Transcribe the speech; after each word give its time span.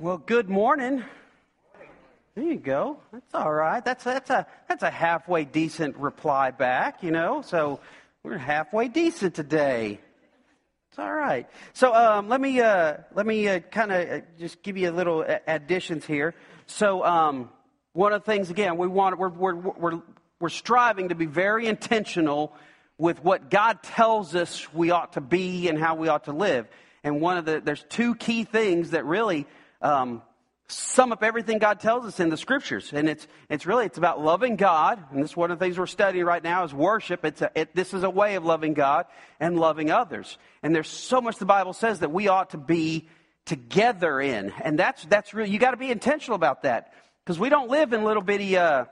Well, 0.00 0.18
good 0.18 0.48
morning. 0.48 1.04
There 2.34 2.44
you 2.44 2.56
go. 2.56 2.98
That's 3.12 3.32
all 3.32 3.52
right. 3.52 3.82
That's 3.84 4.02
that's 4.02 4.28
a 4.28 4.44
that's 4.68 4.82
a 4.82 4.90
halfway 4.90 5.44
decent 5.44 5.96
reply 5.98 6.50
back, 6.50 7.04
you 7.04 7.12
know. 7.12 7.42
So 7.42 7.78
we're 8.24 8.36
halfway 8.36 8.88
decent 8.88 9.36
today. 9.36 10.00
It's 10.90 10.98
all 10.98 11.14
right. 11.14 11.48
So 11.74 11.94
um, 11.94 12.28
let 12.28 12.40
me 12.40 12.60
uh, 12.60 12.96
let 13.14 13.24
me 13.24 13.46
uh, 13.46 13.60
kind 13.60 13.92
of 13.92 14.10
uh, 14.10 14.20
just 14.36 14.64
give 14.64 14.76
you 14.76 14.90
a 14.90 14.92
little 14.92 15.24
additions 15.46 16.04
here. 16.04 16.34
So 16.66 17.04
um, 17.04 17.48
one 17.92 18.12
of 18.12 18.24
the 18.24 18.32
things 18.32 18.50
again 18.50 18.76
we 18.76 18.88
want 18.88 19.16
we're 19.16 19.28
we're 19.28 19.54
we're 19.54 20.02
we're 20.40 20.48
striving 20.48 21.10
to 21.10 21.14
be 21.14 21.26
very 21.26 21.68
intentional 21.68 22.52
with 22.98 23.22
what 23.22 23.48
God 23.48 23.80
tells 23.84 24.34
us 24.34 24.74
we 24.74 24.90
ought 24.90 25.12
to 25.12 25.20
be 25.20 25.68
and 25.68 25.78
how 25.78 25.94
we 25.94 26.08
ought 26.08 26.24
to 26.24 26.32
live. 26.32 26.66
And 27.04 27.20
one 27.20 27.38
of 27.38 27.44
the 27.44 27.62
there's 27.64 27.84
two 27.88 28.16
key 28.16 28.42
things 28.42 28.90
that 28.90 29.04
really 29.04 29.46
um, 29.84 30.22
sum 30.66 31.12
up 31.12 31.22
everything 31.22 31.58
God 31.58 31.78
tells 31.78 32.06
us 32.06 32.18
in 32.18 32.30
the 32.30 32.36
scriptures. 32.36 32.92
And 32.92 33.08
it's, 33.08 33.28
it's 33.50 33.66
really, 33.66 33.84
it's 33.84 33.98
about 33.98 34.20
loving 34.20 34.56
God. 34.56 35.04
And 35.12 35.22
this 35.22 35.32
is 35.32 35.36
one 35.36 35.50
of 35.50 35.58
the 35.58 35.64
things 35.64 35.78
we're 35.78 35.86
studying 35.86 36.24
right 36.24 36.42
now 36.42 36.64
is 36.64 36.72
worship. 36.72 37.24
It's 37.24 37.42
a, 37.42 37.50
it, 37.54 37.74
this 37.74 37.92
is 37.92 38.02
a 38.02 38.10
way 38.10 38.34
of 38.36 38.44
loving 38.44 38.72
God 38.72 39.06
and 39.38 39.58
loving 39.58 39.90
others. 39.90 40.38
And 40.62 40.74
there's 40.74 40.88
so 40.88 41.20
much 41.20 41.36
the 41.36 41.44
Bible 41.44 41.74
says 41.74 42.00
that 42.00 42.10
we 42.10 42.28
ought 42.28 42.50
to 42.50 42.58
be 42.58 43.08
together 43.44 44.20
in. 44.20 44.52
And 44.62 44.78
that's, 44.78 45.04
that's 45.04 45.34
really, 45.34 45.50
you 45.50 45.58
got 45.58 45.72
to 45.72 45.76
be 45.76 45.90
intentional 45.90 46.36
about 46.36 46.62
that. 46.62 46.94
Because 47.22 47.38
we 47.38 47.50
don't 47.50 47.68
live 47.68 47.92
in 47.92 48.02
little 48.04 48.22
bitty, 48.22 48.56
uh, 48.56 48.86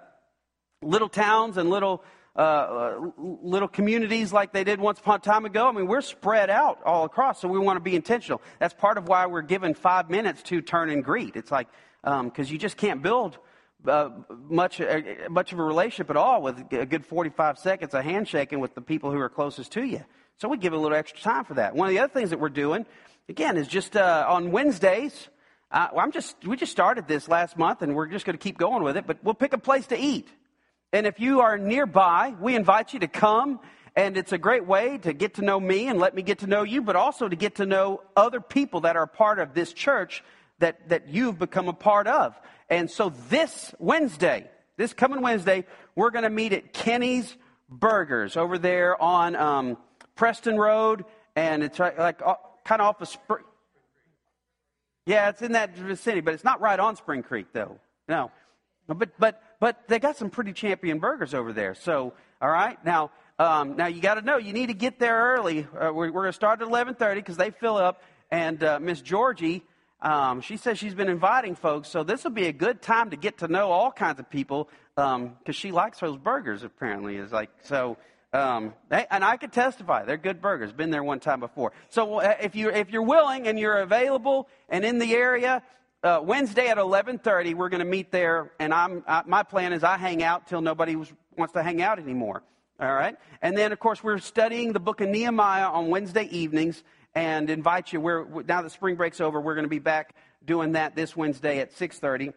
little 0.83 1.09
towns 1.09 1.56
and 1.56 1.70
little, 1.70 2.05
uh, 2.34 2.38
uh, 2.38 3.10
little 3.18 3.68
communities 3.68 4.32
like 4.32 4.52
they 4.52 4.64
did 4.64 4.80
once 4.80 4.98
upon 4.98 5.16
a 5.16 5.18
time 5.18 5.45
ago. 5.45 5.68
I 5.68 5.72
mean, 5.72 5.86
we're 5.86 6.00
spread 6.00 6.48
out 6.48 6.80
all 6.84 7.05
across, 7.05 7.41
so 7.41 7.48
we 7.48 7.58
want 7.58 7.77
to 7.77 7.82
be 7.82 7.95
intentional. 7.95 8.41
That's 8.58 8.72
part 8.72 8.96
of 8.96 9.06
why 9.06 9.27
we're 9.27 9.42
given 9.42 9.74
five 9.74 10.08
minutes 10.08 10.42
to 10.45 10.62
turn 10.62 10.88
and 10.88 11.05
greet. 11.05 11.36
It's 11.36 11.50
like, 11.50 11.68
because 12.02 12.48
um, 12.48 12.52
you 12.52 12.56
just 12.56 12.78
can't 12.78 13.02
build 13.02 13.36
uh, 13.86 14.10
much, 14.48 14.80
uh, 14.80 15.00
much 15.28 15.53
of 15.53 15.58
a 15.58 15.62
relationship 15.62 16.08
at 16.08 16.16
all 16.16 16.41
with 16.41 16.72
a 16.72 16.86
good 16.86 17.05
45 17.05 17.58
seconds 17.58 17.92
of 17.92 18.03
handshaking 18.03 18.60
with 18.60 18.75
the 18.75 18.80
people 18.80 19.10
who 19.10 19.19
are 19.19 19.28
closest 19.28 19.72
to 19.72 19.84
you. 19.84 20.03
So 20.38 20.48
we 20.48 20.56
give 20.56 20.72
a 20.72 20.78
little 20.78 20.97
extra 20.97 21.20
time 21.20 21.44
for 21.44 21.55
that. 21.55 21.75
One 21.75 21.86
of 21.86 21.94
the 21.94 21.98
other 21.98 22.12
things 22.12 22.30
that 22.30 22.41
we're 22.41 22.48
doing, 22.48 22.86
again, 23.28 23.58
is 23.58 23.69
just 23.69 23.94
uh, 23.94 24.25
on 24.27 24.53
Wednesdays. 24.53 25.28
Uh, 25.70 25.88
I'm 25.98 26.12
just, 26.12 26.36
we 26.47 26.56
just 26.56 26.72
started 26.72 27.06
this 27.06 27.28
last 27.28 27.58
month 27.58 27.83
and 27.83 27.94
we're 27.94 28.06
just 28.06 28.25
going 28.25 28.38
to 28.38 28.42
keep 28.42 28.56
going 28.56 28.83
with 28.83 28.97
it, 28.97 29.06
but 29.06 29.19
we'll 29.22 29.34
pick 29.34 29.53
a 29.53 29.58
place 29.58 29.86
to 29.88 29.98
eat. 29.98 30.28
And 30.92 31.06
if 31.06 31.20
you 31.20 31.40
are 31.40 31.56
nearby, 31.56 32.34
we 32.40 32.54
invite 32.54 32.92
you 32.92 33.00
to 33.00 33.08
come. 33.08 33.60
And 33.94 34.16
it's 34.16 34.32
a 34.32 34.38
great 34.38 34.66
way 34.66 34.98
to 34.98 35.12
get 35.12 35.34
to 35.34 35.42
know 35.42 35.60
me 35.60 35.88
and 35.88 35.98
let 35.98 36.14
me 36.14 36.22
get 36.22 36.38
to 36.40 36.46
know 36.46 36.62
you, 36.62 36.82
but 36.82 36.96
also 36.96 37.28
to 37.28 37.36
get 37.36 37.56
to 37.56 37.66
know 37.66 38.02
other 38.16 38.40
people 38.40 38.82
that 38.82 38.96
are 38.96 39.06
part 39.06 39.38
of 39.38 39.54
this 39.54 39.72
church 39.72 40.24
that, 40.58 40.88
that 40.88 41.08
you've 41.08 41.38
become 41.38 41.68
a 41.68 41.72
part 41.72 42.06
of. 42.06 42.38
And 42.70 42.90
so 42.90 43.12
this 43.28 43.74
Wednesday, 43.78 44.48
this 44.76 44.92
coming 44.94 45.20
Wednesday, 45.20 45.66
we're 45.94 46.10
going 46.10 46.24
to 46.24 46.30
meet 46.30 46.52
at 46.52 46.72
Kenny's 46.72 47.36
Burgers 47.68 48.36
over 48.36 48.58
there 48.58 49.00
on 49.00 49.36
um, 49.36 49.76
Preston 50.14 50.56
Road. 50.56 51.04
And 51.36 51.62
it's 51.62 51.78
right, 51.78 51.98
like 51.98 52.20
uh, 52.24 52.36
kind 52.64 52.80
of 52.80 52.88
off 52.88 53.00
of 53.00 53.08
Spring. 53.08 53.44
Yeah, 55.04 55.30
it's 55.30 55.42
in 55.42 55.52
that 55.52 55.76
vicinity, 55.76 56.20
but 56.20 56.34
it's 56.34 56.44
not 56.44 56.60
right 56.60 56.78
on 56.78 56.96
Spring 56.96 57.22
Creek, 57.22 57.46
though. 57.52 57.78
No. 58.08 58.30
But, 58.86 59.18
but, 59.18 59.42
but 59.62 59.86
they 59.86 60.00
got 60.00 60.16
some 60.16 60.28
pretty 60.28 60.52
champion 60.52 60.98
burgers 60.98 61.34
over 61.34 61.52
there. 61.52 61.77
So, 61.77 62.14
all 62.41 62.50
right. 62.50 62.84
Now, 62.84 63.12
um, 63.38 63.77
now 63.77 63.86
you 63.86 64.02
got 64.02 64.14
to 64.14 64.22
know 64.22 64.36
you 64.36 64.52
need 64.52 64.66
to 64.66 64.74
get 64.74 64.98
there 64.98 65.36
early. 65.36 65.69
Uh, 65.72 65.92
we're, 65.92 66.10
we're 66.10 66.22
going 66.22 66.27
to 66.27 66.32
start 66.32 66.60
at 66.60 66.66
11:30 66.66 67.14
because 67.14 67.36
they 67.36 67.50
fill 67.50 67.77
up. 67.77 68.02
And 68.32 68.64
uh, 68.64 68.80
Miss 68.80 69.00
Georgie, 69.00 69.62
um, 70.00 70.41
she 70.41 70.56
says 70.56 70.80
she's 70.80 70.96
been 70.96 71.08
inviting 71.08 71.54
folks. 71.54 71.88
So 71.88 72.02
this 72.02 72.24
will 72.24 72.32
be 72.32 72.48
a 72.48 72.52
good 72.52 72.82
time 72.82 73.10
to 73.10 73.16
get 73.16 73.38
to 73.38 73.46
know 73.46 73.70
all 73.70 73.92
kinds 73.92 74.19
of 74.19 74.28
people 74.28 74.69
because 74.96 75.14
um, 75.14 75.36
she 75.52 75.70
likes 75.70 76.00
those 76.00 76.19
burgers. 76.19 76.64
Apparently, 76.64 77.14
is 77.14 77.30
like 77.30 77.50
so. 77.62 77.98
Um, 78.32 78.75
they, 78.88 79.06
and 79.12 79.22
I 79.22 79.37
could 79.37 79.53
testify 79.53 80.04
they're 80.04 80.16
good 80.16 80.42
burgers. 80.42 80.72
Been 80.72 80.91
there 80.91 81.04
one 81.04 81.20
time 81.20 81.38
before. 81.38 81.72
So 81.91 82.19
uh, 82.19 82.34
if 82.41 82.56
you 82.56 82.70
if 82.70 82.91
you're 82.91 83.03
willing 83.03 83.47
and 83.47 83.60
you're 83.60 83.78
available 83.78 84.48
and 84.69 84.84
in 84.84 84.98
the 84.98 85.14
area, 85.14 85.62
uh, 86.02 86.20
Wednesday 86.22 86.68
at 86.68 86.78
11:30, 86.78 87.54
we're 87.54 87.68
going 87.68 87.80
to 87.80 87.84
meet 87.84 88.10
there, 88.10 88.52
and 88.58 88.74
I'm 88.74 89.04
my 89.26 89.42
plan 89.42 89.72
is 89.72 89.84
I 89.84 89.96
hang 89.96 90.22
out 90.22 90.46
till 90.48 90.60
nobody 90.60 90.96
wants 91.36 91.52
to 91.54 91.62
hang 91.62 91.80
out 91.80 91.98
anymore. 91.98 92.42
All 92.80 92.92
right, 92.92 93.14
and 93.40 93.56
then 93.56 93.72
of 93.72 93.78
course 93.78 94.02
we're 94.02 94.18
studying 94.18 94.72
the 94.72 94.80
book 94.80 95.00
of 95.00 95.08
Nehemiah 95.08 95.66
on 95.66 95.88
Wednesday 95.88 96.24
evenings, 96.24 96.82
and 97.14 97.50
invite 97.50 97.92
you. 97.92 98.00
We're 98.00 98.24
now 98.42 98.62
that 98.62 98.72
spring 98.72 98.96
break's 98.96 99.20
over, 99.20 99.40
we're 99.40 99.54
going 99.54 99.64
to 99.64 99.70
be 99.70 99.78
back 99.78 100.14
doing 100.44 100.72
that 100.72 100.96
this 100.96 101.16
Wednesday 101.16 101.60
at 101.60 101.72
6:30. 101.72 102.32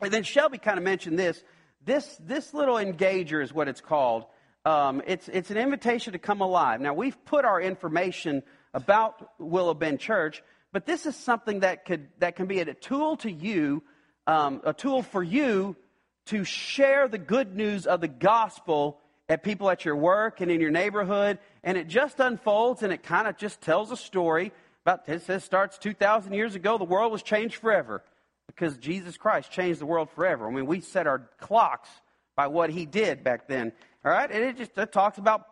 And 0.00 0.12
then 0.12 0.22
Shelby 0.22 0.58
kind 0.58 0.78
of 0.78 0.84
mentioned 0.84 1.18
this. 1.18 1.42
This 1.84 2.16
this 2.20 2.54
little 2.54 2.76
engager 2.76 3.42
is 3.42 3.52
what 3.52 3.68
it's 3.68 3.80
called. 3.80 4.26
Um, 4.64 5.02
it's 5.06 5.28
it's 5.28 5.50
an 5.50 5.56
invitation 5.56 6.12
to 6.12 6.20
come 6.20 6.40
alive. 6.40 6.80
Now 6.80 6.94
we've 6.94 7.24
put 7.24 7.44
our 7.44 7.60
information 7.60 8.44
about 8.74 9.32
Willow 9.38 9.74
Bend 9.74 9.98
Church 9.98 10.42
but 10.72 10.86
this 10.86 11.06
is 11.06 11.14
something 11.16 11.60
that, 11.60 11.84
could, 11.84 12.08
that 12.18 12.36
can 12.36 12.46
be 12.46 12.60
a 12.60 12.74
tool 12.74 13.16
to 13.18 13.30
you, 13.30 13.82
um, 14.26 14.60
a 14.64 14.72
tool 14.72 15.02
for 15.02 15.22
you 15.22 15.76
to 16.26 16.44
share 16.44 17.08
the 17.08 17.18
good 17.18 17.54
news 17.54 17.86
of 17.86 18.00
the 18.00 18.08
gospel 18.08 18.98
at 19.28 19.42
people 19.42 19.70
at 19.70 19.84
your 19.84 19.96
work 19.96 20.40
and 20.40 20.50
in 20.50 20.60
your 20.60 20.70
neighborhood. 20.70 21.38
And 21.62 21.76
it 21.76 21.88
just 21.88 22.20
unfolds 22.20 22.82
and 22.82 22.92
it 22.92 23.02
kind 23.02 23.28
of 23.28 23.36
just 23.36 23.60
tells 23.60 23.90
a 23.90 23.96
story 23.96 24.52
about 24.84 25.08
it 25.08 25.22
says 25.22 25.44
starts 25.44 25.78
2,000 25.78 26.32
years 26.32 26.54
ago. 26.54 26.78
The 26.78 26.84
world 26.84 27.12
was 27.12 27.22
changed 27.22 27.56
forever 27.56 28.02
because 28.46 28.76
Jesus 28.78 29.16
Christ 29.16 29.50
changed 29.50 29.80
the 29.80 29.86
world 29.86 30.10
forever. 30.10 30.46
I 30.46 30.50
mean, 30.50 30.66
we 30.66 30.80
set 30.80 31.06
our 31.06 31.30
clocks 31.38 31.88
by 32.36 32.48
what 32.48 32.70
he 32.70 32.86
did 32.86 33.22
back 33.22 33.46
then. 33.48 33.72
All 34.04 34.12
right? 34.12 34.30
And 34.30 34.42
it 34.44 34.56
just 34.56 34.76
it 34.76 34.92
talks 34.92 35.18
about 35.18 35.46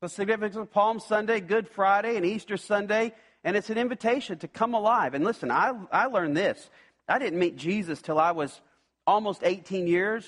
the 0.00 0.08
significance 0.08 0.56
of 0.56 0.70
Palm 0.70 1.00
Sunday, 1.00 1.40
Good 1.40 1.68
Friday, 1.68 2.16
and 2.16 2.24
Easter 2.24 2.56
Sunday. 2.56 3.12
And 3.44 3.56
it's 3.56 3.70
an 3.70 3.78
invitation 3.78 4.38
to 4.38 4.48
come 4.48 4.74
alive. 4.74 5.14
And 5.14 5.24
listen, 5.24 5.50
I, 5.50 5.72
I 5.90 6.06
learned 6.06 6.36
this. 6.36 6.70
I 7.08 7.18
didn't 7.18 7.38
meet 7.38 7.56
Jesus 7.56 8.00
till 8.00 8.18
I 8.18 8.30
was 8.30 8.60
almost 9.06 9.42
18 9.42 9.86
years. 9.86 10.24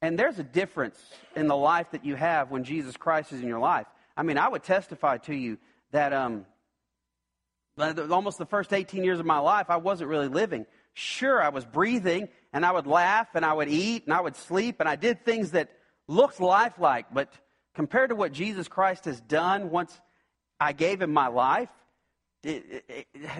And 0.00 0.18
there's 0.18 0.38
a 0.38 0.44
difference 0.44 0.98
in 1.36 1.46
the 1.46 1.56
life 1.56 1.90
that 1.92 2.04
you 2.04 2.16
have 2.16 2.50
when 2.50 2.64
Jesus 2.64 2.96
Christ 2.96 3.32
is 3.32 3.40
in 3.40 3.48
your 3.48 3.60
life. 3.60 3.86
I 4.16 4.22
mean, 4.22 4.38
I 4.38 4.48
would 4.48 4.62
testify 4.62 5.18
to 5.18 5.34
you 5.34 5.58
that 5.92 6.12
um, 6.12 6.44
almost 7.78 8.38
the 8.38 8.46
first 8.46 8.72
18 8.72 9.04
years 9.04 9.20
of 9.20 9.26
my 9.26 9.38
life, 9.38 9.66
I 9.70 9.76
wasn't 9.76 10.10
really 10.10 10.28
living. 10.28 10.66
Sure, 10.94 11.42
I 11.42 11.48
was 11.48 11.64
breathing, 11.64 12.28
and 12.52 12.66
I 12.66 12.72
would 12.72 12.86
laugh, 12.86 13.28
and 13.34 13.44
I 13.44 13.52
would 13.52 13.68
eat, 13.68 14.04
and 14.04 14.12
I 14.12 14.20
would 14.20 14.36
sleep, 14.36 14.76
and 14.80 14.88
I 14.88 14.96
did 14.96 15.24
things 15.24 15.52
that 15.52 15.70
looked 16.08 16.40
lifelike. 16.40 17.06
But 17.12 17.32
compared 17.74 18.10
to 18.10 18.16
what 18.16 18.32
Jesus 18.32 18.68
Christ 18.68 19.06
has 19.06 19.20
done 19.20 19.70
once 19.70 19.98
I 20.60 20.72
gave 20.72 21.00
him 21.00 21.12
my 21.12 21.28
life, 21.28 21.70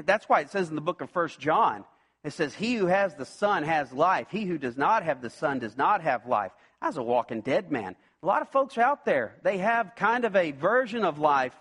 that's 0.04 0.28
why 0.28 0.40
it 0.40 0.50
says 0.50 0.68
in 0.68 0.74
the 0.74 0.80
book 0.80 1.00
of 1.00 1.10
First 1.10 1.40
John, 1.40 1.84
it 2.24 2.32
says, 2.32 2.54
He 2.54 2.74
who 2.74 2.86
has 2.86 3.14
the 3.14 3.24
Son 3.24 3.64
has 3.64 3.92
life. 3.92 4.28
He 4.30 4.44
who 4.44 4.58
does 4.58 4.76
not 4.76 5.02
have 5.02 5.20
the 5.20 5.30
Son 5.30 5.58
does 5.58 5.76
not 5.76 6.02
have 6.02 6.26
life. 6.26 6.52
I 6.80 6.86
was 6.86 6.96
a 6.96 7.02
walking 7.02 7.40
dead 7.40 7.70
man. 7.72 7.96
A 8.22 8.26
lot 8.26 8.42
of 8.42 8.50
folks 8.50 8.78
out 8.78 9.04
there, 9.04 9.36
they 9.42 9.58
have 9.58 9.96
kind 9.96 10.24
of 10.24 10.36
a 10.36 10.52
version 10.52 11.04
of 11.04 11.18
life, 11.18 11.54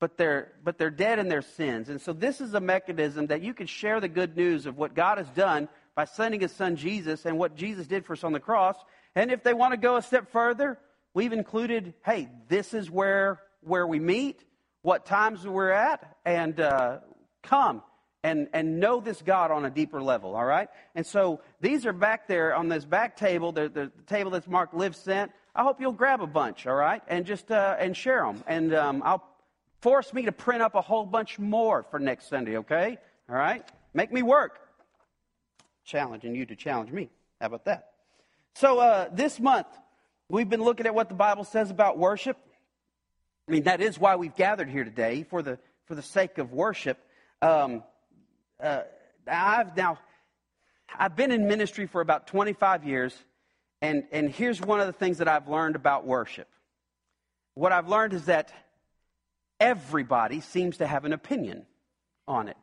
but 0.00 0.16
they're, 0.16 0.52
but 0.64 0.78
they're 0.78 0.90
dead 0.90 1.20
in 1.20 1.28
their 1.28 1.42
sins. 1.42 1.88
And 1.88 2.00
so 2.00 2.12
this 2.12 2.40
is 2.40 2.54
a 2.54 2.60
mechanism 2.60 3.28
that 3.28 3.42
you 3.42 3.54
can 3.54 3.68
share 3.68 4.00
the 4.00 4.08
good 4.08 4.36
news 4.36 4.66
of 4.66 4.76
what 4.76 4.94
God 4.94 5.18
has 5.18 5.28
done 5.28 5.68
by 5.94 6.06
sending 6.06 6.40
his 6.40 6.50
son 6.50 6.74
Jesus 6.74 7.24
and 7.24 7.38
what 7.38 7.54
Jesus 7.54 7.86
did 7.86 8.04
for 8.04 8.14
us 8.14 8.24
on 8.24 8.32
the 8.32 8.40
cross. 8.40 8.76
And 9.14 9.30
if 9.30 9.44
they 9.44 9.54
want 9.54 9.72
to 9.72 9.76
go 9.76 9.96
a 9.96 10.02
step 10.02 10.32
further, 10.32 10.78
we've 11.14 11.32
included, 11.32 11.94
hey, 12.04 12.28
this 12.48 12.74
is 12.74 12.90
where, 12.90 13.40
where 13.60 13.86
we 13.86 14.00
meet 14.00 14.42
what 14.82 15.06
times 15.06 15.46
we're 15.46 15.70
at, 15.70 16.16
and 16.24 16.60
uh, 16.60 16.98
come 17.42 17.82
and, 18.24 18.48
and 18.52 18.78
know 18.78 19.00
this 19.00 19.22
God 19.22 19.50
on 19.50 19.64
a 19.64 19.70
deeper 19.70 20.02
level, 20.02 20.34
all 20.34 20.44
right? 20.44 20.68
And 20.94 21.06
so 21.06 21.40
these 21.60 21.86
are 21.86 21.92
back 21.92 22.28
there 22.28 22.54
on 22.54 22.68
this 22.68 22.84
back 22.84 23.16
table, 23.16 23.52
the, 23.52 23.68
the, 23.68 23.90
the 23.96 24.02
table 24.06 24.30
that's 24.30 24.46
marked 24.46 24.74
Live 24.74 24.94
Sent. 24.94 25.32
I 25.54 25.62
hope 25.62 25.80
you'll 25.80 25.92
grab 25.92 26.20
a 26.22 26.26
bunch, 26.26 26.66
all 26.66 26.74
right? 26.74 27.02
And 27.08 27.26
just 27.26 27.50
uh, 27.50 27.76
and 27.78 27.96
share 27.96 28.24
them. 28.24 28.42
And 28.46 28.74
um, 28.74 29.02
I'll 29.04 29.24
force 29.80 30.12
me 30.12 30.22
to 30.22 30.32
print 30.32 30.62
up 30.62 30.74
a 30.74 30.80
whole 30.80 31.04
bunch 31.04 31.38
more 31.38 31.84
for 31.90 31.98
next 31.98 32.28
Sunday, 32.28 32.58
okay? 32.58 32.98
All 33.28 33.36
right? 33.36 33.68
Make 33.92 34.12
me 34.12 34.22
work. 34.22 34.60
Challenging 35.84 36.34
you 36.34 36.46
to 36.46 36.56
challenge 36.56 36.92
me. 36.92 37.10
How 37.40 37.48
about 37.48 37.64
that? 37.64 37.90
So 38.54 38.78
uh, 38.78 39.08
this 39.12 39.40
month, 39.40 39.66
we've 40.28 40.48
been 40.48 40.62
looking 40.62 40.86
at 40.86 40.94
what 40.94 41.08
the 41.08 41.14
Bible 41.14 41.44
says 41.44 41.70
about 41.70 41.98
worship. 41.98 42.36
I 43.48 43.52
mean, 43.52 43.64
that 43.64 43.80
is 43.80 43.98
why 43.98 44.16
we've 44.16 44.34
gathered 44.34 44.68
here 44.68 44.84
today 44.84 45.24
for 45.24 45.42
the, 45.42 45.58
for 45.86 45.94
the 45.94 46.02
sake 46.02 46.38
of 46.38 46.52
worship. 46.52 46.98
Um, 47.40 47.82
uh, 48.62 48.82
I've 49.26 49.76
now, 49.76 49.98
I've 50.96 51.16
been 51.16 51.32
in 51.32 51.48
ministry 51.48 51.86
for 51.86 52.00
about 52.00 52.28
25 52.28 52.84
years, 52.84 53.16
and, 53.80 54.04
and 54.12 54.30
here's 54.30 54.60
one 54.60 54.80
of 54.80 54.86
the 54.86 54.92
things 54.92 55.18
that 55.18 55.28
I've 55.28 55.48
learned 55.48 55.74
about 55.74 56.06
worship. 56.06 56.48
What 57.54 57.72
I've 57.72 57.88
learned 57.88 58.12
is 58.12 58.26
that 58.26 58.52
everybody 59.58 60.40
seems 60.40 60.78
to 60.78 60.86
have 60.86 61.04
an 61.04 61.12
opinion 61.12 61.66
on 62.28 62.48
it. 62.48 62.56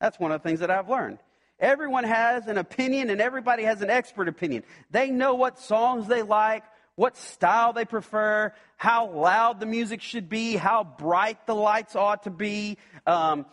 That's 0.00 0.18
one 0.18 0.32
of 0.32 0.42
the 0.42 0.48
things 0.48 0.60
that 0.60 0.70
I've 0.70 0.88
learned. 0.88 1.18
Everyone 1.60 2.04
has 2.04 2.48
an 2.48 2.58
opinion 2.58 3.10
and 3.10 3.20
everybody 3.20 3.62
has 3.62 3.82
an 3.82 3.90
expert 3.90 4.28
opinion. 4.28 4.64
They 4.90 5.10
know 5.10 5.34
what 5.34 5.60
songs 5.60 6.08
they 6.08 6.22
like, 6.22 6.64
what 6.94 7.16
style 7.16 7.72
they 7.72 7.84
prefer, 7.84 8.52
how 8.76 9.10
loud 9.10 9.60
the 9.60 9.66
music 9.66 10.02
should 10.02 10.28
be, 10.28 10.56
how 10.56 10.84
bright 10.84 11.46
the 11.46 11.54
lights 11.54 11.96
ought 11.96 12.24
to 12.24 12.30
be, 12.30 12.76
um, 13.06 13.46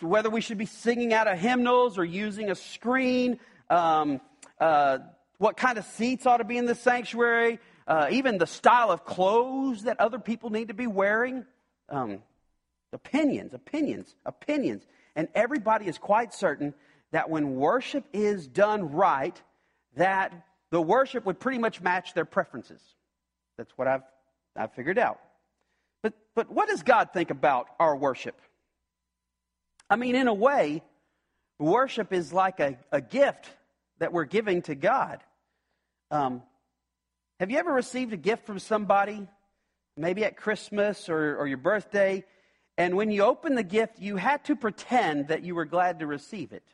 whether 0.00 0.28
we 0.28 0.40
should 0.40 0.58
be 0.58 0.66
singing 0.66 1.14
out 1.14 1.26
of 1.26 1.38
hymnals 1.38 1.98
or 1.98 2.04
using 2.04 2.50
a 2.50 2.54
screen, 2.54 3.38
um, 3.70 4.20
uh, 4.60 4.98
what 5.38 5.56
kind 5.56 5.78
of 5.78 5.84
seats 5.84 6.26
ought 6.26 6.38
to 6.38 6.44
be 6.44 6.58
in 6.58 6.66
the 6.66 6.74
sanctuary, 6.74 7.58
uh, 7.86 8.08
even 8.10 8.38
the 8.38 8.46
style 8.46 8.90
of 8.90 9.04
clothes 9.04 9.84
that 9.84 10.00
other 10.00 10.18
people 10.18 10.50
need 10.50 10.68
to 10.68 10.74
be 10.74 10.86
wearing. 10.86 11.44
Um, 11.88 12.22
opinions, 12.92 13.54
opinions, 13.54 14.14
opinions. 14.24 14.86
And 15.14 15.28
everybody 15.34 15.86
is 15.86 15.98
quite 15.98 16.34
certain 16.34 16.74
that 17.12 17.30
when 17.30 17.54
worship 17.54 18.04
is 18.12 18.46
done 18.46 18.92
right, 18.92 19.40
that 19.96 20.45
the 20.70 20.80
worship 20.80 21.24
would 21.26 21.38
pretty 21.38 21.58
much 21.58 21.80
match 21.80 22.14
their 22.14 22.24
preferences. 22.24 22.80
That's 23.56 23.72
what 23.76 23.88
I've, 23.88 24.02
I've 24.56 24.72
figured 24.72 24.98
out. 24.98 25.20
But, 26.02 26.14
but 26.34 26.50
what 26.50 26.68
does 26.68 26.82
God 26.82 27.10
think 27.12 27.30
about 27.30 27.66
our 27.78 27.96
worship? 27.96 28.40
I 29.88 29.96
mean, 29.96 30.14
in 30.14 30.28
a 30.28 30.34
way, 30.34 30.82
worship 31.58 32.12
is 32.12 32.32
like 32.32 32.60
a, 32.60 32.78
a 32.92 33.00
gift 33.00 33.48
that 33.98 34.12
we're 34.12 34.24
giving 34.24 34.62
to 34.62 34.74
God. 34.74 35.22
Um, 36.10 36.42
have 37.40 37.50
you 37.50 37.58
ever 37.58 37.72
received 37.72 38.12
a 38.12 38.16
gift 38.16 38.46
from 38.46 38.58
somebody, 38.58 39.26
maybe 39.96 40.24
at 40.24 40.36
Christmas 40.36 41.08
or, 41.08 41.36
or 41.36 41.46
your 41.46 41.58
birthday, 41.58 42.24
and 42.78 42.94
when 42.94 43.10
you 43.10 43.22
open 43.22 43.54
the 43.54 43.62
gift, 43.62 43.98
you 43.98 44.16
had 44.16 44.44
to 44.44 44.56
pretend 44.56 45.28
that 45.28 45.42
you 45.42 45.54
were 45.54 45.64
glad 45.64 46.00
to 46.00 46.06
receive 46.06 46.52
it? 46.52 46.64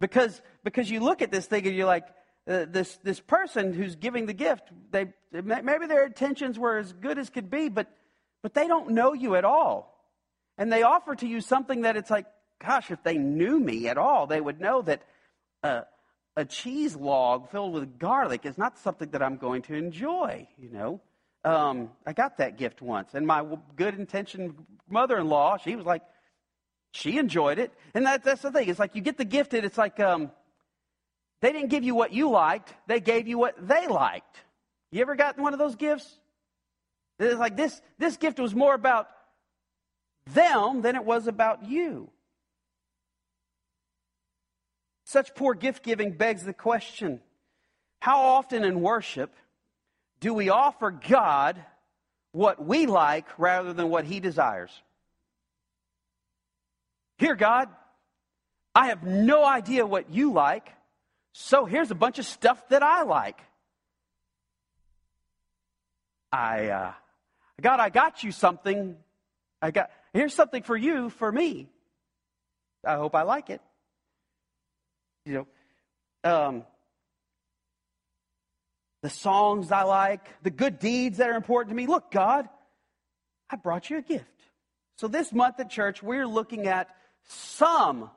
Because, 0.00 0.42
because 0.64 0.90
you 0.90 1.00
look 1.00 1.22
at 1.22 1.30
this 1.30 1.46
thing 1.46 1.66
and 1.66 1.76
you're 1.76 1.86
like, 1.86 2.06
uh, 2.46 2.66
this, 2.68 2.98
this 3.02 3.20
person 3.20 3.72
who's 3.72 3.96
giving 3.96 4.26
the 4.26 4.32
gift, 4.32 4.70
they, 4.90 5.06
maybe 5.32 5.86
their 5.86 6.04
intentions 6.04 6.58
were 6.58 6.78
as 6.78 6.92
good 6.92 7.18
as 7.18 7.30
could 7.30 7.50
be, 7.50 7.68
but, 7.68 7.88
but 8.42 8.54
they 8.54 8.66
don't 8.66 8.90
know 8.90 9.12
you 9.12 9.34
at 9.34 9.44
all. 9.44 9.90
And 10.58 10.72
they 10.72 10.82
offer 10.82 11.14
to 11.16 11.26
you 11.26 11.40
something 11.40 11.82
that 11.82 11.96
it's 11.96 12.10
like, 12.10 12.26
gosh, 12.64 12.90
if 12.90 13.02
they 13.02 13.16
knew 13.16 13.58
me 13.58 13.88
at 13.88 13.98
all, 13.98 14.26
they 14.26 14.40
would 14.40 14.60
know 14.60 14.82
that 14.82 15.02
uh, 15.62 15.82
a 16.36 16.44
cheese 16.44 16.94
log 16.94 17.50
filled 17.50 17.72
with 17.72 17.98
garlic 17.98 18.44
is 18.44 18.58
not 18.58 18.78
something 18.78 19.10
that 19.10 19.22
I'm 19.22 19.36
going 19.36 19.62
to 19.62 19.74
enjoy, 19.74 20.46
you 20.58 20.70
know. 20.70 21.00
Um, 21.44 21.90
I 22.06 22.12
got 22.12 22.38
that 22.38 22.56
gift 22.56 22.80
once, 22.80 23.14
and 23.14 23.26
my 23.26 23.44
good 23.76 23.98
intentioned 23.98 24.54
mother 24.88 25.18
in 25.18 25.28
law, 25.28 25.58
she 25.58 25.76
was 25.76 25.84
like, 25.84 26.02
she 26.92 27.18
enjoyed 27.18 27.58
it. 27.58 27.72
And 27.92 28.06
that, 28.06 28.24
that's 28.24 28.42
the 28.42 28.50
thing. 28.50 28.68
It's 28.68 28.78
like 28.78 28.94
you 28.94 29.02
get 29.02 29.18
the 29.18 29.24
gift, 29.24 29.52
and 29.52 29.64
it's 29.64 29.76
like, 29.76 30.00
um, 30.00 30.30
they 31.44 31.52
didn't 31.52 31.68
give 31.68 31.84
you 31.84 31.94
what 31.94 32.10
you 32.10 32.30
liked, 32.30 32.72
they 32.86 33.00
gave 33.00 33.28
you 33.28 33.36
what 33.36 33.54
they 33.68 33.86
liked. 33.86 34.40
You 34.90 35.02
ever 35.02 35.14
gotten 35.14 35.42
one 35.42 35.52
of 35.52 35.58
those 35.58 35.76
gifts? 35.76 36.10
It's 37.18 37.38
like 37.38 37.54
this, 37.54 37.82
this 37.98 38.16
gift 38.16 38.40
was 38.40 38.54
more 38.54 38.72
about 38.72 39.10
them 40.32 40.80
than 40.80 40.96
it 40.96 41.04
was 41.04 41.26
about 41.26 41.68
you. 41.68 42.08
Such 45.04 45.34
poor 45.34 45.52
gift 45.52 45.82
giving 45.82 46.12
begs 46.12 46.44
the 46.44 46.54
question 46.54 47.20
how 48.00 48.22
often 48.22 48.64
in 48.64 48.80
worship 48.80 49.34
do 50.20 50.32
we 50.32 50.48
offer 50.48 50.90
God 50.90 51.62
what 52.32 52.64
we 52.64 52.86
like 52.86 53.26
rather 53.38 53.74
than 53.74 53.90
what 53.90 54.06
He 54.06 54.18
desires? 54.18 54.70
Here, 57.18 57.34
God, 57.34 57.68
I 58.74 58.86
have 58.86 59.02
no 59.02 59.44
idea 59.44 59.84
what 59.84 60.10
you 60.10 60.32
like. 60.32 60.73
So 61.36 61.64
here's 61.64 61.90
a 61.90 61.96
bunch 61.96 62.20
of 62.20 62.26
stuff 62.26 62.68
that 62.68 62.84
I 62.84 63.02
like. 63.02 63.40
I, 66.32 66.68
uh, 66.68 66.92
God, 67.60 67.80
I 67.80 67.88
got 67.88 68.22
you 68.22 68.30
something. 68.30 68.96
I 69.60 69.72
got, 69.72 69.90
here's 70.12 70.32
something 70.32 70.62
for 70.62 70.76
you, 70.76 71.10
for 71.10 71.30
me. 71.30 71.68
I 72.86 72.94
hope 72.94 73.16
I 73.16 73.22
like 73.22 73.50
it. 73.50 73.60
You 75.26 75.46
know, 76.22 76.30
um, 76.30 76.62
the 79.02 79.10
songs 79.10 79.72
I 79.72 79.82
like, 79.82 80.24
the 80.44 80.50
good 80.50 80.78
deeds 80.78 81.18
that 81.18 81.30
are 81.30 81.36
important 81.36 81.70
to 81.70 81.76
me. 81.76 81.88
Look, 81.88 82.12
God, 82.12 82.48
I 83.50 83.56
brought 83.56 83.90
you 83.90 83.98
a 83.98 84.02
gift. 84.02 84.24
So 84.98 85.08
this 85.08 85.32
month 85.32 85.58
at 85.58 85.68
church, 85.68 86.00
we're 86.00 86.28
looking 86.28 86.68
at 86.68 86.94
some 87.24 88.08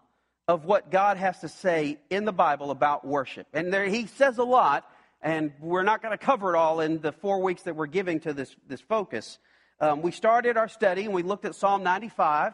of 0.48 0.64
what 0.64 0.90
God 0.90 1.18
has 1.18 1.40
to 1.40 1.50
say 1.50 1.98
in 2.10 2.24
the 2.24 2.32
Bible 2.32 2.72
about 2.72 3.06
worship. 3.06 3.48
And 3.54 3.74
there, 3.74 3.86
he 3.86 4.08
says 4.08 4.38
a 4.38 4.44
lot, 4.44 4.90
and 5.22 5.52
we're 5.60 5.84
not 5.84 6.02
going 6.02 6.18
to 6.18 6.24
cover 6.24 6.56
it 6.56 6.58
all 6.58 6.80
in 6.80 7.02
the 7.02 7.12
four 7.12 7.42
weeks 7.42 7.64
that 7.64 7.76
we're 7.76 7.88
giving 7.88 8.22
to 8.22 8.34
this, 8.34 8.56
this 8.68 8.80
focus. 8.80 9.40
Um, 9.82 10.02
we 10.02 10.12
started 10.12 10.56
our 10.56 10.70
study 10.70 11.04
and 11.04 11.14
we 11.14 11.22
looked 11.22 11.44
at 11.44 11.54
Psalm 11.54 11.84
95, 11.84 12.54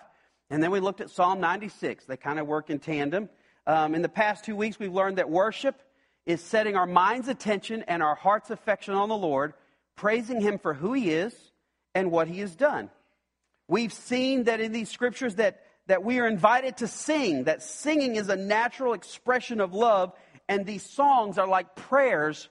and 0.50 0.62
then 0.62 0.72
we 0.72 0.80
looked 0.80 1.02
at 1.02 1.12
Psalm 1.12 1.40
96. 1.40 2.06
They 2.06 2.18
kind 2.18 2.40
of 2.40 2.48
work 2.48 2.70
in 2.70 2.80
tandem. 2.80 3.30
Um, 3.68 3.94
in 3.94 4.02
the 4.02 4.10
past 4.10 4.44
two 4.44 4.56
weeks, 4.56 4.80
we've 4.80 4.92
learned 4.92 5.20
that 5.20 5.30
worship 5.30 5.80
is 6.26 6.42
setting 6.42 6.76
our 6.76 6.88
mind's 6.88 7.28
attention 7.28 7.84
and 7.88 8.02
our 8.02 8.16
heart's 8.16 8.50
affection 8.50 8.96
on 8.96 9.10
the 9.10 9.16
Lord, 9.16 9.54
praising 9.96 10.42
Him 10.42 10.58
for 10.58 10.74
who 10.74 10.94
He 10.94 11.12
is 11.12 11.34
and 11.94 12.12
what 12.12 12.28
He 12.28 12.40
has 12.40 12.56
done. 12.56 12.90
We've 13.68 13.94
seen 13.94 14.46
that 14.46 14.60
in 14.60 14.72
these 14.72 14.90
scriptures 14.90 15.36
that 15.36 15.62
that 15.88 16.04
we 16.04 16.20
are 16.20 16.28
invited 16.28 16.78
to 16.78 16.88
sing, 16.88 17.46
that 17.46 17.62
singing 17.62 18.16
is 18.16 18.30
a 18.30 18.36
natural 18.36 18.94
expression 18.94 19.60
of 19.60 19.74
love, 19.74 20.14
and 20.48 20.66
these 20.66 20.84
songs 20.84 21.38
are 21.38 21.48
like 21.48 21.76
prayers 21.76 22.48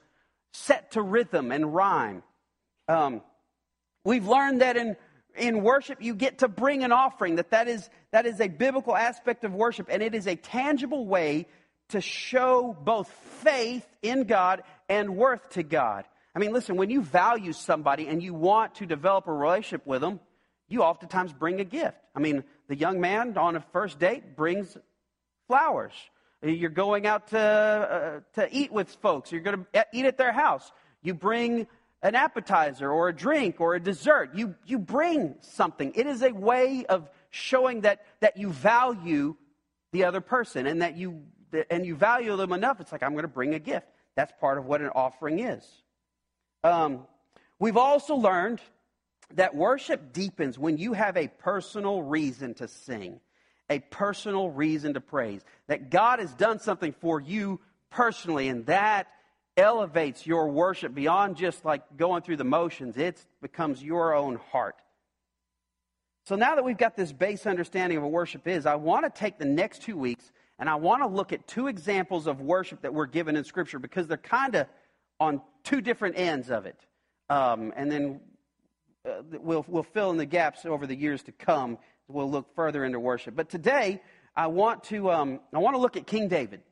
set 0.52 0.92
to 0.92 1.02
rhythm 1.02 1.50
and 1.50 1.74
rhyme. 1.74 2.22
Um, 2.88 3.22
we've 4.04 4.26
learned 4.26 4.60
that 4.60 4.76
in, 4.76 4.96
in 5.36 5.62
worship 5.62 6.02
you 6.02 6.14
get 6.14 6.38
to 6.38 6.48
bring 6.48 6.84
an 6.84 6.92
offering, 6.92 7.36
that 7.36 7.50
that 7.50 7.68
is, 7.68 7.88
that 8.10 8.26
is 8.26 8.40
a 8.40 8.48
biblical 8.48 8.94
aspect 8.94 9.44
of 9.44 9.54
worship, 9.54 9.88
and 9.90 10.02
it 10.02 10.14
is 10.14 10.26
a 10.26 10.36
tangible 10.36 11.06
way 11.06 11.46
to 11.88 12.00
show 12.00 12.76
both 12.84 13.08
faith 13.42 13.86
in 14.02 14.24
God 14.24 14.62
and 14.88 15.16
worth 15.16 15.48
to 15.50 15.62
God. 15.62 16.04
I 16.34 16.38
mean, 16.38 16.52
listen, 16.52 16.76
when 16.76 16.90
you 16.90 17.02
value 17.02 17.52
somebody 17.52 18.08
and 18.08 18.22
you 18.22 18.32
want 18.32 18.76
to 18.76 18.86
develop 18.86 19.26
a 19.26 19.32
relationship 19.32 19.86
with 19.86 20.00
them, 20.00 20.20
you 20.72 20.82
oftentimes 20.82 21.32
bring 21.32 21.60
a 21.60 21.64
gift. 21.64 21.98
I 22.14 22.20
mean, 22.20 22.44
the 22.68 22.76
young 22.76 23.00
man 23.00 23.36
on 23.36 23.56
a 23.56 23.60
first 23.72 23.98
date 23.98 24.36
brings 24.36 24.76
flowers. 25.46 25.92
You're 26.42 26.70
going 26.70 27.06
out 27.06 27.28
to, 27.28 27.38
uh, 27.38 28.20
to 28.40 28.48
eat 28.50 28.72
with 28.72 28.88
folks. 28.96 29.30
You're 29.30 29.42
going 29.42 29.66
to 29.72 29.86
eat 29.92 30.06
at 30.06 30.18
their 30.18 30.32
house. 30.32 30.72
You 31.02 31.14
bring 31.14 31.66
an 32.02 32.14
appetizer 32.16 32.90
or 32.90 33.08
a 33.08 33.14
drink 33.14 33.60
or 33.60 33.74
a 33.74 33.80
dessert. 33.80 34.30
You, 34.34 34.56
you 34.66 34.78
bring 34.78 35.36
something. 35.40 35.92
It 35.94 36.06
is 36.06 36.22
a 36.22 36.32
way 36.32 36.84
of 36.88 37.08
showing 37.30 37.82
that, 37.82 38.04
that 38.20 38.36
you 38.36 38.50
value 38.50 39.36
the 39.92 40.04
other 40.04 40.20
person 40.20 40.66
and 40.66 40.82
that 40.82 40.96
you, 40.96 41.22
and 41.70 41.86
you 41.86 41.94
value 41.94 42.36
them 42.36 42.52
enough. 42.52 42.80
It's 42.80 42.90
like, 42.90 43.02
I'm 43.02 43.12
going 43.12 43.22
to 43.22 43.28
bring 43.28 43.54
a 43.54 43.60
gift. 43.60 43.86
That's 44.16 44.32
part 44.40 44.58
of 44.58 44.64
what 44.64 44.80
an 44.80 44.90
offering 44.94 45.38
is. 45.38 45.64
Um, 46.64 47.06
we've 47.58 47.76
also 47.76 48.16
learned 48.16 48.60
that 49.36 49.54
worship 49.54 50.12
deepens 50.12 50.58
when 50.58 50.78
you 50.78 50.92
have 50.92 51.16
a 51.16 51.28
personal 51.28 52.02
reason 52.02 52.54
to 52.54 52.68
sing, 52.68 53.20
a 53.70 53.78
personal 53.78 54.50
reason 54.50 54.94
to 54.94 55.00
praise. 55.00 55.42
That 55.66 55.90
God 55.90 56.18
has 56.18 56.32
done 56.34 56.58
something 56.60 56.94
for 57.00 57.20
you 57.20 57.60
personally, 57.90 58.48
and 58.48 58.66
that 58.66 59.08
elevates 59.56 60.26
your 60.26 60.48
worship 60.48 60.94
beyond 60.94 61.36
just 61.36 61.64
like 61.64 61.96
going 61.96 62.22
through 62.22 62.38
the 62.38 62.44
motions. 62.44 62.96
It 62.96 63.24
becomes 63.40 63.82
your 63.82 64.14
own 64.14 64.36
heart. 64.36 64.76
So 66.24 66.36
now 66.36 66.54
that 66.54 66.64
we've 66.64 66.78
got 66.78 66.96
this 66.96 67.12
base 67.12 67.46
understanding 67.46 67.98
of 67.98 68.04
what 68.04 68.12
worship 68.12 68.46
is, 68.46 68.64
I 68.64 68.76
want 68.76 69.04
to 69.04 69.20
take 69.20 69.38
the 69.38 69.44
next 69.44 69.82
two 69.82 69.96
weeks 69.96 70.30
and 70.58 70.68
I 70.70 70.76
want 70.76 71.02
to 71.02 71.08
look 71.08 71.32
at 71.32 71.48
two 71.48 71.66
examples 71.66 72.28
of 72.28 72.40
worship 72.40 72.82
that 72.82 72.94
we're 72.94 73.06
given 73.06 73.36
in 73.36 73.42
Scripture 73.42 73.80
because 73.80 74.06
they're 74.06 74.16
kind 74.16 74.54
of 74.54 74.68
on 75.18 75.40
two 75.64 75.80
different 75.80 76.16
ends 76.16 76.50
of 76.50 76.66
it. 76.66 76.78
Um, 77.28 77.72
and 77.76 77.90
then 77.90 78.20
uh, 79.08 79.22
we'll, 79.40 79.64
we'll 79.68 79.82
fill 79.82 80.10
in 80.10 80.16
the 80.16 80.26
gaps 80.26 80.64
over 80.64 80.86
the 80.86 80.94
years 80.94 81.22
to 81.24 81.32
come. 81.32 81.78
We'll 82.08 82.30
look 82.30 82.54
further 82.54 82.84
into 82.84 83.00
worship. 83.00 83.34
But 83.34 83.48
today, 83.48 84.00
I 84.36 84.46
want 84.46 84.84
to, 84.84 85.10
um, 85.10 85.40
I 85.52 85.58
want 85.58 85.74
to 85.74 85.80
look 85.80 85.96
at 85.96 86.06
King 86.06 86.28
David. 86.28 86.62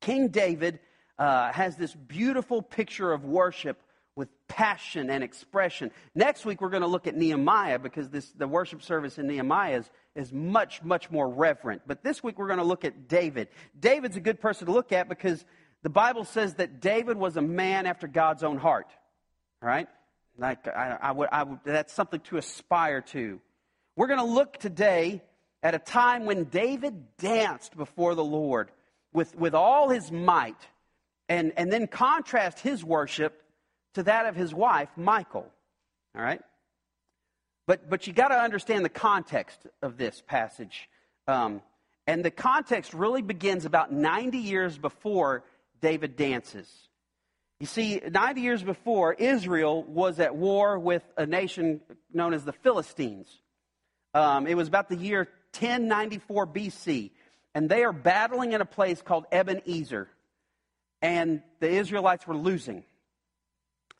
King 0.00 0.28
David 0.28 0.80
uh, 1.18 1.52
has 1.52 1.76
this 1.76 1.94
beautiful 1.94 2.62
picture 2.62 3.12
of 3.12 3.24
worship 3.24 3.80
with 4.16 4.28
passion 4.48 5.10
and 5.10 5.22
expression. 5.24 5.90
Next 6.14 6.44
week, 6.44 6.60
we're 6.60 6.70
going 6.70 6.82
to 6.82 6.88
look 6.88 7.06
at 7.06 7.16
Nehemiah 7.16 7.78
because 7.78 8.08
this, 8.10 8.30
the 8.32 8.48
worship 8.48 8.82
service 8.82 9.18
in 9.18 9.26
Nehemiah 9.26 9.78
is, 9.78 9.90
is 10.14 10.32
much, 10.32 10.82
much 10.82 11.10
more 11.10 11.28
reverent. 11.28 11.82
But 11.86 12.02
this 12.02 12.22
week, 12.22 12.38
we're 12.38 12.48
going 12.48 12.58
to 12.58 12.64
look 12.64 12.84
at 12.84 13.08
David. 13.08 13.48
David's 13.78 14.16
a 14.16 14.20
good 14.20 14.40
person 14.40 14.66
to 14.66 14.72
look 14.72 14.92
at 14.92 15.08
because 15.08 15.44
the 15.82 15.90
Bible 15.90 16.24
says 16.24 16.54
that 16.54 16.80
David 16.80 17.16
was 17.16 17.36
a 17.36 17.42
man 17.42 17.86
after 17.86 18.06
God's 18.06 18.42
own 18.42 18.58
heart. 18.58 18.90
Right? 19.62 19.88
Like 20.38 20.66
I, 20.66 20.98
I 21.00 21.12
would, 21.12 21.28
I 21.30 21.42
would, 21.42 21.58
that's 21.64 21.92
something 21.92 22.20
to 22.20 22.38
aspire 22.38 23.00
to. 23.00 23.40
We're 23.96 24.06
going 24.06 24.20
to 24.20 24.24
look 24.24 24.56
today 24.56 25.22
at 25.62 25.74
a 25.74 25.78
time 25.78 26.24
when 26.24 26.44
David 26.44 27.16
danced 27.18 27.76
before 27.76 28.14
the 28.14 28.24
Lord 28.24 28.70
with, 29.12 29.36
with 29.36 29.54
all 29.54 29.90
his 29.90 30.10
might, 30.10 30.56
and, 31.28 31.52
and 31.56 31.70
then 31.70 31.86
contrast 31.86 32.58
his 32.60 32.82
worship 32.84 33.42
to 33.94 34.02
that 34.04 34.26
of 34.26 34.34
his 34.34 34.54
wife, 34.54 34.88
Michal. 34.96 35.46
All 36.16 36.22
right? 36.22 36.40
But, 37.66 37.88
but 37.88 38.06
you 38.06 38.12
got 38.12 38.28
to 38.28 38.38
understand 38.38 38.84
the 38.84 38.90
context 38.90 39.66
of 39.82 39.96
this 39.96 40.22
passage. 40.26 40.88
Um, 41.28 41.62
and 42.06 42.24
the 42.24 42.30
context 42.30 42.92
really 42.94 43.22
begins 43.22 43.64
about 43.64 43.92
90 43.92 44.38
years 44.38 44.76
before 44.76 45.44
David 45.80 46.16
dances. 46.16 46.68
You 47.62 47.66
see, 47.66 48.00
90 48.10 48.40
years 48.40 48.60
before, 48.60 49.12
Israel 49.12 49.84
was 49.84 50.18
at 50.18 50.34
war 50.34 50.80
with 50.80 51.04
a 51.16 51.26
nation 51.26 51.80
known 52.12 52.34
as 52.34 52.44
the 52.44 52.52
Philistines. 52.52 53.28
Um, 54.14 54.48
it 54.48 54.56
was 54.56 54.66
about 54.66 54.88
the 54.88 54.96
year 54.96 55.28
1094 55.56 56.48
BC, 56.48 57.12
and 57.54 57.68
they 57.68 57.84
are 57.84 57.92
battling 57.92 58.50
in 58.50 58.60
a 58.60 58.64
place 58.64 59.00
called 59.00 59.26
Ebenezer, 59.30 60.08
and 61.02 61.40
the 61.60 61.68
Israelites 61.70 62.26
were 62.26 62.36
losing. 62.36 62.82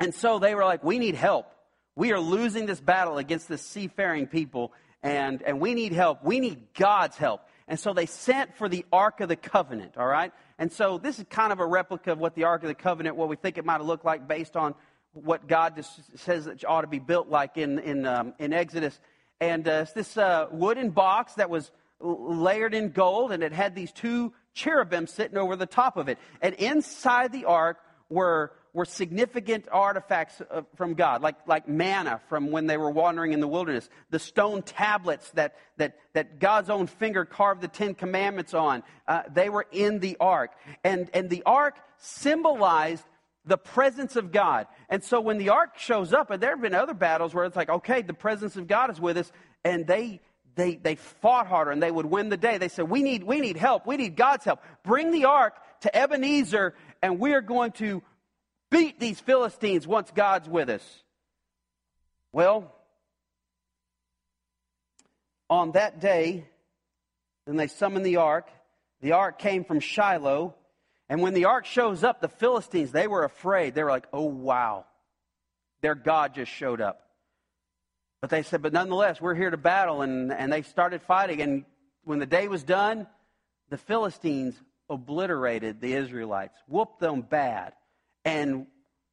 And 0.01 0.13
so 0.13 0.41
they 0.41 0.57
were 0.57 0.65
like, 0.65 0.83
We 0.83 0.99
need 0.99 1.15
help. 1.15 1.47
We 1.95 2.11
are 2.11 2.19
losing 2.19 2.67
this 2.67 2.81
battle 2.81 3.17
against 3.17 3.49
this 3.49 3.63
seafaring 3.63 4.27
people, 4.27 4.73
and, 5.05 5.41
and 5.41 5.61
we 5.61 5.75
need 5.75 5.93
help. 5.93 6.25
We 6.25 6.41
need 6.41 6.75
God's 6.75 7.17
help. 7.17 7.43
And 7.69 7.79
so 7.79 7.93
they 7.93 8.07
sent 8.07 8.57
for 8.57 8.69
the 8.69 8.85
Ark 8.93 9.21
of 9.21 9.29
the 9.29 9.37
Covenant, 9.37 9.97
all 9.97 10.07
right? 10.07 10.33
And 10.59 10.73
so 10.73 10.99
this 10.99 11.19
is 11.19 11.25
kind 11.31 11.53
of 11.53 11.61
a 11.61 11.67
replica 11.67 12.13
of 12.13 12.19
what 12.19 12.35
the 12.35 12.45
Ark 12.45 12.63
of 12.63 12.69
the 12.69 12.75
Covenant, 12.75 13.17
what 13.17 13.29
we 13.29 13.37
think 13.37 13.59
it 13.59 13.65
might 13.65 13.79
have 13.79 13.87
looked 13.87 14.05
like 14.05 14.27
based 14.27 14.57
on 14.57 14.75
what 15.13 15.47
God 15.47 15.85
says 16.17 16.47
it 16.47 16.65
ought 16.67 16.83
to 16.83 16.87
be 16.87 16.99
built 16.99 17.29
like 17.29 17.57
in, 17.57 17.79
in, 17.79 18.07
um, 18.07 18.35
in 18.39 18.53
Exodus. 18.53 18.99
And 19.41 19.67
uh, 19.67 19.81
it's 19.83 19.93
this 19.93 20.17
uh, 20.17 20.47
wooden 20.51 20.91
box 20.91 21.35
that 21.35 21.51
was 21.51 21.71
layered 22.01 22.75
in 22.75 22.91
gold, 22.91 23.33
and 23.33 23.43
it 23.43 23.53
had 23.53 23.75
these 23.75 23.93
two 23.93 24.33
cherubim 24.55 25.07
sitting 25.07 25.37
over 25.37 25.57
the 25.57 25.67
top 25.67 25.97
of 25.97 26.09
it. 26.09 26.19
And 26.41 26.55
inside 26.55 27.33
the 27.33 27.45
ark 27.45 27.79
were 28.09 28.53
were 28.75 28.85
significant 28.85 29.69
artifacts 29.71 30.41
from 30.77 30.95
God, 30.95 31.21
like, 31.21 31.37
like 31.47 31.69
manna 31.69 32.21
from 32.29 32.51
when 32.51 32.67
they 32.67 32.77
were 32.77 32.91
wandering 32.91 33.33
in 33.33 33.41
the 33.41 33.49
wilderness, 33.49 33.89
the 34.11 34.19
stone 34.19 34.63
tablets 34.63 35.31
that, 35.33 35.57
that, 35.77 35.99
that 36.15 36.39
God's 36.39 36.71
own 36.71 36.87
finger 36.87 37.25
carved 37.25 37.61
the 37.61 37.69
Ten 37.69 37.95
Commandments 37.95 38.55
on. 38.55 38.83
Uh, 39.07 39.23
they 39.31 39.51
were 39.51 39.67
in 39.73 39.99
the 39.99 40.17
ark. 40.19 40.53
And, 40.85 41.11
and 41.13 41.29
the 41.29 41.43
ark 41.45 41.77
symbolized 41.99 43.05
the 43.45 43.59
presence 43.59 44.17
of 44.17 44.33
God. 44.33 44.69
And 44.89 45.05
so 45.05 45.21
when 45.21 45.37
the 45.37 45.51
ark 45.51 45.79
shows 45.79 46.13
up, 46.13 46.31
and 46.31 46.43
there 46.43 46.51
have 46.51 46.63
been 46.63 46.75
other 46.75 46.95
battles 46.95 47.35
where 47.35 47.45
it's 47.45 47.57
like, 47.57 47.69
okay, 47.69 48.01
the 48.01 48.15
presence 48.15 48.57
of 48.57 48.69
God 48.69 48.91
is 48.91 49.01
with 49.01 49.19
us, 49.19 49.31
and 49.65 49.87
they 49.87 50.21
they, 50.55 50.75
they 50.77 50.97
fought 50.97 51.47
harder 51.47 51.71
and 51.71 51.83
they 51.83 51.91
would 51.91 52.05
win 52.05 52.29
the 52.29 52.37
day. 52.37 52.59
They 52.59 52.69
said, 52.69 52.91
we 52.91 53.03
need, 53.03 53.23
we 53.23 53.41
need 53.41 53.57
help. 53.57 53.87
We 53.87 53.97
need 53.97 54.17
God's 54.17 54.45
help. 54.45 54.61
Bring 54.85 55.11
the 55.11 55.25
ark 55.25 55.55
to 55.81 55.97
Ebenezer 55.97 56.75
and 57.03 57.19
we 57.19 57.35
are 57.35 57.41
going 57.41 57.73
to 57.73 58.03
beat 58.71 58.99
these 58.99 59.21
Philistines 59.21 59.87
once 59.87 60.11
God's 60.15 60.49
with 60.49 60.71
us. 60.71 61.03
Well, 62.33 62.75
on 65.51 65.73
that 65.73 66.01
day, 66.01 66.47
then 67.47 67.57
they 67.57 67.67
summoned 67.67 68.07
the 68.07 68.17
ark. 68.17 68.49
The 69.03 69.13
ark 69.13 69.39
came 69.39 69.65
from 69.65 69.81
Shiloh. 69.81 70.55
And 71.11 71.21
when 71.21 71.35
the 71.35 71.45
ark 71.47 71.67
shows 71.67 72.05
up, 72.05 72.21
the 72.21 72.29
Philistines, 72.29 72.93
they 72.93 73.07
were 73.07 73.25
afraid. 73.25 73.75
They 73.75 73.83
were 73.83 73.91
like, 73.91 74.07
oh, 74.13 74.25
wow. 74.25 74.87
Their 75.83 75.95
God 75.95 76.35
just 76.35 76.51
showed 76.51 76.81
up. 76.81 77.03
But 78.23 78.31
they 78.31 78.45
said, 78.45 78.63
but 78.63 78.73
nonetheless, 78.73 79.21
we're 79.21 79.35
here 79.35 79.51
to 79.51 79.57
battle. 79.57 80.01
And, 80.01 80.33
and 80.33 80.51
they 80.51 80.63
started 80.63 81.03
fighting. 81.03 81.43
And 81.43 81.65
when 82.05 82.21
the 82.21 82.27
day 82.27 82.49
was 82.49 82.63
done, 82.63 83.07
the 83.69 83.77
Philistines 83.77 84.55
obliterated 84.93 85.81
the 85.81 85.95
Israelites, 85.95 86.57
whooped 86.69 87.01
them 87.01 87.23
bad 87.23 87.73
and 88.25 88.67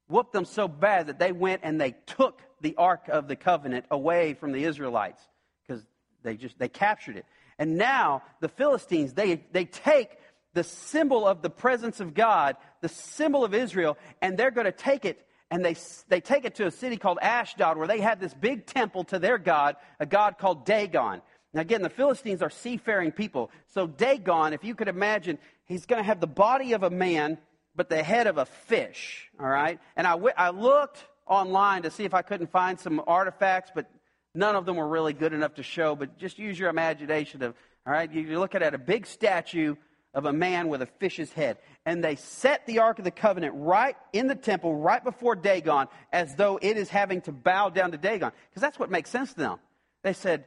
whooped 0.08 0.34
them 0.34 0.46
so 0.46 0.68
bad 0.68 1.08
that 1.08 1.20
they 1.20 1.32
went 1.32 1.62
and 1.64 1.80
they 1.80 1.96
took 2.06 2.42
the 2.62 2.76
Ark 2.76 3.08
of 3.08 3.28
the 3.28 3.36
Covenant 3.36 3.86
away 3.90 4.34
from 4.34 4.52
the 4.52 4.64
Israelites 4.64 5.22
because 5.66 5.84
they 6.24 6.36
just 6.36 6.60
they 6.60 6.70
captured 6.70 7.16
it. 7.18 7.26
And 7.58 7.78
now 7.78 8.24
the 8.40 8.50
Philistines, 8.50 9.14
they, 9.14 9.44
they 9.52 9.66
take 9.66 10.18
the 10.54 10.64
symbol 10.64 11.28
of 11.28 11.42
the 11.42 11.50
presence 11.50 12.00
of 12.00 12.14
God, 12.14 12.58
the 12.82 12.90
symbol 12.90 13.44
of 13.44 13.54
Israel, 13.54 13.98
and 14.22 14.38
they're 14.38 14.52
going 14.52 14.66
to 14.66 14.72
take 14.72 15.06
it 15.06 15.26
and 15.52 15.66
they, 15.66 15.76
they 16.10 16.22
take 16.22 16.46
it 16.46 16.56
to 16.56 16.68
a 16.68 16.72
city 16.72 16.98
called 16.98 17.18
Ashdod 17.22 17.78
where 17.78 17.88
they 17.88 18.00
had 18.00 18.20
this 18.20 18.34
big 18.34 18.68
temple 18.68 19.04
to 19.06 19.18
their 19.18 19.40
God, 19.40 19.78
a 20.00 20.06
God 20.06 20.38
called 20.38 20.66
Dagon. 20.66 21.22
Now, 21.54 21.62
again, 21.62 21.82
the 21.82 21.90
Philistines 21.90 22.42
are 22.42 22.50
seafaring 22.50 23.12
people. 23.12 23.50
So, 23.74 23.88
Dagon, 23.88 24.54
if 24.54 24.64
you 24.64 24.76
could 24.76 24.88
imagine, 24.88 25.40
he's 25.66 25.86
going 25.86 26.02
to 26.02 26.06
have 26.06 26.20
the 26.20 26.28
body 26.28 26.74
of 26.74 26.84
a 26.84 26.90
man 26.90 27.38
but 27.76 27.90
the 27.90 28.04
head 28.04 28.28
of 28.28 28.38
a 28.38 28.46
fish, 28.46 29.30
all 29.40 29.48
right? 29.48 29.80
And 29.96 30.06
I, 30.06 30.12
w- 30.12 30.34
I 30.36 30.50
looked 30.50 31.06
online 31.26 31.84
to 31.84 31.92
see 31.92 32.04
if 32.04 32.14
I 32.14 32.22
couldn't 32.22 32.52
find 32.52 32.80
some 32.80 33.02
artifacts, 33.08 33.72
but 33.74 33.90
none 34.36 34.56
of 34.56 34.66
them 34.66 34.76
were 34.76 34.88
really 34.88 35.14
good 35.14 35.32
enough 35.32 35.56
to 35.56 35.64
show. 35.64 35.96
But 35.96 36.18
just 36.18 36.38
use 36.40 36.60
your 36.60 36.70
imagination 36.70 37.42
of, 37.42 37.56
all 37.88 37.94
right, 37.94 38.12
you're 38.12 38.38
looking 38.38 38.64
at 38.64 38.74
a 38.74 38.78
big 38.78 39.06
statue 39.06 39.76
of 40.14 40.26
a 40.26 40.34
man 40.34 40.68
with 40.68 40.82
a 40.82 40.88
fish's 40.88 41.32
head. 41.32 41.58
And 41.86 42.04
they 42.04 42.16
set 42.16 42.66
the 42.66 42.80
Ark 42.80 43.00
of 43.00 43.06
the 43.06 43.12
Covenant 43.12 43.54
right 43.56 43.96
in 44.12 44.28
the 44.28 44.36
temple, 44.36 44.76
right 44.76 45.04
before 45.04 45.36
Dagon, 45.36 45.88
as 46.12 46.36
though 46.36 46.60
it 46.62 46.78
is 46.78 46.90
having 46.90 47.22
to 47.22 47.32
bow 47.32 47.70
down 47.70 47.92
to 47.92 47.98
Dagon. 47.98 48.32
Because 48.50 48.62
that's 48.62 48.78
what 48.78 48.92
makes 48.92 49.10
sense 49.10 49.34
to 49.34 49.40
them. 49.40 49.60
They 50.04 50.14
said, 50.14 50.46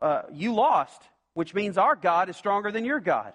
uh, 0.00 0.22
You 0.32 0.54
lost, 0.54 1.02
which 1.34 1.54
means 1.54 1.78
our 1.78 1.96
God 1.96 2.28
is 2.28 2.36
stronger 2.36 2.70
than 2.70 2.84
your 2.84 3.00
God. 3.00 3.32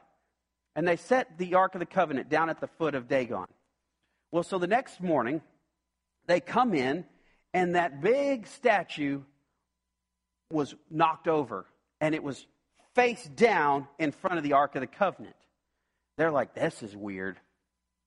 And 0.75 0.87
they 0.87 0.95
set 0.95 1.37
the 1.37 1.55
Ark 1.55 1.75
of 1.75 1.79
the 1.79 1.85
Covenant 1.85 2.29
down 2.29 2.49
at 2.49 2.61
the 2.61 2.67
foot 2.67 2.95
of 2.95 3.07
Dagon. 3.07 3.47
Well, 4.31 4.43
so 4.43 4.59
the 4.59 4.67
next 4.67 5.01
morning, 5.01 5.41
they 6.27 6.39
come 6.39 6.73
in, 6.73 7.05
and 7.53 7.75
that 7.75 8.01
big 8.01 8.47
statue 8.47 9.21
was 10.51 10.75
knocked 10.89 11.27
over, 11.27 11.65
and 11.99 12.13
it 12.13 12.23
was 12.23 12.45
face 12.95 13.29
down 13.35 13.87
in 13.97 14.11
front 14.11 14.37
of 14.37 14.43
the 14.43 14.53
Ark 14.53 14.75
of 14.75 14.81
the 14.81 14.87
Covenant. 14.87 15.35
They're 16.17 16.31
like, 16.31 16.53
this 16.53 16.83
is 16.83 16.95
weird. 16.95 17.37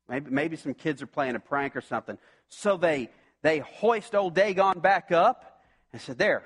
Maybe, 0.09 0.31
maybe 0.31 0.57
some 0.57 0.75
kids 0.75 1.03
are 1.03 1.07
playing 1.07 1.35
a 1.35 1.41
prank 1.41 1.77
or 1.77 1.81
something. 1.81 2.19
So 2.49 2.77
they, 2.77 3.11
they 3.43 3.61
hoist 3.61 4.15
old 4.15 4.35
Dagon 4.35 4.81
back 4.81 5.11
up 5.13 5.63
and 5.93 6.03
said, 6.03 6.19
There, 6.19 6.43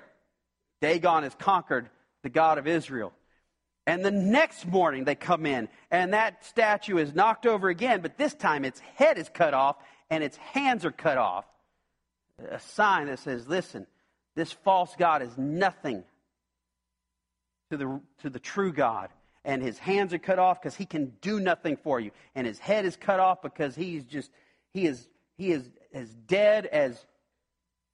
Dagon 0.80 1.24
is 1.24 1.34
conquered 1.34 1.90
the 2.26 2.30
God 2.30 2.58
of 2.58 2.66
Israel. 2.66 3.12
And 3.86 4.04
the 4.04 4.10
next 4.10 4.66
morning 4.66 5.04
they 5.04 5.14
come 5.14 5.46
in, 5.46 5.68
and 5.92 6.12
that 6.12 6.44
statue 6.44 6.98
is 6.98 7.14
knocked 7.14 7.46
over 7.46 7.68
again, 7.68 8.00
but 8.00 8.18
this 8.18 8.34
time 8.34 8.64
its 8.64 8.80
head 8.96 9.16
is 9.16 9.28
cut 9.28 9.54
off 9.54 9.76
and 10.10 10.24
its 10.24 10.36
hands 10.38 10.84
are 10.84 10.90
cut 10.90 11.18
off. 11.18 11.44
A 12.50 12.58
sign 12.58 13.06
that 13.06 13.20
says, 13.20 13.46
listen, 13.46 13.86
this 14.34 14.50
false 14.50 14.92
God 14.98 15.22
is 15.22 15.38
nothing 15.38 16.02
to 17.70 17.76
the, 17.76 18.00
to 18.22 18.28
the 18.28 18.40
true 18.40 18.72
God. 18.72 19.10
And 19.44 19.62
his 19.62 19.78
hands 19.78 20.12
are 20.12 20.18
cut 20.18 20.40
off 20.40 20.60
because 20.60 20.74
he 20.74 20.84
can 20.84 21.12
do 21.20 21.38
nothing 21.38 21.76
for 21.76 22.00
you. 22.00 22.10
And 22.34 22.44
his 22.44 22.58
head 22.58 22.84
is 22.86 22.96
cut 22.96 23.20
off 23.20 23.40
because 23.40 23.76
he's 23.76 24.02
just, 24.04 24.32
he 24.74 24.84
is, 24.86 25.06
he 25.38 25.52
is 25.52 25.62
as 25.94 26.08
dead 26.26 26.66
as, 26.66 27.06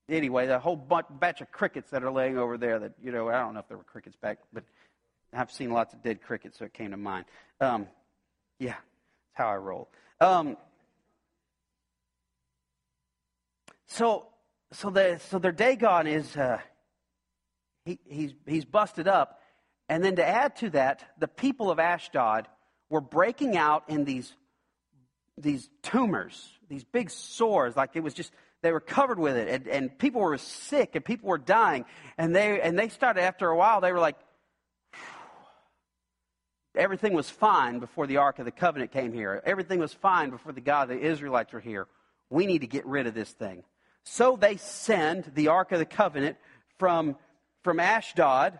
anyway, 0.08 0.46
the 0.46 0.58
whole 0.58 0.76
batch 0.76 1.40
of 1.40 1.50
crickets 1.50 1.90
that 1.90 2.02
are 2.02 2.10
laying 2.10 2.38
over 2.38 2.58
there 2.58 2.78
that, 2.78 2.92
you 3.02 3.12
know, 3.12 3.28
I 3.28 3.40
don't 3.40 3.54
know 3.54 3.60
if 3.60 3.68
there 3.68 3.76
were 3.76 3.84
crickets 3.84 4.16
back, 4.16 4.38
but 4.52 4.64
I've 5.32 5.50
seen 5.50 5.70
lots 5.70 5.94
of 5.94 6.02
dead 6.02 6.22
crickets, 6.22 6.58
so 6.58 6.64
it 6.64 6.74
came 6.74 6.90
to 6.90 6.96
mind. 6.96 7.24
Um, 7.60 7.86
yeah, 8.58 8.72
that's 8.74 9.34
how 9.34 9.48
I 9.48 9.56
roll. 9.56 9.88
Um, 10.20 10.56
so, 13.86 14.26
so, 14.72 14.90
the, 14.90 15.20
so 15.28 15.38
their 15.38 15.52
Dagon 15.52 16.06
is 16.06 16.36
uh, 16.36 16.58
he, 17.84 17.98
he's 18.06 18.34
he's 18.46 18.64
busted 18.64 19.08
up, 19.08 19.40
and 19.88 20.04
then 20.04 20.16
to 20.16 20.26
add 20.26 20.56
to 20.56 20.70
that, 20.70 21.02
the 21.18 21.28
people 21.28 21.70
of 21.70 21.78
Ashdod 21.78 22.48
were 22.88 23.00
breaking 23.00 23.56
out 23.56 23.84
in 23.88 24.04
these 24.04 24.32
these 25.38 25.68
tumors, 25.82 26.48
these 26.68 26.84
big 26.84 27.10
sores, 27.10 27.76
like 27.76 27.90
it 27.94 28.02
was 28.02 28.14
just 28.14 28.32
they 28.62 28.72
were 28.72 28.80
covered 28.80 29.18
with 29.18 29.36
it, 29.36 29.48
and, 29.48 29.68
and 29.68 29.98
people 29.98 30.20
were 30.20 30.38
sick, 30.38 30.94
and 30.94 31.04
people 31.04 31.28
were 31.28 31.38
dying, 31.38 31.84
and 32.16 32.34
they 32.34 32.60
and 32.60 32.78
they 32.78 32.88
started 32.88 33.22
after 33.22 33.48
a 33.48 33.56
while 33.56 33.80
they 33.80 33.92
were 33.92 34.00
like 34.00 34.16
Everything 36.74 37.12
was 37.12 37.28
fine 37.28 37.80
before 37.80 38.06
the 38.06 38.16
Ark 38.16 38.38
of 38.38 38.46
the 38.46 38.50
Covenant 38.50 38.92
came 38.92 39.12
here. 39.12 39.42
Everything 39.44 39.78
was 39.78 39.92
fine 39.92 40.30
before 40.30 40.52
the 40.52 40.60
God, 40.62 40.90
of 40.90 40.98
the 40.98 41.06
Israelites 41.06 41.52
were 41.52 41.60
here. 41.60 41.86
We 42.30 42.46
need 42.46 42.62
to 42.62 42.66
get 42.66 42.86
rid 42.86 43.06
of 43.06 43.12
this 43.12 43.30
thing. 43.30 43.62
So 44.04 44.36
they 44.36 44.56
send 44.56 45.32
the 45.34 45.48
Ark 45.48 45.72
of 45.72 45.78
the 45.78 45.84
Covenant 45.84 46.38
from, 46.78 47.16
from 47.62 47.78
Ashdod, 47.78 48.58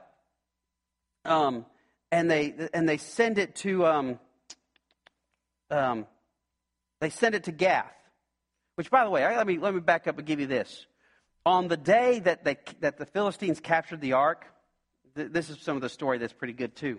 um, 1.25 1.65
and 2.11 2.31
they 2.31 2.55
and 2.75 2.87
they 2.87 2.99
send 2.99 3.39
it 3.39 3.55
to 3.57 3.87
um, 3.87 4.19
um, 5.71 6.07
they 7.01 7.09
send 7.09 7.35
it 7.35 7.45
to 7.45 7.53
Gath. 7.53 7.95
Which, 8.75 8.91
by 8.91 9.05
the 9.05 9.11
way, 9.11 9.25
let 9.25 9.47
me 9.47 9.59
let 9.59 9.75
me 9.75 9.81
back 9.81 10.07
up 10.07 10.19
and 10.19 10.27
give 10.27 10.41
you 10.41 10.47
this. 10.47 10.87
On 11.45 11.69
the 11.69 11.77
day 11.77 12.21
that 12.21 12.45
they 12.45 12.57
that 12.81 12.99
the 12.99 13.07
Philistines 13.07 13.61
captured 13.61 14.01
the 14.01 14.15
ark, 14.15 14.47
th- 15.17 15.31
this 15.33 15.51
is 15.51 15.61
some 15.61 15.77
of 15.77 15.83
the 15.83 15.89
story 15.89 16.19
that's 16.19 16.33
pretty 16.33 16.55
good 16.55 16.75
too. 16.77 16.99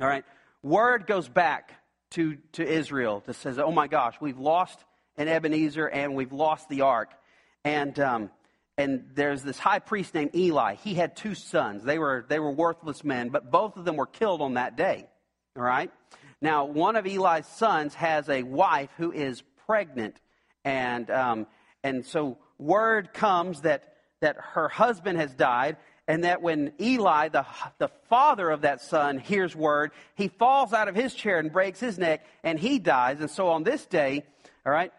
All 0.00 0.08
right. 0.08 0.24
Word 0.62 1.06
goes 1.06 1.28
back 1.28 1.72
to, 2.10 2.36
to 2.52 2.66
Israel 2.66 3.22
that 3.26 3.34
says, 3.34 3.58
oh 3.58 3.70
my 3.70 3.86
gosh, 3.86 4.14
we've 4.20 4.38
lost 4.38 4.78
an 5.16 5.28
Ebenezer 5.28 5.86
and 5.86 6.14
we've 6.14 6.32
lost 6.32 6.68
the 6.68 6.82
ark. 6.82 7.12
And, 7.64 7.98
um, 8.00 8.30
and 8.76 9.04
there's 9.14 9.42
this 9.42 9.58
high 9.58 9.78
priest 9.78 10.14
named 10.14 10.34
Eli. 10.34 10.74
He 10.76 10.94
had 10.94 11.16
two 11.16 11.34
sons. 11.34 11.84
They 11.84 11.98
were, 11.98 12.24
they 12.28 12.38
were 12.38 12.50
worthless 12.50 13.04
men, 13.04 13.28
but 13.28 13.50
both 13.50 13.76
of 13.76 13.84
them 13.84 13.96
were 13.96 14.06
killed 14.06 14.40
on 14.40 14.54
that 14.54 14.76
day. 14.76 15.06
All 15.56 15.62
right? 15.62 15.90
Now, 16.40 16.64
one 16.64 16.96
of 16.96 17.06
Eli's 17.06 17.46
sons 17.46 17.94
has 17.94 18.28
a 18.28 18.42
wife 18.42 18.90
who 18.96 19.12
is 19.12 19.42
pregnant. 19.66 20.16
And, 20.64 21.10
um, 21.10 21.46
and 21.82 22.04
so 22.04 22.38
word 22.58 23.12
comes 23.12 23.62
that, 23.62 23.94
that 24.20 24.36
her 24.38 24.68
husband 24.68 25.18
has 25.18 25.34
died, 25.34 25.76
and 26.06 26.24
that 26.24 26.42
when 26.42 26.72
Eli, 26.80 27.28
the, 27.28 27.46
the 27.78 27.88
father 28.08 28.50
of 28.50 28.62
that 28.62 28.80
son, 28.80 29.18
hears 29.18 29.54
word, 29.54 29.92
he 30.14 30.28
falls 30.28 30.72
out 30.72 30.88
of 30.88 30.94
his 30.94 31.14
chair 31.14 31.38
and 31.38 31.52
breaks 31.52 31.80
his 31.80 31.98
neck, 31.98 32.24
and 32.42 32.58
he 32.58 32.78
dies. 32.78 33.20
And 33.20 33.30
so 33.30 33.48
on 33.48 33.62
this 33.62 33.86
day, 33.86 34.24
all 34.66 34.72
right, 34.72 34.92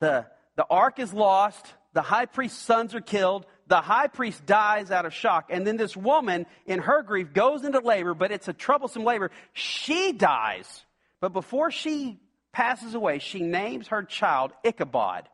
the, 0.00 0.26
the 0.56 0.64
ark 0.70 0.98
is 0.98 1.12
lost, 1.12 1.66
the 1.92 2.02
high 2.02 2.26
priest's 2.26 2.62
sons 2.62 2.94
are 2.94 3.00
killed, 3.00 3.44
the 3.66 3.80
high 3.80 4.06
priest 4.06 4.44
dies 4.46 4.90
out 4.90 5.06
of 5.06 5.12
shock, 5.12 5.46
and 5.50 5.66
then 5.66 5.76
this 5.76 5.96
woman, 5.96 6.46
in 6.66 6.80
her 6.80 7.02
grief, 7.02 7.32
goes 7.32 7.64
into 7.64 7.80
labor, 7.80 8.14
but 8.14 8.30
it's 8.30 8.48
a 8.48 8.52
troublesome 8.52 9.04
labor. 9.04 9.30
She 9.52 10.12
dies. 10.12 10.84
But 11.20 11.32
before 11.32 11.70
she 11.70 12.20
passes 12.52 12.94
away, 12.94 13.18
she 13.18 13.40
names 13.40 13.88
her 13.88 14.02
child 14.02 14.52
Ichabod, 14.64 15.28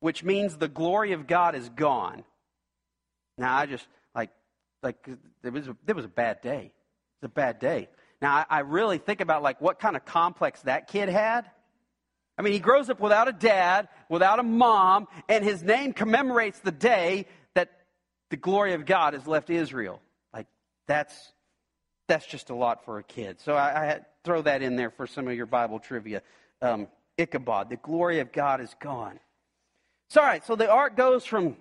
which 0.00 0.24
means 0.24 0.56
the 0.56 0.68
glory 0.68 1.12
of 1.12 1.26
God 1.26 1.54
is 1.54 1.68
gone. 1.68 2.24
Now, 3.36 3.56
I 3.56 3.66
just, 3.66 3.86
like, 4.14 4.30
like 4.82 4.96
it 5.42 5.52
was, 5.52 5.68
a, 5.68 5.76
it 5.86 5.96
was 5.96 6.04
a 6.04 6.08
bad 6.08 6.40
day. 6.40 6.72
It's 7.16 7.24
a 7.24 7.28
bad 7.28 7.58
day. 7.58 7.88
Now, 8.22 8.34
I, 8.34 8.46
I 8.48 8.58
really 8.60 8.98
think 8.98 9.20
about, 9.20 9.42
like, 9.42 9.60
what 9.60 9.78
kind 9.78 9.96
of 9.96 10.04
complex 10.04 10.62
that 10.62 10.88
kid 10.88 11.08
had. 11.08 11.50
I 12.36 12.42
mean, 12.42 12.54
he 12.54 12.58
grows 12.58 12.88
up 12.88 13.00
without 13.00 13.28
a 13.28 13.32
dad, 13.32 13.88
without 14.08 14.38
a 14.38 14.42
mom, 14.42 15.08
and 15.28 15.44
his 15.44 15.62
name 15.62 15.92
commemorates 15.92 16.58
the 16.60 16.72
day 16.72 17.26
that 17.54 17.70
the 18.30 18.36
glory 18.36 18.72
of 18.72 18.86
God 18.86 19.12
has 19.12 19.26
left 19.26 19.50
Israel. 19.50 20.00
Like, 20.32 20.46
that's, 20.86 21.14
that's 22.10 22.26
just 22.26 22.50
a 22.50 22.54
lot 22.54 22.84
for 22.84 22.98
a 22.98 23.02
kid. 23.02 23.40
So 23.40 23.54
I, 23.54 23.92
I 23.92 24.00
throw 24.24 24.42
that 24.42 24.62
in 24.62 24.76
there 24.76 24.90
for 24.90 25.06
some 25.06 25.28
of 25.28 25.34
your 25.34 25.46
Bible 25.46 25.78
trivia. 25.78 26.22
Um, 26.60 26.88
Ichabod, 27.16 27.70
the 27.70 27.76
glory 27.76 28.18
of 28.20 28.32
God 28.32 28.60
is 28.60 28.74
gone. 28.80 29.20
So, 30.08 30.20
all 30.20 30.26
right, 30.26 30.44
so 30.44 30.56
the 30.56 30.68
ark 30.68 30.96
goes 30.96 31.24
from 31.24 31.56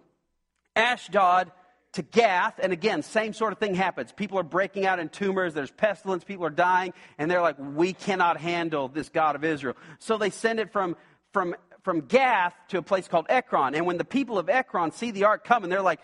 Ashdod 0.76 1.52
to 1.94 2.02
Gath, 2.02 2.60
and 2.60 2.74
again, 2.74 3.04
same 3.04 3.34
sort 3.34 3.54
of 3.54 3.60
thing 3.60 3.76
happens. 3.76 4.12
People 4.12 4.40
are 4.40 4.44
breaking 4.44 4.86
out 4.86 5.00
in 5.00 5.10
tumors, 5.10 5.54
there's 5.54 5.72
pestilence, 5.72 6.24
people 6.24 6.46
are 6.46 6.52
dying, 6.52 6.94
and 7.18 7.30
they're 7.30 7.42
like, 7.42 7.58
we 7.60 7.94
cannot 7.94 8.38
handle 8.38 8.88
this 8.88 9.10
God 9.10 9.36
of 9.36 9.44
Israel. 9.44 9.76
So 10.00 10.18
they 10.18 10.32
send 10.32 10.60
it 10.60 10.72
from, 10.72 10.96
from, 11.32 11.56
from 11.84 12.02
Gath 12.02 12.54
to 12.70 12.80
a 12.80 12.82
place 12.82 13.08
called 13.08 13.28
Ekron. 13.30 13.76
And 13.76 13.86
when 13.86 13.98
the 13.98 14.06
people 14.06 14.40
of 14.40 14.50
Ekron 14.50 14.92
see 14.92 15.12
the 15.12 15.26
ark 15.26 15.44
coming, 15.44 15.70
they're 15.70 15.82
like, 15.82 16.00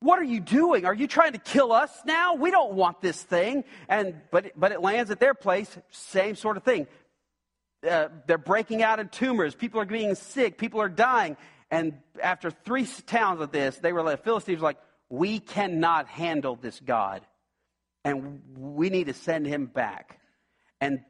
what 0.00 0.18
are 0.18 0.24
you 0.24 0.40
doing? 0.40 0.86
Are 0.86 0.94
you 0.94 1.06
trying 1.06 1.32
to 1.32 1.38
kill 1.38 1.72
us 1.72 1.90
now? 2.06 2.34
We 2.34 2.50
don't 2.50 2.72
want 2.72 3.00
this 3.00 3.22
thing. 3.22 3.64
And, 3.88 4.20
but, 4.30 4.52
but 4.56 4.72
it 4.72 4.80
lands 4.80 5.10
at 5.10 5.20
their 5.20 5.34
place, 5.34 5.68
same 5.90 6.36
sort 6.36 6.56
of 6.56 6.62
thing. 6.62 6.86
Uh, 7.88 8.08
they're 8.26 8.38
breaking 8.38 8.82
out 8.82 8.98
in 8.98 9.08
tumors. 9.08 9.54
People 9.54 9.80
are 9.80 9.86
being 9.86 10.14
sick. 10.14 10.58
People 10.58 10.80
are 10.80 10.88
dying. 10.88 11.36
And 11.70 11.98
after 12.22 12.50
three 12.50 12.86
towns 13.06 13.40
of 13.40 13.52
this, 13.52 13.76
they 13.78 13.92
were 13.92 14.02
like, 14.02 14.24
Philistines 14.24 14.60
were 14.60 14.68
like, 14.68 14.80
we 15.08 15.38
cannot 15.38 16.08
handle 16.08 16.56
this 16.56 16.78
God, 16.80 17.22
and 18.04 18.40
we 18.56 18.90
need 18.90 19.08
to 19.08 19.14
send 19.14 19.44
him 19.46 19.66
back. 19.66 20.20
And 20.80 21.00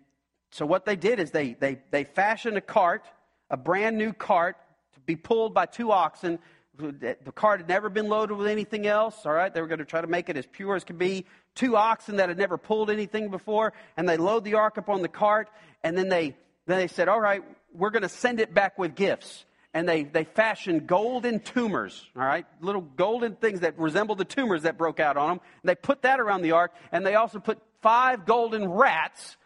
so 0.53 0.67
what 0.67 0.85
they 0.85 0.97
did 0.97 1.21
is 1.21 1.31
they, 1.31 1.55
they, 1.55 1.79
they 1.91 2.05
fashioned 2.05 2.57
a 2.57 2.63
cart, 2.63 3.05
a 3.51 3.57
brand 3.57 3.99
new 3.99 4.13
cart, 4.13 4.57
to 4.95 5.01
be 5.01 5.17
pulled 5.17 5.55
by 5.55 5.67
two 5.67 5.93
oxen. 5.93 6.39
The 6.81 7.33
cart 7.33 7.61
had 7.61 7.69
never 7.69 7.89
been 7.89 8.09
loaded 8.09 8.37
with 8.37 8.47
anything 8.47 8.87
else, 8.87 9.25
all 9.25 9.33
right? 9.33 9.53
They 9.53 9.61
were 9.61 9.67
going 9.67 9.79
to 9.79 9.85
try 9.85 10.01
to 10.01 10.07
make 10.07 10.29
it 10.29 10.37
as 10.37 10.47
pure 10.47 10.77
as 10.77 10.85
could 10.85 10.99
be. 10.99 11.27
Two 11.55 11.77
oxen 11.77 12.17
that 12.17 12.29
had 12.29 12.39
never 12.39 12.59
pulled 12.59 12.91
anything 12.91 13.31
before, 13.31 13.73
and 13.97 14.09
they 14.09 14.17
load 14.17 14.45
the 14.45 14.55
ark 14.55 14.79
up 14.79 14.89
on 14.89 15.03
the 15.03 15.09
cart, 15.09 15.49
and 15.83 15.97
then 15.97 16.09
they, 16.09 16.37
then 16.67 16.79
they 16.79 16.89
said, 16.89 17.09
all 17.09 17.21
right, 17.21 17.43
we're 17.73 17.91
going 17.91 18.03
to 18.03 18.09
send 18.09 18.41
it 18.41 18.55
back 18.55 18.79
with 18.79 18.95
gifts 18.95 19.45
and 19.73 19.89
they, 19.89 20.03
they 20.03 20.25
fashioned 20.25 20.87
golden 20.87 21.41
tumors, 21.41 22.09
all 22.17 22.25
right? 22.25 22.45
Little 22.61 22.81
golden 22.81 23.37
things 23.37 23.61
that 23.61 23.79
resemble 23.79 24.17
the 24.17 24.25
tumors 24.25 24.63
that 24.63 24.77
broke 24.77 24.99
out 24.99 25.17
on 25.17 25.29
them. 25.29 25.41
And 25.63 25.69
they 25.69 25.77
put 25.77 26.03
that 26.03 26.19
around 26.19 26.43
the 26.43 26.53
ark, 26.53 26.73
and 26.91 27.07
they 27.07 27.15
also 27.15 27.39
put 27.39 27.61
five 27.81 28.27
golden 28.27 28.69
rats. 28.69 29.37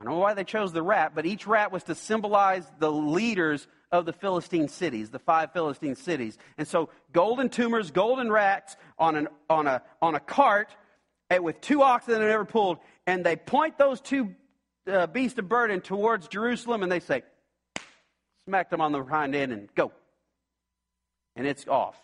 I 0.00 0.04
don't 0.04 0.14
know 0.14 0.20
why 0.20 0.34
they 0.34 0.44
chose 0.44 0.72
the 0.72 0.82
rat, 0.82 1.12
but 1.14 1.24
each 1.24 1.46
rat 1.46 1.72
was 1.72 1.84
to 1.84 1.94
symbolize 1.94 2.66
the 2.78 2.92
leaders 2.92 3.66
of 3.92 4.06
the 4.06 4.12
Philistine 4.12 4.68
cities, 4.68 5.10
the 5.10 5.18
five 5.18 5.52
Philistine 5.52 5.96
cities. 5.96 6.38
And 6.58 6.66
so 6.66 6.90
golden 7.12 7.48
tumors, 7.48 7.90
golden 7.90 8.30
rats 8.30 8.76
on, 8.98 9.16
an, 9.16 9.28
on, 9.48 9.66
a, 9.66 9.82
on 10.00 10.14
a 10.14 10.20
cart 10.20 10.74
eh, 11.30 11.38
with 11.38 11.60
two 11.60 11.82
oxen 11.82 12.14
that 12.14 12.22
are 12.22 12.28
never 12.28 12.44
pulled, 12.44 12.78
and 13.06 13.24
they 13.24 13.36
point 13.36 13.78
those 13.78 14.00
two 14.00 14.34
uh, 14.86 15.06
beasts 15.06 15.38
of 15.38 15.48
burden 15.48 15.80
towards 15.80 16.28
Jerusalem, 16.28 16.82
and 16.82 16.90
they 16.90 17.00
say, 17.00 17.22
smack 18.46 18.70
them 18.70 18.80
on 18.80 18.92
the 18.92 19.02
hind 19.02 19.34
end 19.34 19.52
and 19.52 19.68
go. 19.74 19.92
And 21.36 21.46
it's 21.46 21.66
off. 21.66 21.96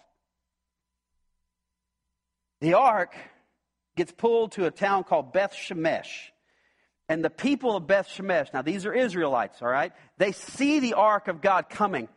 The 2.60 2.74
ark 2.74 3.14
gets 3.96 4.12
pulled 4.12 4.52
to 4.52 4.66
a 4.66 4.70
town 4.70 5.04
called 5.04 5.32
Beth 5.32 5.52
Shemesh. 5.54 6.30
And 7.08 7.24
the 7.24 7.30
people 7.30 7.76
of 7.76 7.86
Beth 7.86 8.08
Shemesh, 8.08 8.52
now 8.52 8.62
these 8.62 8.84
are 8.84 8.92
Israelites, 8.92 9.62
all 9.62 9.68
right? 9.68 9.92
They 10.18 10.32
see 10.32 10.80
the 10.80 10.94
ark 10.94 11.28
of 11.28 11.40
God 11.40 11.68
coming. 11.68 12.08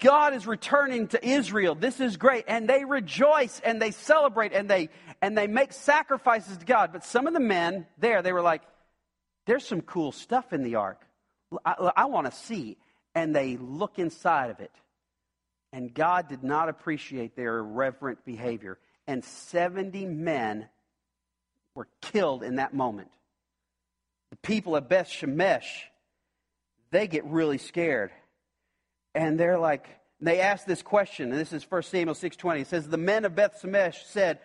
God 0.00 0.34
is 0.34 0.46
returning 0.46 1.08
to 1.08 1.26
Israel. 1.26 1.74
This 1.74 2.00
is 2.00 2.16
great. 2.16 2.44
And 2.48 2.68
they 2.68 2.84
rejoice 2.84 3.60
and 3.64 3.80
they 3.80 3.90
celebrate 3.90 4.52
and 4.52 4.68
they 4.68 4.88
and 5.22 5.36
they 5.36 5.46
make 5.46 5.72
sacrifices 5.72 6.56
to 6.56 6.66
God. 6.66 6.92
But 6.92 7.04
some 7.04 7.26
of 7.26 7.34
the 7.34 7.40
men 7.40 7.86
there, 7.98 8.22
they 8.22 8.32
were 8.32 8.42
like, 8.42 8.62
there's 9.46 9.64
some 9.64 9.82
cool 9.82 10.10
stuff 10.10 10.52
in 10.52 10.62
the 10.62 10.76
ark. 10.76 11.00
I, 11.64 11.92
I 11.96 12.04
want 12.06 12.26
to 12.26 12.32
see 12.32 12.78
and 13.14 13.34
they 13.34 13.56
look 13.56 13.98
inside 13.98 14.50
of 14.50 14.60
it. 14.60 14.72
And 15.72 15.92
God 15.92 16.28
did 16.28 16.42
not 16.42 16.68
appreciate 16.68 17.36
their 17.36 17.58
irreverent 17.58 18.24
behavior. 18.24 18.78
And 19.06 19.24
70 19.24 20.06
men 20.06 20.68
were 21.74 21.88
killed 22.00 22.42
in 22.42 22.56
that 22.56 22.74
moment. 22.74 23.10
The 24.34 24.48
people 24.48 24.74
of 24.74 24.88
Beth 24.88 25.06
Shemesh, 25.06 25.84
they 26.90 27.06
get 27.06 27.24
really 27.24 27.56
scared. 27.56 28.10
And 29.14 29.38
they're 29.38 29.60
like, 29.60 29.88
they 30.20 30.40
ask 30.40 30.66
this 30.66 30.82
question, 30.82 31.30
and 31.30 31.40
this 31.40 31.52
is 31.52 31.64
1 31.70 31.84
Samuel 31.84 32.16
6.20. 32.16 32.62
It 32.62 32.66
says, 32.66 32.88
The 32.88 32.96
men 32.96 33.24
of 33.24 33.36
Beth 33.36 33.60
Shemesh 33.62 34.04
said, 34.06 34.40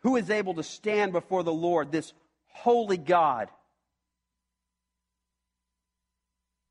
Who 0.00 0.16
is 0.16 0.30
able 0.30 0.54
to 0.54 0.62
stand 0.62 1.12
before 1.12 1.42
the 1.42 1.52
Lord, 1.52 1.92
this 1.92 2.14
holy 2.46 2.96
God? 2.96 3.50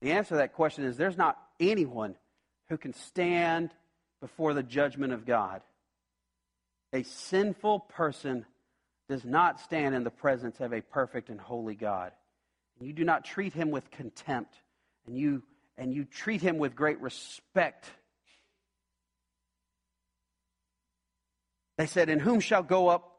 The 0.02 0.14
answer 0.14 0.30
to 0.30 0.36
that 0.38 0.54
question 0.54 0.84
is 0.84 0.98
there's 0.98 1.16
not 1.16 1.38
anyone 1.60 2.16
who 2.70 2.78
can 2.78 2.94
stand 2.94 3.70
before 4.20 4.56
the 4.56 4.64
judgment 4.64 5.14
of 5.14 5.28
God. 5.28 5.62
A 6.92 7.04
sinful 7.04 7.82
person 7.82 8.48
does 9.10 9.26
not 9.26 9.60
stand 9.60 9.94
in 9.94 10.04
the 10.04 10.10
presence 10.10 10.60
of 10.60 10.74
a 10.74 10.82
perfect 10.82 11.30
and 11.30 11.40
holy 11.40 11.76
God. 11.76 12.14
And 12.80 12.88
you 12.88 12.94
do 12.94 13.04
not 13.04 13.26
treat 13.26 13.54
him 13.54 13.72
with 13.72 13.90
contempt, 13.92 14.56
and 15.08 15.18
you, 15.18 15.44
and 15.78 15.94
you 15.94 16.06
treat 16.06 16.42
him 16.42 16.58
with 16.58 16.76
great 16.76 17.00
respect. 17.02 17.86
They 21.78 21.86
said, 21.86 22.10
And 22.10 22.22
whom 22.22 22.40
shall 22.40 22.64
go 22.64 22.88
up? 22.88 23.10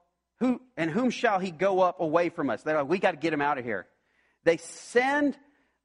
Who 0.40 0.60
and 0.76 0.90
whom 0.90 1.10
shall 1.10 1.38
he 1.38 1.50
go 1.50 1.80
up 1.80 2.00
away 2.00 2.28
from 2.28 2.50
us? 2.50 2.62
They're 2.62 2.76
like, 2.76 2.88
we 2.88 2.98
got 2.98 3.12
to 3.12 3.16
get 3.16 3.32
him 3.32 3.40
out 3.40 3.58
of 3.58 3.64
here. 3.64 3.86
They 4.42 4.56
send 4.56 5.36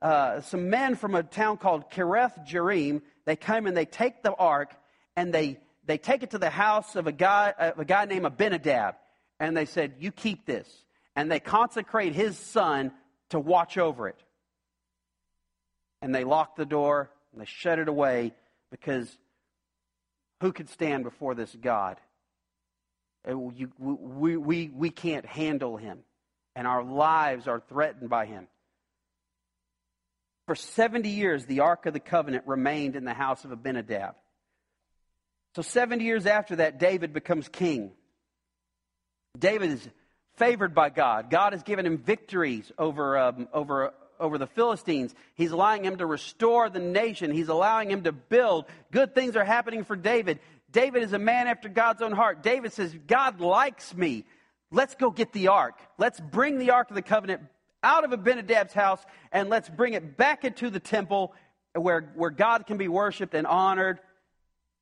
uh, 0.02 0.42
some 0.42 0.70
men 0.70 0.96
from 0.96 1.16
a 1.16 1.24
town 1.24 1.58
called 1.58 1.92
Kiriath 1.92 2.48
Jearim. 2.48 3.02
They 3.26 3.36
come 3.36 3.68
and 3.68 3.78
they 3.78 3.86
take 3.86 4.24
the 4.24 4.34
ark 4.34 4.74
and 5.16 5.34
they, 5.34 5.60
they 5.86 5.98
take 5.98 6.24
it 6.24 6.32
to 6.32 6.38
the 6.38 6.50
house 6.50 6.96
of 6.96 7.08
a 7.08 7.12
guy, 7.12 7.54
of 7.58 7.80
a 7.80 7.86
guy 7.86 8.06
named 8.06 8.26
Abinadab. 8.26 8.96
And 9.40 9.56
they 9.56 9.66
said, 9.66 9.96
You 10.00 10.12
keep 10.12 10.46
this. 10.46 10.68
And 11.16 11.32
they 11.32 11.40
consecrate 11.40 12.14
his 12.16 12.38
son 12.38 12.92
to 13.30 13.40
watch 13.40 13.78
over 13.78 14.08
it. 14.08 14.22
And 16.02 16.14
they 16.14 16.24
lock 16.24 16.56
the 16.56 16.66
door 16.66 17.10
and 17.32 17.42
they 17.42 17.46
shut 17.46 17.80
it 17.80 17.88
away 17.88 18.34
because 18.72 19.10
who 20.42 20.52
could 20.52 20.70
stand 20.70 21.04
before 21.04 21.36
this 21.36 21.54
God? 21.60 21.98
Uh, 23.30 23.38
we, 23.38 24.38
we, 24.38 24.70
we 24.70 24.90
can't 24.90 25.26
handle 25.26 25.76
him, 25.76 26.00
and 26.56 26.66
our 26.66 26.84
lives 26.84 27.48
are 27.48 27.62
threatened 27.68 28.10
by 28.10 28.26
him. 28.26 28.48
For 30.48 30.56
70 30.56 31.10
years, 31.10 31.46
the 31.46 31.60
Ark 31.60 31.86
of 31.86 31.94
the 31.94 32.00
Covenant 32.00 32.46
remained 32.48 32.96
in 32.96 33.04
the 33.04 33.14
house 33.14 33.44
of 33.44 33.52
Abinadab. 33.52 34.16
So, 35.56 35.62
70 35.62 36.04
years 36.04 36.26
after 36.26 36.58
that, 36.58 36.80
David 36.80 37.14
becomes 37.14 37.48
king. 37.50 37.92
David 39.38 39.72
is 39.72 39.90
favored 40.40 40.74
by 40.74 40.90
God. 40.90 41.30
God 41.30 41.54
has 41.54 41.62
given 41.62 41.86
him 41.86 41.98
victories 41.98 42.72
over, 42.80 43.18
um, 43.18 43.48
over, 43.54 43.94
over 44.20 44.38
the 44.38 44.48
Philistines. 44.48 45.14
He's 45.36 45.52
allowing 45.52 45.84
him 45.84 45.98
to 45.98 46.06
restore 46.06 46.70
the 46.70 46.80
nation. 46.80 47.32
He's 47.32 47.50
allowing 47.50 47.92
him 47.92 48.04
to 48.04 48.14
build. 48.14 48.66
Good 48.92 49.14
things 49.14 49.36
are 49.36 49.44
happening 49.44 49.84
for 49.84 49.98
David. 49.98 50.40
David 50.72 51.04
is 51.04 51.14
a 51.14 51.20
man 51.20 51.48
after 51.48 51.68
God's 51.68 52.02
own 52.02 52.14
heart. 52.14 52.42
David 52.42 52.72
says, 52.72 52.96
God 53.06 53.42
likes 53.42 53.94
me. 53.94 54.26
Let's 54.72 54.96
go 54.96 55.12
get 55.12 55.34
the 55.34 55.50
ark. 55.50 55.78
Let's 55.98 56.20
bring 56.20 56.58
the 56.58 56.72
ark 56.72 56.90
of 56.90 56.96
the 56.96 57.02
covenant 57.02 57.42
out 57.84 58.04
of 58.04 58.12
Abinadab's 58.12 58.74
house 58.74 59.04
and 59.32 59.50
let's 59.50 59.68
bring 59.68 59.94
it 59.94 60.16
back 60.16 60.46
into 60.46 60.70
the 60.70 60.80
temple 60.80 61.34
where, 61.74 62.12
where 62.16 62.30
God 62.30 62.66
can 62.66 62.78
be 62.78 62.88
worshiped 62.88 63.34
and 63.34 63.46
honored. 63.46 64.00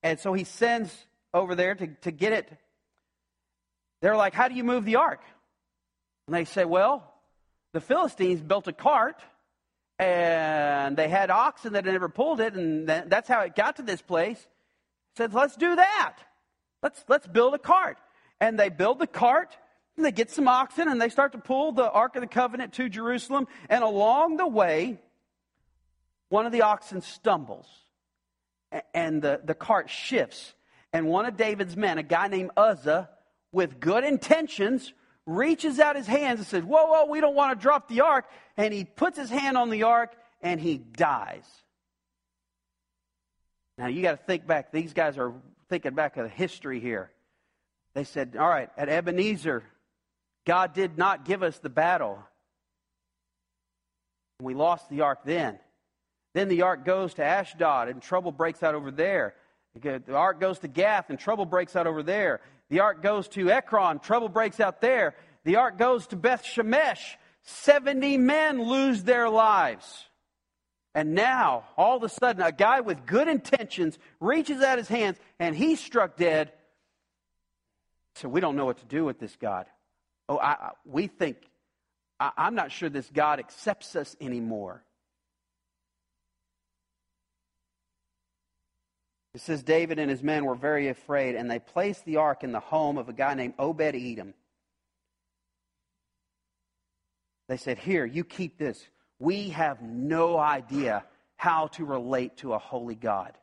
And 0.04 0.20
so 0.20 0.34
he 0.34 0.44
sends 0.44 0.96
over 1.34 1.56
there 1.56 1.74
to, 1.74 1.88
to 2.02 2.12
get 2.12 2.34
it. 2.34 2.52
They're 4.02 4.16
like, 4.16 4.34
How 4.34 4.48
do 4.48 4.56
you 4.56 4.64
move 4.64 4.86
the 4.86 4.98
ark? 4.98 5.22
And 6.28 6.36
they 6.36 6.46
say, 6.46 6.66
Well, 6.66 7.14
the 7.74 7.82
Philistines 7.82 8.42
built 8.42 8.68
a 8.68 8.74
cart 8.74 9.22
and 9.98 10.96
they 10.96 11.08
had 11.08 11.32
oxen 11.32 11.74
that 11.74 11.86
had 11.86 11.94
never 11.94 12.10
pulled 12.10 12.40
it, 12.40 12.54
and 12.54 12.88
that's 12.88 13.28
how 13.28 13.42
it 13.42 13.56
got 13.56 13.78
to 13.78 13.82
this 13.82 14.02
place. 14.02 14.46
Said, 15.16 15.34
Let's 15.34 15.56
do 15.56 15.76
that. 15.76 16.18
Let's, 16.84 17.04
let's 17.08 17.26
build 17.26 17.56
a 17.56 17.60
cart. 17.60 17.98
And 18.40 18.60
they 18.60 18.70
build 18.70 19.00
the 19.00 19.08
cart 19.08 19.58
and 19.96 20.06
they 20.06 20.12
get 20.12 20.30
some 20.30 20.48
oxen 20.48 20.88
and 20.88 21.02
they 21.02 21.10
start 21.10 21.32
to 21.32 21.40
pull 21.40 21.72
the 21.72 21.90
Ark 21.90 22.16
of 22.16 22.22
the 22.22 22.28
Covenant 22.28 22.74
to 22.74 22.88
Jerusalem. 22.88 23.48
And 23.68 23.84
along 23.84 24.38
the 24.38 24.48
way, 24.48 25.00
one 26.30 26.46
of 26.46 26.52
the 26.52 26.62
oxen 26.62 27.02
stumbles 27.02 27.68
and 28.94 29.22
the, 29.22 29.42
the 29.44 29.56
cart 29.56 29.90
shifts. 29.90 30.54
And 30.94 31.08
one 31.08 31.26
of 31.26 31.36
David's 31.36 31.76
men, 31.76 31.98
a 31.98 32.04
guy 32.04 32.28
named 32.28 32.52
Uzzah, 32.56 33.10
with 33.52 33.80
good 33.80 34.04
intentions, 34.04 34.94
reaches 35.28 35.80
out 35.80 35.96
his 35.96 36.08
hands 36.08 36.40
and 36.40 36.48
says, 36.48 36.64
Whoa, 36.64 36.88
whoa, 36.88 37.06
we 37.06 37.22
don't 37.22 37.36
want 37.36 37.58
to 37.58 37.62
drop 37.62 37.88
the 37.88 38.02
ark. 38.02 38.26
And 38.56 38.74
he 38.74 38.86
puts 38.86 39.18
his 39.18 39.30
hand 39.30 39.58
on 39.58 39.70
the 39.70 39.84
ark 39.84 40.16
and 40.42 40.60
he 40.60 40.78
dies. 40.78 41.46
Now 43.78 43.88
you 43.88 44.02
got 44.02 44.12
to 44.12 44.26
think 44.26 44.48
back. 44.48 44.72
These 44.72 44.94
guys 44.94 45.20
are 45.20 45.34
thinking 45.70 45.94
back 45.94 46.18
of 46.18 46.24
the 46.24 46.30
history 46.30 46.80
here. 46.80 47.12
They 47.94 48.06
said, 48.06 48.36
All 48.40 48.48
right, 48.48 48.70
at 48.78 48.90
Ebenezer, 48.90 49.64
God 50.46 50.74
did 50.74 50.98
not 50.98 51.26
give 51.26 51.44
us 51.44 51.60
the 51.60 51.70
battle. 51.70 52.20
We 54.42 54.54
lost 54.54 54.90
the 54.90 55.02
ark 55.02 55.20
then. 55.26 55.60
Then 56.34 56.48
the 56.48 56.62
ark 56.62 56.86
goes 56.86 57.16
to 57.16 57.24
Ashdod, 57.24 57.90
and 57.90 58.02
trouble 58.02 58.32
breaks 58.32 58.62
out 58.62 58.76
over 58.76 58.92
there. 58.92 59.34
The 59.82 60.14
ark 60.14 60.40
goes 60.40 60.60
to 60.60 60.68
Gath, 60.68 61.10
and 61.10 61.20
trouble 61.20 61.46
breaks 61.46 61.76
out 61.76 61.88
over 61.88 62.04
there. 62.04 62.42
The 62.70 62.82
ark 62.82 63.02
goes 63.02 63.28
to 63.30 63.50
Ekron, 63.50 64.00
trouble 64.00 64.30
breaks 64.30 64.60
out 64.60 64.82
there. 64.82 65.16
The 65.46 65.56
ark 65.56 65.78
goes 65.78 66.08
to 66.08 66.16
Beth 66.16 66.44
Shemesh. 66.44 67.16
70 67.44 68.18
men 68.18 68.62
lose 68.62 69.04
their 69.04 69.30
lives. 69.30 70.06
And 70.94 71.14
now, 71.14 71.64
all 71.78 71.98
of 71.98 72.04
a 72.04 72.10
sudden, 72.10 72.42
a 72.42 72.52
guy 72.52 72.82
with 72.82 73.06
good 73.06 73.28
intentions 73.28 73.98
reaches 74.20 74.62
out 74.62 74.78
his 74.78 74.88
hands 74.88 75.18
and 75.40 75.56
he's 75.56 75.80
struck 75.80 76.18
dead. 76.18 76.52
So 78.16 78.28
we 78.28 78.42
don't 78.42 78.56
know 78.56 78.66
what 78.66 78.80
to 78.80 78.86
do 78.86 79.06
with 79.06 79.20
this 79.20 79.36
God. 79.36 79.68
Oh, 80.28 80.40
I, 80.40 80.72
we 80.86 81.08
think, 81.08 81.38
I, 82.20 82.32
I'm 82.36 82.56
not 82.56 82.72
sure 82.72 82.90
this 82.90 83.10
God 83.14 83.40
accepts 83.40 83.96
us 83.96 84.16
anymore. 84.20 84.84
It 89.38 89.42
says 89.42 89.62
David 89.62 90.00
and 90.00 90.10
his 90.10 90.24
men 90.24 90.46
were 90.46 90.56
very 90.56 90.88
afraid, 90.88 91.36
and 91.36 91.48
they 91.48 91.60
placed 91.60 92.06
the 92.06 92.16
ark 92.16 92.44
in 92.44 92.52
the 92.52 92.60
home 92.60 92.98
of 92.98 93.08
a 93.08 93.14
guy 93.14 93.36
named 93.36 93.54
Obed 93.60 93.94
Edom. 93.94 94.34
They 97.48 97.58
said, 97.58 97.78
Here, 97.78 98.04
you 98.04 98.24
keep 98.24 98.58
this. 98.58 98.84
We 99.20 99.50
have 99.50 99.80
no 99.80 100.40
idea 100.40 101.06
how 101.36 101.68
to 101.68 101.86
relate 101.86 102.38
to 102.38 102.54
a 102.54 102.58
holy 102.58 102.96
God. 102.96 103.38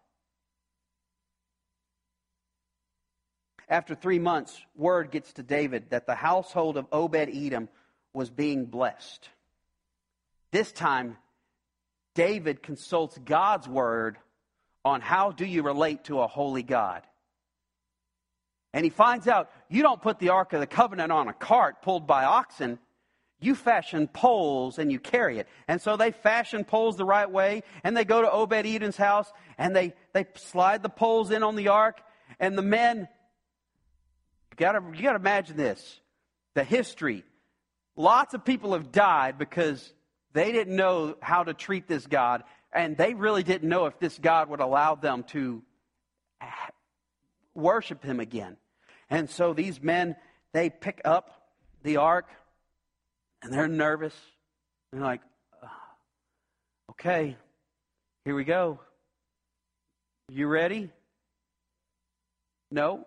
After 3.69 3.95
three 3.95 4.19
months, 4.19 4.61
word 4.75 5.13
gets 5.13 5.33
to 5.35 5.45
David 5.45 5.91
that 5.91 6.07
the 6.07 6.17
household 6.17 6.77
of 6.77 6.89
Obed 6.91 7.31
Edom 7.33 7.69
was 8.13 8.31
being 8.31 8.65
blessed. 8.65 9.29
This 10.51 10.73
time, 10.73 11.19
David 12.17 12.65
consults 12.65 13.17
God's 13.25 13.69
word 13.69 14.19
on 14.85 15.01
how 15.01 15.33
do 15.33 15.45
you 15.45 15.63
relate 15.63 16.05
to 16.05 16.21
a 16.21 16.27
holy 16.27 16.63
God. 16.63 17.03
And 18.73 18.85
he 18.85 18.91
finds 18.91 19.29
out 19.29 19.51
you 19.69 19.83
don't 19.83 20.03
put 20.03 20.19
the 20.19 20.31
Ark 20.31 20.53
of 20.53 20.61
the 20.61 20.67
Covenant 20.67 21.13
on 21.13 21.29
a 21.29 21.33
cart 21.33 21.83
pulled 21.83 22.07
by 22.07 22.25
oxen. 22.25 22.79
You 23.41 23.55
fashion 23.55 24.09
poles 24.09 24.79
and 24.79 24.91
you 24.91 24.99
carry 24.99 25.39
it. 25.39 25.49
And 25.69 25.81
so 25.81 25.97
they 25.97 26.11
fashion 26.11 26.65
poles 26.65 26.97
the 26.97 27.05
right 27.05 27.31
way, 27.31 27.63
and 27.83 27.97
they 27.97 28.05
go 28.05 28.23
to 28.23 28.31
Obed 28.31 28.67
Edom's 28.67 28.97
house, 28.97 29.31
and 29.59 29.77
they, 29.77 29.93
they 30.13 30.27
slide 30.37 30.83
the 30.83 30.89
poles 30.89 31.31
in 31.31 31.43
on 31.43 31.57
the 31.57 31.69
ark, 31.69 32.01
and 32.41 32.57
the 32.57 32.63
men 32.63 33.09
you 34.55 34.65
gotta, 34.65 34.97
you 34.97 35.03
gotta 35.03 35.19
imagine 35.19 35.57
this. 35.57 36.01
The 36.55 36.63
history. 36.63 37.25
Lots 37.97 38.35
of 38.35 38.45
people 38.45 38.75
have 38.75 38.93
died 38.93 39.37
because 39.37 39.93
they 40.33 40.53
didn't 40.53 40.77
know 40.77 41.17
how 41.21 41.43
to 41.43 41.55
treat 41.55 41.89
this 41.89 42.07
God, 42.07 42.45
and 42.75 42.97
they 42.97 43.15
really 43.15 43.43
didn't 43.43 43.69
know 43.69 43.87
if 43.87 43.99
this 43.99 44.19
God 44.19 44.49
would 44.51 44.61
allow 44.61 44.95
them 44.95 45.23
to 45.29 45.63
worship 47.55 48.05
him 48.05 48.21
again. 48.21 48.57
And 49.09 49.31
so 49.31 49.55
these 49.55 49.81
men, 49.81 50.17
they 50.53 50.71
pick 50.71 51.01
up 51.05 51.31
the 51.83 51.99
ark, 51.99 52.27
and 53.43 53.53
they're 53.53 53.69
nervous. 53.69 54.15
They're 54.93 55.03
like, 55.03 55.21
okay, 56.91 57.37
here 58.25 58.35
we 58.35 58.45
go. 58.45 58.81
You 60.29 60.49
ready? 60.49 60.91
No 62.71 63.07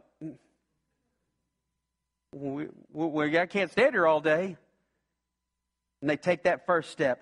we, 2.34 2.68
we, 2.92 3.40
I 3.40 3.46
can't 3.46 3.72
stand 3.72 3.94
here 3.94 4.08
all 4.08 4.22
day. 4.22 4.58
And 6.02 6.10
they 6.10 6.18
take 6.18 6.44
that 6.44 6.66
first 6.66 6.92
step. 6.92 7.22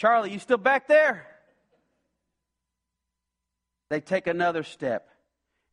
Charlie, 0.00 0.32
you 0.32 0.38
still 0.38 0.56
back 0.56 0.88
there? 0.88 1.26
They 3.90 4.00
take 4.00 4.28
another 4.28 4.62
step. 4.62 5.10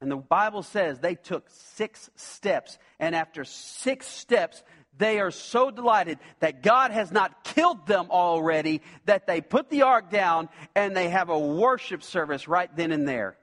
And 0.02 0.12
the 0.12 0.18
Bible 0.18 0.63
says 0.63 1.00
they 1.00 1.16
took 1.16 1.50
six 1.50 2.10
steps. 2.18 2.78
And 3.00 3.16
after 3.16 3.46
six 3.46 4.06
steps, 4.06 4.62
they 4.98 5.22
are 5.22 5.32
so 5.32 5.72
delighted 5.72 6.20
that 6.42 6.62
God 6.62 6.92
has 6.92 7.10
not 7.10 7.46
killed 7.46 7.88
them 7.88 8.08
already 8.10 8.82
that 9.06 9.28
they 9.28 9.40
put 9.40 9.70
the 9.70 9.84
ark 9.84 10.12
down 10.12 10.50
and 10.76 10.94
they 10.94 11.08
have 11.08 11.30
a 11.30 11.40
worship 11.40 12.04
service 12.04 12.50
right 12.50 12.76
then 12.76 12.92
and 12.92 13.08
there. 13.08 13.38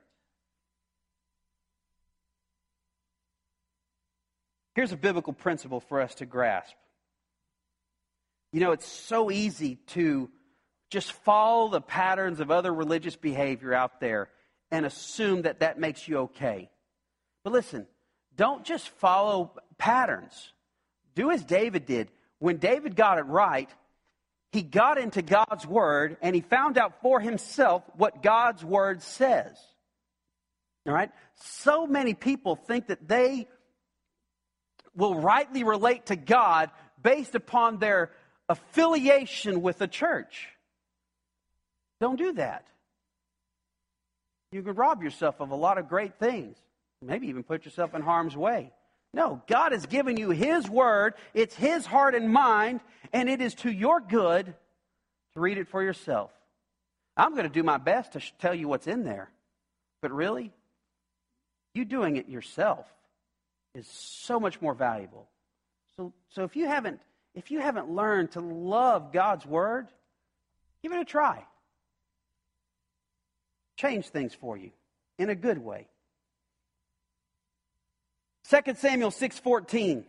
Here's 4.75 4.93
a 4.93 4.99
biblical 4.99 5.33
principle 5.33 5.81
for 5.81 6.03
us 6.03 6.17
to 6.17 6.27
grasp. 6.27 6.75
You 8.53 8.61
know, 8.61 8.73
it's 8.73 8.87
so 8.87 9.31
easy 9.31 9.77
to 9.87 10.29
just 10.95 11.13
follow 11.25 11.69
the 11.69 11.81
patterns 11.81 12.39
of 12.39 12.53
other 12.53 12.73
religious 12.73 13.17
behavior 13.17 13.75
out 13.75 13.99
there 14.01 14.29
and 14.71 14.87
assume 14.87 15.43
that 15.43 15.59
that 15.59 15.77
makes 15.77 16.07
you 16.07 16.19
okay. 16.19 16.71
But 17.43 17.53
listen, 17.53 17.89
don't 18.37 18.65
just 18.65 18.89
follow 19.01 19.51
patterns. 19.77 20.53
Do 21.17 21.33
as 21.33 21.45
David 21.45 21.85
did. 21.85 22.13
When 22.39 22.59
David 22.59 22.95
got 22.95 23.19
it 23.19 23.27
right, 23.27 23.69
he 24.53 24.63
got 24.63 24.97
into 24.97 25.21
God's 25.21 25.67
word 25.67 26.17
and 26.23 26.33
he 26.33 26.43
found 26.43 26.79
out 26.79 27.03
for 27.03 27.19
himself 27.19 27.83
what 27.97 28.23
God's 28.23 28.65
word 28.65 29.03
says. 29.03 29.59
All 30.87 30.95
right? 30.95 31.11
So 31.35 31.89
many 31.89 32.15
people 32.15 32.55
think 32.55 32.87
that 32.87 33.09
they 33.09 33.49
will 34.95 35.17
rightly 35.17 35.65
relate 35.65 36.07
to 36.07 36.15
God 36.15 36.71
based 37.03 37.35
upon 37.35 37.79
their 37.79 38.13
affiliation 38.49 39.61
with 39.61 39.79
the 39.79 39.89
church. 39.89 40.54
Don't 42.05 42.17
do 42.17 42.35
that. 42.35 42.67
You 44.53 44.63
could 44.63 44.77
rob 44.77 45.03
yourself 45.03 45.41
of 45.41 45.53
a 45.53 45.55
lot 45.55 45.79
of 45.79 45.89
great 45.89 46.19
things, 46.19 46.55
maybe 47.01 47.29
even 47.29 47.45
put 47.45 47.65
yourself 47.65 47.95
in 47.95 48.03
harm's 48.03 48.37
way. 48.37 48.73
No, 49.15 49.41
God 49.47 49.73
has 49.73 49.87
given 49.87 50.19
you 50.19 50.29
His 50.29 50.69
Word, 50.69 51.15
it's 51.33 51.55
His 51.55 51.87
heart 51.87 52.15
and 52.15 52.31
mind, 52.31 52.81
and 53.15 53.31
it 53.31 53.41
is 53.41 53.55
to 53.55 53.71
your 53.71 54.03
good 54.03 54.45
to 55.33 55.41
read 55.41 55.57
it 55.57 55.67
for 55.67 55.83
yourself. 55.83 56.31
I'm 57.17 57.31
going 57.31 57.45
to 57.45 57.49
do 57.49 57.63
my 57.63 57.79
best 57.79 58.13
to 58.13 58.21
tell 58.39 58.55
you 58.55 58.69
what's 58.69 58.87
in 58.87 59.05
there, 59.05 59.31
but 60.03 60.13
really, 60.13 60.53
you 61.73 61.87
doing 61.87 62.17
it 62.17 62.29
yourself 62.29 62.85
is 63.75 63.87
so 63.89 64.39
much 64.39 64.61
more 64.61 64.75
valuable. 64.75 65.27
So, 65.97 66.13
so 66.29 66.45
if 66.45 66.55
you 66.55 66.67
haven't 66.67 67.01
if 67.35 67.51
you 67.51 67.61
haven't 67.61 67.89
learned 67.89 68.33
to 68.33 68.41
love 68.41 69.11
God's 69.11 69.47
word, 69.47 69.89
give 70.83 70.93
it 70.93 71.01
a 71.01 71.05
try. 71.07 71.47
Change 73.77 74.09
things 74.09 74.35
for 74.35 74.57
you 74.57 74.71
in 75.19 75.31
a 75.31 75.35
good 75.35 75.59
way. 75.59 75.89
2 78.49 78.77
Samuel 78.77 79.11
6:14. 79.11 80.05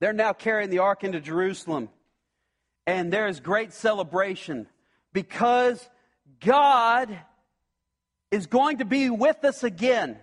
They're 0.00 0.12
now 0.12 0.32
carrying 0.32 0.70
the 0.70 0.80
ark 0.80 1.04
into 1.04 1.20
Jerusalem. 1.20 1.88
And 2.86 3.12
there 3.12 3.28
is 3.28 3.38
great 3.38 3.72
celebration 3.72 4.66
because 5.12 5.88
God 6.40 7.16
is 8.32 8.46
going 8.46 8.78
to 8.78 8.84
be 8.84 9.10
with 9.10 9.44
us 9.44 9.62
again. 9.62 10.18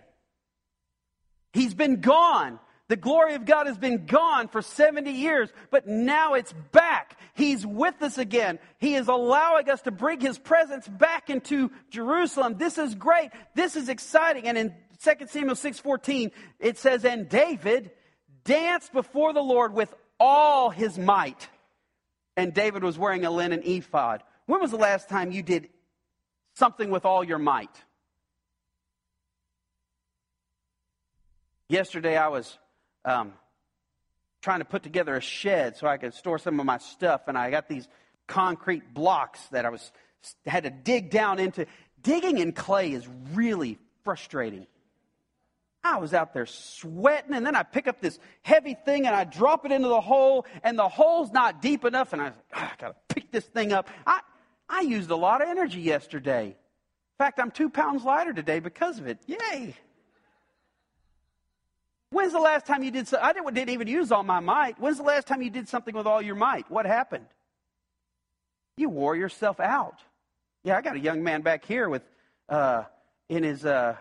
He's 1.53 1.73
been 1.73 2.01
gone. 2.01 2.59
The 2.89 2.97
glory 2.97 3.35
of 3.35 3.45
God 3.45 3.67
has 3.67 3.77
been 3.77 4.07
gone 4.07 4.47
for 4.47 4.63
70 4.63 5.11
years, 5.11 5.53
but 5.69 5.87
now 5.87 6.33
it's 6.33 6.51
back. 6.71 7.19
He's 7.35 7.65
with 7.65 8.01
us 8.01 8.17
again. 8.17 8.57
He 8.79 8.95
is 8.95 9.07
allowing 9.07 9.69
us 9.69 9.83
to 9.83 9.91
bring 9.91 10.19
His 10.19 10.39
presence 10.39 10.87
back 10.87 11.29
into 11.29 11.71
Jerusalem. 11.91 12.57
This 12.57 12.79
is 12.79 12.95
great. 12.95 13.29
This 13.53 13.75
is 13.75 13.89
exciting. 13.89 14.47
And 14.47 14.57
in 14.57 14.75
2 14.97 15.29
Samuel 15.29 15.55
6:14, 15.55 16.31
it 16.59 16.79
says, 16.79 17.05
"And 17.05 17.29
David 17.29 17.91
danced 18.43 18.91
before 18.91 19.33
the 19.33 19.43
Lord 19.43 19.71
with 19.71 19.93
all 20.19 20.71
his 20.71 20.97
might." 20.97 21.47
And 22.35 22.55
David 22.55 22.83
was 22.83 22.97
wearing 22.97 23.23
a 23.23 23.29
linen 23.29 23.61
ephod. 23.63 24.23
When 24.47 24.61
was 24.61 24.71
the 24.71 24.77
last 24.77 25.09
time 25.09 25.31
you 25.31 25.43
did 25.43 25.69
something 26.55 26.89
with 26.89 27.05
all 27.05 27.23
your 27.23 27.37
might? 27.37 27.83
Yesterday 31.67 32.17
I 32.17 32.29
was 32.29 32.57
um, 33.05 33.33
trying 34.41 34.59
to 34.59 34.65
put 34.65 34.83
together 34.83 35.15
a 35.15 35.21
shed 35.21 35.77
so 35.77 35.87
I 35.87 35.97
could 35.97 36.13
store 36.13 36.37
some 36.37 36.59
of 36.59 36.65
my 36.65 36.77
stuff, 36.77 37.21
and 37.27 37.37
I 37.37 37.51
got 37.51 37.67
these 37.67 37.87
concrete 38.27 38.93
blocks 38.93 39.41
that 39.47 39.65
I 39.65 39.69
was 39.69 39.91
had 40.45 40.63
to 40.63 40.69
dig 40.69 41.09
down 41.09 41.39
into. 41.39 41.65
Digging 42.01 42.37
in 42.37 42.53
clay 42.53 42.91
is 42.91 43.07
really 43.33 43.77
frustrating. 44.03 44.67
I 45.83 45.97
was 45.97 46.13
out 46.13 46.33
there 46.33 46.45
sweating, 46.45 47.33
and 47.33 47.45
then 47.45 47.55
I 47.55 47.63
pick 47.63 47.87
up 47.87 48.01
this 48.01 48.19
heavy 48.41 48.73
thing 48.73 49.07
and 49.07 49.15
I 49.15 49.23
drop 49.23 49.65
it 49.65 49.71
into 49.71 49.87
the 49.87 50.01
hole, 50.01 50.45
and 50.63 50.77
the 50.77 50.89
hole's 50.89 51.31
not 51.31 51.61
deep 51.61 51.85
enough, 51.85 52.13
and 52.13 52.21
I, 52.21 52.31
ah, 52.53 52.73
I 52.73 52.81
gotta 52.81 52.95
pick 53.07 53.31
this 53.31 53.45
thing 53.45 53.71
up. 53.71 53.89
I, 54.05 54.19
I 54.67 54.81
used 54.81 55.09
a 55.09 55.15
lot 55.15 55.41
of 55.41 55.47
energy 55.47 55.79
yesterday. 55.79 56.47
In 56.47 57.25
fact, 57.25 57.39
I'm 57.39 57.51
two 57.51 57.69
pounds 57.69 58.03
lighter 58.03 58.33
today 58.33 58.59
because 58.59 58.99
of 58.99 59.07
it. 59.07 59.19
Yay! 59.25 59.75
When's 62.11 62.33
the 62.33 62.39
last 62.39 62.65
time 62.65 62.83
you 62.83 62.91
did 62.91 63.07
so? 63.07 63.19
I 63.21 63.33
didn't, 63.33 63.53
didn't 63.53 63.69
even 63.69 63.87
use 63.87 64.11
all 64.11 64.23
my 64.23 64.39
might. 64.39 64.79
When's 64.79 64.97
the 64.97 65.03
last 65.03 65.27
time 65.27 65.41
you 65.41 65.49
did 65.49 65.67
something 65.69 65.95
with 65.95 66.07
all 66.07 66.21
your 66.21 66.35
might? 66.35 66.69
What 66.69 66.85
happened? 66.85 67.25
You 68.77 68.89
wore 68.89 69.15
yourself 69.15 69.59
out. 69.59 69.99
Yeah, 70.63 70.77
I 70.77 70.81
got 70.81 70.95
a 70.95 70.99
young 70.99 71.23
man 71.23 71.41
back 71.41 71.65
here 71.65 71.87
with, 71.87 72.01
uh, 72.47 72.83
in 73.29 73.43
his, 73.43 73.63
uh, 73.63 73.95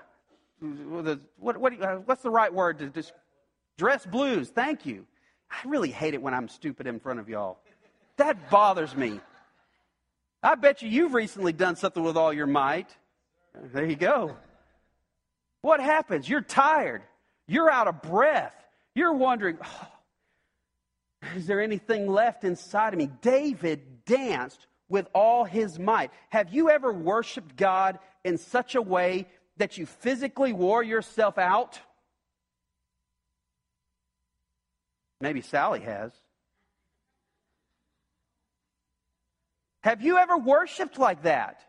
what, 0.61 1.59
what, 1.59 1.83
uh, 1.83 1.97
what's 1.97 2.23
the 2.23 2.31
right 2.31 2.53
word 2.53 2.79
to 2.79 2.89
just 2.89 3.13
dress 3.77 4.07
blues? 4.07 4.49
Thank 4.49 4.87
you. 4.87 5.07
I 5.51 5.69
really 5.69 5.91
hate 5.91 6.15
it 6.15 6.23
when 6.23 6.35
I'm 6.35 6.49
stupid 6.49 6.87
in 6.87 7.01
front 7.01 7.21
of 7.21 7.29
y'all. 7.29 7.59
That 8.17 8.51
bothers 8.51 8.95
me. 8.97 9.21
I 10.43 10.55
bet 10.55 10.83
you 10.83 10.89
you've 10.89 11.15
recently 11.15 11.53
done 11.53 11.77
something 11.77 12.03
with 12.03 12.17
all 12.17 12.33
your 12.33 12.47
might. 12.47 12.89
There 13.73 13.85
you 13.85 13.97
go. 13.97 14.37
What 15.63 15.81
happens? 15.81 16.29
You're 16.29 16.41
tired. 16.41 17.03
You're 17.49 17.71
out 17.71 17.89
of 17.89 18.03
breath. 18.03 18.55
You're 18.95 19.15
wondering, 19.15 19.59
oh, 19.65 19.89
is 21.35 21.47
there 21.47 21.61
anything 21.61 22.07
left 22.07 22.45
inside 22.45 22.93
of 22.93 22.99
me? 22.99 23.11
David 23.23 24.05
danced 24.05 24.67
with 24.89 25.09
all 25.15 25.45
his 25.45 25.79
might. 25.79 26.11
Have 26.29 26.53
you 26.53 26.71
ever 26.71 26.93
worshiped 26.93 27.57
God 27.57 27.99
in 28.25 28.39
such 28.39 28.75
a 28.75 28.83
way 28.83 29.27
that 29.57 29.79
you 29.79 29.87
physically 29.87 30.53
wore 30.53 30.83
yourself 30.83 31.39
out? 31.39 31.81
Maybe 35.21 35.41
Sally 35.41 35.81
has. 35.81 36.13
Have 39.83 40.03
you 40.03 40.19
ever 40.19 40.37
worshiped 40.37 40.99
like 40.99 41.23
that? 41.23 41.61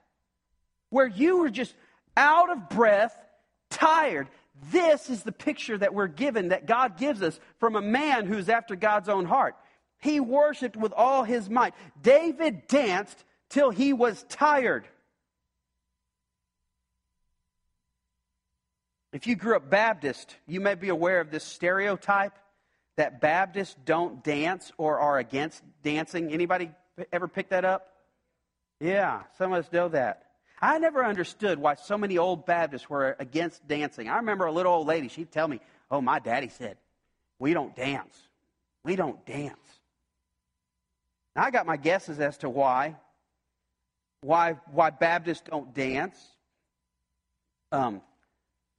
Where 0.89 1.07
you 1.07 1.37
were 1.37 1.49
just 1.49 1.73
out 2.17 2.51
of 2.51 2.69
breath, 2.69 3.17
tired, 3.69 4.27
this 4.71 5.09
is 5.09 5.23
the 5.23 5.31
picture 5.31 5.77
that 5.77 5.93
we're 5.93 6.07
given, 6.07 6.49
that 6.49 6.65
God 6.65 6.97
gives 6.97 7.21
us 7.21 7.39
from 7.59 7.75
a 7.75 7.81
man 7.81 8.25
who's 8.25 8.49
after 8.49 8.75
God's 8.75 9.09
own 9.09 9.25
heart. 9.25 9.55
He 9.99 10.19
worshiped 10.19 10.77
with 10.77 10.93
all 10.93 11.23
his 11.23 11.49
might. 11.49 11.73
David 12.01 12.67
danced 12.67 13.23
till 13.49 13.69
he 13.69 13.93
was 13.93 14.23
tired. 14.29 14.87
If 19.11 19.25
you 19.27 19.35
grew 19.35 19.55
up 19.55 19.69
Baptist, 19.69 20.35
you 20.45 20.59
may 20.59 20.75
be 20.75 20.89
aware 20.89 21.19
of 21.19 21.31
this 21.31 21.43
stereotype 21.43 22.37
that 22.95 23.21
Baptists 23.21 23.75
don't 23.85 24.23
dance 24.23 24.71
or 24.77 24.99
are 24.99 25.17
against 25.17 25.63
dancing. 25.83 26.31
Anybody 26.31 26.69
ever 27.11 27.27
pick 27.27 27.49
that 27.49 27.65
up? 27.65 27.87
Yeah, 28.79 29.23
some 29.37 29.51
of 29.51 29.65
us 29.65 29.71
know 29.71 29.89
that. 29.89 30.28
I 30.61 30.77
never 30.77 31.05
understood 31.05 31.59
why 31.59 31.75
so 31.75 31.97
many 31.97 32.17
old 32.17 32.45
Baptists 32.45 32.89
were 32.89 33.15
against 33.19 33.65
dancing. 33.67 34.09
I 34.09 34.17
remember 34.17 34.45
a 34.45 34.51
little 34.51 34.73
old 34.73 34.87
lady, 34.87 35.07
she'd 35.07 35.31
tell 35.31 35.47
me, 35.47 35.61
Oh, 35.91 36.01
my 36.01 36.19
daddy 36.19 36.49
said, 36.49 36.77
We 37.39 37.53
don't 37.53 37.75
dance. 37.75 38.17
We 38.83 38.95
don't 38.95 39.25
dance. 39.25 39.57
Now, 41.35 41.43
I 41.43 41.51
got 41.51 41.65
my 41.65 41.77
guesses 41.77 42.19
as 42.19 42.37
to 42.39 42.49
why. 42.49 42.95
Why, 44.21 44.57
why 44.71 44.89
Baptists 44.89 45.43
don't 45.49 45.73
dance. 45.73 46.17
Um, 47.71 48.01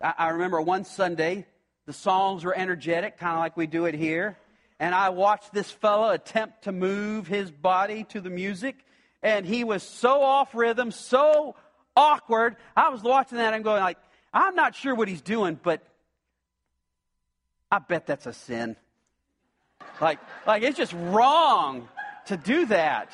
I, 0.02 0.14
I 0.18 0.28
remember 0.30 0.60
one 0.60 0.84
Sunday, 0.84 1.46
the 1.86 1.92
songs 1.92 2.44
were 2.44 2.54
energetic, 2.54 3.18
kind 3.18 3.32
of 3.32 3.38
like 3.38 3.56
we 3.56 3.66
do 3.66 3.86
it 3.86 3.94
here. 3.94 4.36
And 4.78 4.94
I 4.94 5.10
watched 5.10 5.52
this 5.52 5.70
fellow 5.70 6.10
attempt 6.10 6.64
to 6.64 6.72
move 6.72 7.26
his 7.26 7.50
body 7.50 8.04
to 8.10 8.20
the 8.20 8.30
music. 8.30 8.76
And 9.22 9.44
he 9.44 9.64
was 9.64 9.82
so 9.82 10.22
off 10.22 10.54
rhythm, 10.54 10.90
so 10.90 11.56
awkward. 12.00 12.56
I 12.76 12.88
was 12.88 13.02
watching 13.02 13.38
that 13.38 13.52
and 13.52 13.62
going 13.62 13.82
like, 13.82 13.98
I'm 14.32 14.54
not 14.54 14.74
sure 14.74 14.94
what 14.94 15.08
he's 15.08 15.20
doing, 15.20 15.58
but 15.62 15.82
I 17.70 17.78
bet 17.78 18.06
that's 18.06 18.26
a 18.26 18.32
sin. 18.32 18.76
Like, 20.00 20.18
like 20.46 20.62
it's 20.62 20.76
just 20.76 20.92
wrong 20.94 21.88
to 22.26 22.36
do 22.36 22.66
that. 22.66 23.10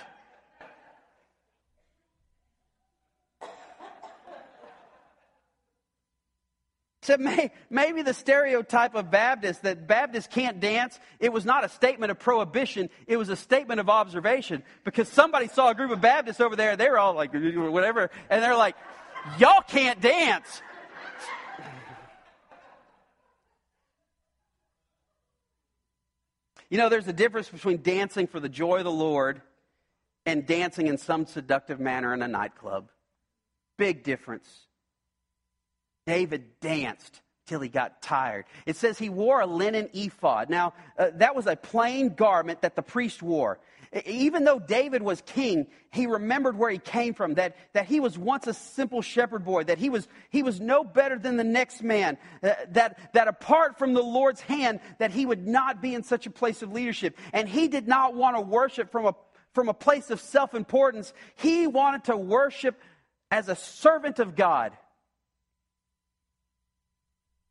So 7.07 7.17
may, 7.21 7.53
maybe 7.71 8.03
the 8.03 8.13
stereotype 8.13 8.97
of 8.97 9.13
Baptists 9.13 9.61
that 9.61 9.87
Baptists 9.87 10.27
can't 10.27 10.59
dance, 10.59 10.99
it 11.21 11.33
was 11.33 11.45
not 11.45 11.65
a 11.65 11.69
statement 11.69 12.11
of 12.11 12.19
prohibition, 12.19 12.91
it 13.07 13.17
was 13.17 13.29
a 13.29 13.37
statement 13.37 13.79
of 13.79 13.89
observation. 13.89 14.65
Because 14.83 15.09
somebody 15.09 15.47
saw 15.47 15.71
a 15.71 15.75
group 15.75 15.93
of 15.93 16.01
Baptists 16.01 16.41
over 16.41 16.57
there, 16.57 16.77
they 16.77 16.91
were 16.91 16.99
all 16.99 17.15
like, 17.15 17.33
whatever, 17.33 18.11
and 18.29 18.43
they're 18.43 18.57
like, 18.57 18.75
y'all 19.39 19.63
can't 19.67 20.01
dance. 20.01 20.63
You 26.69 26.79
know, 26.79 26.89
there's 26.89 27.07
a 27.07 27.13
difference 27.13 27.49
between 27.49 27.81
dancing 27.81 28.27
for 28.27 28.41
the 28.41 28.49
joy 28.49 28.79
of 28.79 28.85
the 28.85 28.91
Lord 28.91 29.41
and 30.27 30.45
dancing 30.45 30.89
in 30.89 30.99
some 30.99 31.25
seductive 31.25 31.79
manner 31.79 32.13
in 32.13 32.23
a 32.23 32.27
nightclub. 32.27 32.91
Big 33.79 34.03
difference. 34.03 34.66
David 36.07 36.61
danced 36.61 37.21
till 37.47 37.61
he 37.61 37.69
got 37.69 38.03
tired. 38.03 38.45
It 38.65 38.77
says 38.77 38.99
he 38.99 39.09
wore 39.09 39.41
a 39.41 39.47
linen 39.47 39.89
ephod. 39.93 40.51
Now, 40.51 40.75
uh, 40.99 41.11
that 41.15 41.35
was 41.35 41.47
a 41.47 41.57
plain 41.57 42.15
garment 42.15 42.63
that 42.63 42.75
the 42.75 42.83
priest 42.83 43.23
wore. 43.23 43.61
Even 44.05 44.45
though 44.45 44.59
David 44.59 45.01
was 45.01 45.23
king, 45.25 45.69
he 45.93 46.07
remembered 46.07 46.59
where 46.59 46.71
he 46.71 46.79
came 46.79 47.15
from, 47.15 47.35
that, 47.35 47.57
that 47.73 47.87
he 47.87 48.01
was 48.01 48.19
once 48.19 48.47
a 48.47 48.53
simple 48.53 49.01
shepherd 49.01 49.45
boy, 49.45 49.65
that 49.65 49.79
he 49.79 49.89
was, 49.89 50.07
he 50.29 50.43
was 50.43 50.61
no 50.61 50.83
better 50.85 51.19
than 51.19 51.37
the 51.37 51.45
next 51.45 51.83
man, 51.83 52.19
uh, 52.43 52.53
that, 52.71 53.13
that 53.15 53.29
apart 53.29 53.79
from 53.79 53.95
the 53.95 54.03
Lord's 54.03 54.41
hand, 54.41 54.81
that 54.99 55.13
he 55.13 55.25
would 55.25 55.47
not 55.47 55.81
be 55.81 55.95
in 55.95 56.03
such 56.03 56.27
a 56.27 56.31
place 56.31 56.63
of 56.63 56.73
leadership. 56.73 57.17
And 57.33 57.49
he 57.49 57.69
did 57.69 57.87
not 57.87 58.15
want 58.15 58.37
to 58.37 58.43
worship 58.43 58.91
from 58.91 59.07
a, 59.07 59.15
from 59.55 59.69
a 59.69 59.75
place 59.75 60.11
of 60.11 60.21
self 60.21 60.55
importance. 60.55 61.15
He 61.37 61.67
wanted 61.67 62.05
to 62.05 62.17
worship 62.17 62.79
as 63.31 63.49
a 63.49 63.57
servant 63.57 64.19
of 64.19 64.35
God 64.35 64.77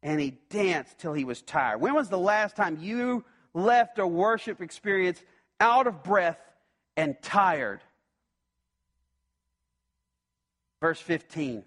and 0.06 0.20
he 0.20 0.38
danced 0.52 1.00
till 1.00 1.14
he 1.14 1.26
was 1.26 1.42
tired. 1.42 1.82
When 1.82 1.96
was 1.96 2.10
the 2.10 2.18
last 2.18 2.56
time 2.56 2.78
you 2.80 3.26
left 3.56 3.98
a 3.98 4.06
worship 4.06 4.62
experience 4.62 5.20
out 5.60 5.88
of 5.88 6.04
breath 6.04 6.38
and 6.96 7.20
tired? 7.24 7.82
Verse 10.80 11.00
15. 11.00 11.64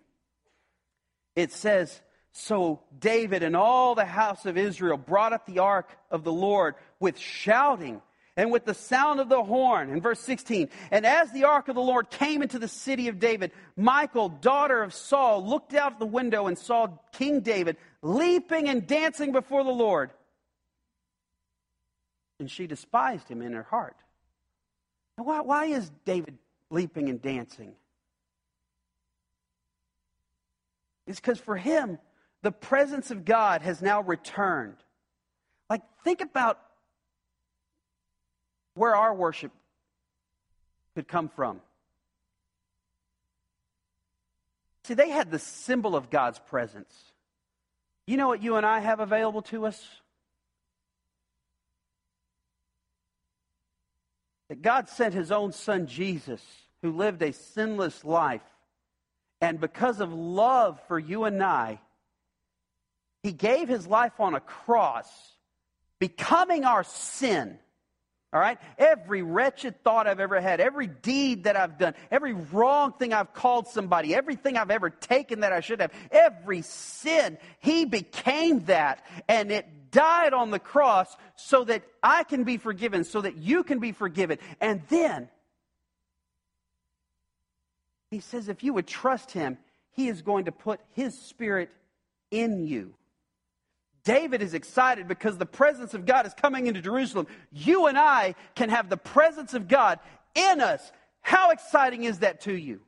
It 1.35 1.51
says, 1.51 2.01
So 2.31 2.81
David 2.97 3.43
and 3.43 3.57
all 3.57 3.97
the 3.97 4.05
house 4.05 4.47
of 4.47 4.57
Israel 4.57 4.99
brought 4.99 5.33
up 5.33 5.45
the 5.45 5.59
ark 5.59 5.91
of 6.09 6.23
the 6.23 6.33
Lord 6.33 6.77
with 7.01 7.19
shouting 7.19 8.01
and 8.37 8.53
with 8.53 8.65
the 8.65 8.73
sound 8.73 9.19
of 9.19 9.29
the 9.29 9.43
horn. 9.43 9.91
In 9.91 10.01
verse 10.01 10.21
16, 10.21 10.69
and 10.93 11.05
as 11.05 11.33
the 11.33 11.43
ark 11.43 11.67
of 11.67 11.75
the 11.75 11.81
Lord 11.83 12.09
came 12.09 12.41
into 12.41 12.61
the 12.61 12.69
city 12.69 13.09
of 13.09 13.19
David, 13.19 13.51
Michal, 13.77 14.29
daughter 14.29 14.81
of 14.81 14.95
Saul, 14.95 15.45
looked 15.45 15.75
out 15.75 15.99
the 15.99 16.07
window 16.07 16.47
and 16.47 16.57
saw 16.57 16.87
King 17.11 17.41
David 17.41 17.77
leaping 18.03 18.69
and 18.69 18.87
dancing 18.87 19.33
before 19.33 19.65
the 19.65 19.71
Lord. 19.71 20.11
And 22.41 22.51
she 22.51 22.67
despised 22.67 23.29
him 23.29 23.43
in 23.43 23.53
her 23.53 23.65
heart. 23.65 23.97
Why, 25.17 25.41
why 25.41 25.65
is 25.67 25.91
David 26.05 26.39
leaping 26.71 27.09
and 27.09 27.21
dancing? 27.21 27.73
It's 31.07 31.19
because 31.19 31.41
for 31.41 31.57
him, 31.57 31.99
the 32.43 32.53
presence 32.53 33.11
of 33.11 33.25
God 33.25 33.63
has 33.63 33.83
now 33.83 34.03
returned. 34.03 34.77
Like, 35.69 35.83
think 36.05 36.21
about 36.21 36.61
where 38.75 38.95
our 38.95 39.13
worship 39.13 39.51
could 40.95 41.09
come 41.09 41.29
from. 41.29 41.61
See, 44.85 44.95
they 44.95 45.11
had 45.11 45.31
the 45.31 45.39
symbol 45.39 45.97
of 45.97 46.11
God's 46.11 46.39
presence. 46.39 46.95
You 48.09 48.17
know 48.17 48.29
what 48.29 48.43
you 48.43 48.57
and 48.57 48.65
I 48.65 48.79
have 48.79 49.01
available 49.01 49.43
to 49.43 49.67
us? 49.67 49.87
That 54.49 54.63
God 54.63 54.89
sent 54.89 55.13
his 55.13 55.31
own 55.31 55.53
son 55.53 55.87
Jesus, 55.87 56.41
who 56.81 56.91
lived 56.91 57.21
a 57.21 57.35
sinless 57.35 58.07
life. 58.07 58.41
And 59.43 59.61
because 59.61 60.01
of 60.01 60.11
love 60.11 60.81
for 60.89 60.99
you 60.99 61.25
and 61.25 61.43
I, 61.43 61.81
he 63.25 63.33
gave 63.33 63.69
his 63.69 63.87
life 63.87 64.19
on 64.21 64.35
a 64.35 64.41
cross, 64.41 65.11
becoming 65.99 66.65
our 66.65 66.85
sin 66.85 67.59
all 68.33 68.41
right? 68.41 68.59
Every 68.77 69.23
wretched 69.23 69.83
thought 69.83 70.07
I've 70.07 70.21
ever 70.21 70.41
had, 70.41 70.61
every 70.61 70.87
deed 70.87 71.45
that 71.45 71.57
I've 71.57 71.79
done, 71.79 71.95
every 72.11 72.35
wrong 72.35 72.93
thing 72.93 73.13
I've 73.15 73.33
called 73.33 73.69
somebody, 73.69 74.15
everything 74.15 74.57
I've 74.59 74.71
ever 74.71 74.91
taken 74.91 75.41
that 75.41 75.53
I 75.53 75.61
should 75.61 75.81
have, 75.81 75.93
every 76.11 76.63
sin, 76.63 77.39
He 77.61 77.87
became 77.87 78.65
that. 78.67 79.05
And 79.29 79.51
it 79.51 79.91
died 79.91 80.35
on 80.35 80.51
the 80.51 80.59
cross 80.59 81.17
so 81.37 81.65
that 81.65 81.85
I 82.03 82.25
can 82.25 82.45
be 82.45 82.59
forgiven, 82.59 83.05
so 83.05 83.23
that 83.23 83.39
you 83.39 83.65
can 83.65 83.79
be 83.79 83.93
forgiven. 83.93 84.39
And 84.61 84.83
then, 84.91 85.31
He 88.11 88.21
says, 88.21 88.51
if 88.51 88.63
you 88.63 88.75
would 88.75 88.87
trust 88.87 89.31
Him, 89.31 89.57
He 89.93 90.09
is 90.09 90.21
going 90.21 90.45
to 90.45 90.53
put 90.53 90.81
His 90.91 91.19
Spirit 91.19 91.71
in 92.31 92.67
you. 92.67 92.93
David 94.05 94.43
is 94.43 94.55
excited 94.55 95.09
because 95.09 95.39
the 95.39 95.47
presence 95.47 95.95
of 95.95 96.07
God 96.07 96.27
is 96.27 96.35
coming 96.35 96.67
into 96.67 96.81
Jerusalem. 96.81 97.27
You 97.53 97.87
and 97.87 97.99
I 97.99 98.35
can 98.55 98.71
have 98.71 98.89
the 98.89 98.97
presence 98.97 99.55
of 99.55 99.69
God 99.69 99.99
in 100.35 100.61
us. 100.61 100.93
How 101.21 101.51
exciting 101.51 102.05
is 102.05 102.21
that 102.21 102.43
to 102.43 102.53
you? 102.53 102.81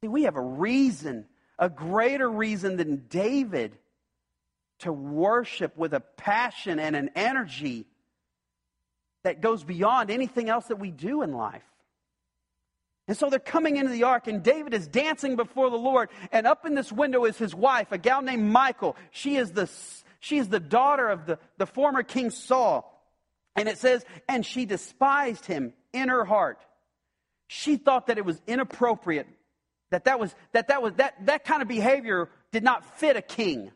See, 0.00 0.08
we 0.08 0.22
have 0.24 0.36
a 0.36 0.42
reason, 0.42 1.26
a 1.58 1.68
greater 1.68 2.28
reason 2.28 2.76
than 2.76 3.04
David 3.08 3.76
to 4.80 4.92
worship 4.92 5.76
with 5.76 5.92
a 5.92 6.00
passion 6.00 6.78
and 6.78 6.96
an 6.96 7.10
energy 7.14 7.86
that 9.22 9.42
goes 9.42 9.62
beyond 9.62 10.10
anything 10.10 10.48
else 10.48 10.66
that 10.66 10.78
we 10.78 10.90
do 10.90 11.22
in 11.22 11.32
life. 11.32 11.69
And 13.10 13.18
so 13.18 13.28
they're 13.28 13.40
coming 13.40 13.76
into 13.76 13.90
the 13.90 14.04
ark, 14.04 14.28
and 14.28 14.40
David 14.40 14.72
is 14.72 14.86
dancing 14.86 15.34
before 15.34 15.68
the 15.68 15.76
Lord. 15.76 16.10
And 16.30 16.46
up 16.46 16.64
in 16.64 16.76
this 16.76 16.92
window 16.92 17.24
is 17.24 17.36
his 17.36 17.52
wife, 17.52 17.90
a 17.90 17.98
gal 17.98 18.22
named 18.22 18.52
Michal. 18.52 18.96
She 19.10 19.34
is 19.34 19.50
the, 19.50 19.68
she 20.20 20.38
is 20.38 20.48
the 20.48 20.60
daughter 20.60 21.08
of 21.08 21.26
the, 21.26 21.40
the 21.58 21.66
former 21.66 22.04
King 22.04 22.30
Saul. 22.30 23.04
And 23.56 23.68
it 23.68 23.78
says, 23.78 24.04
and 24.28 24.46
she 24.46 24.64
despised 24.64 25.44
him 25.44 25.72
in 25.92 26.08
her 26.08 26.24
heart. 26.24 26.60
She 27.48 27.78
thought 27.78 28.06
that 28.06 28.18
it 28.18 28.24
was 28.24 28.40
inappropriate, 28.46 29.26
that 29.90 30.04
that 30.04 30.20
was 30.20 30.32
that 30.52 30.68
that 30.68 30.80
was 30.80 30.94
that 30.94 31.26
that 31.26 31.44
kind 31.44 31.62
of 31.62 31.66
behavior 31.66 32.28
did 32.52 32.62
not 32.62 33.00
fit 33.00 33.16
a 33.16 33.22
king. 33.22 33.72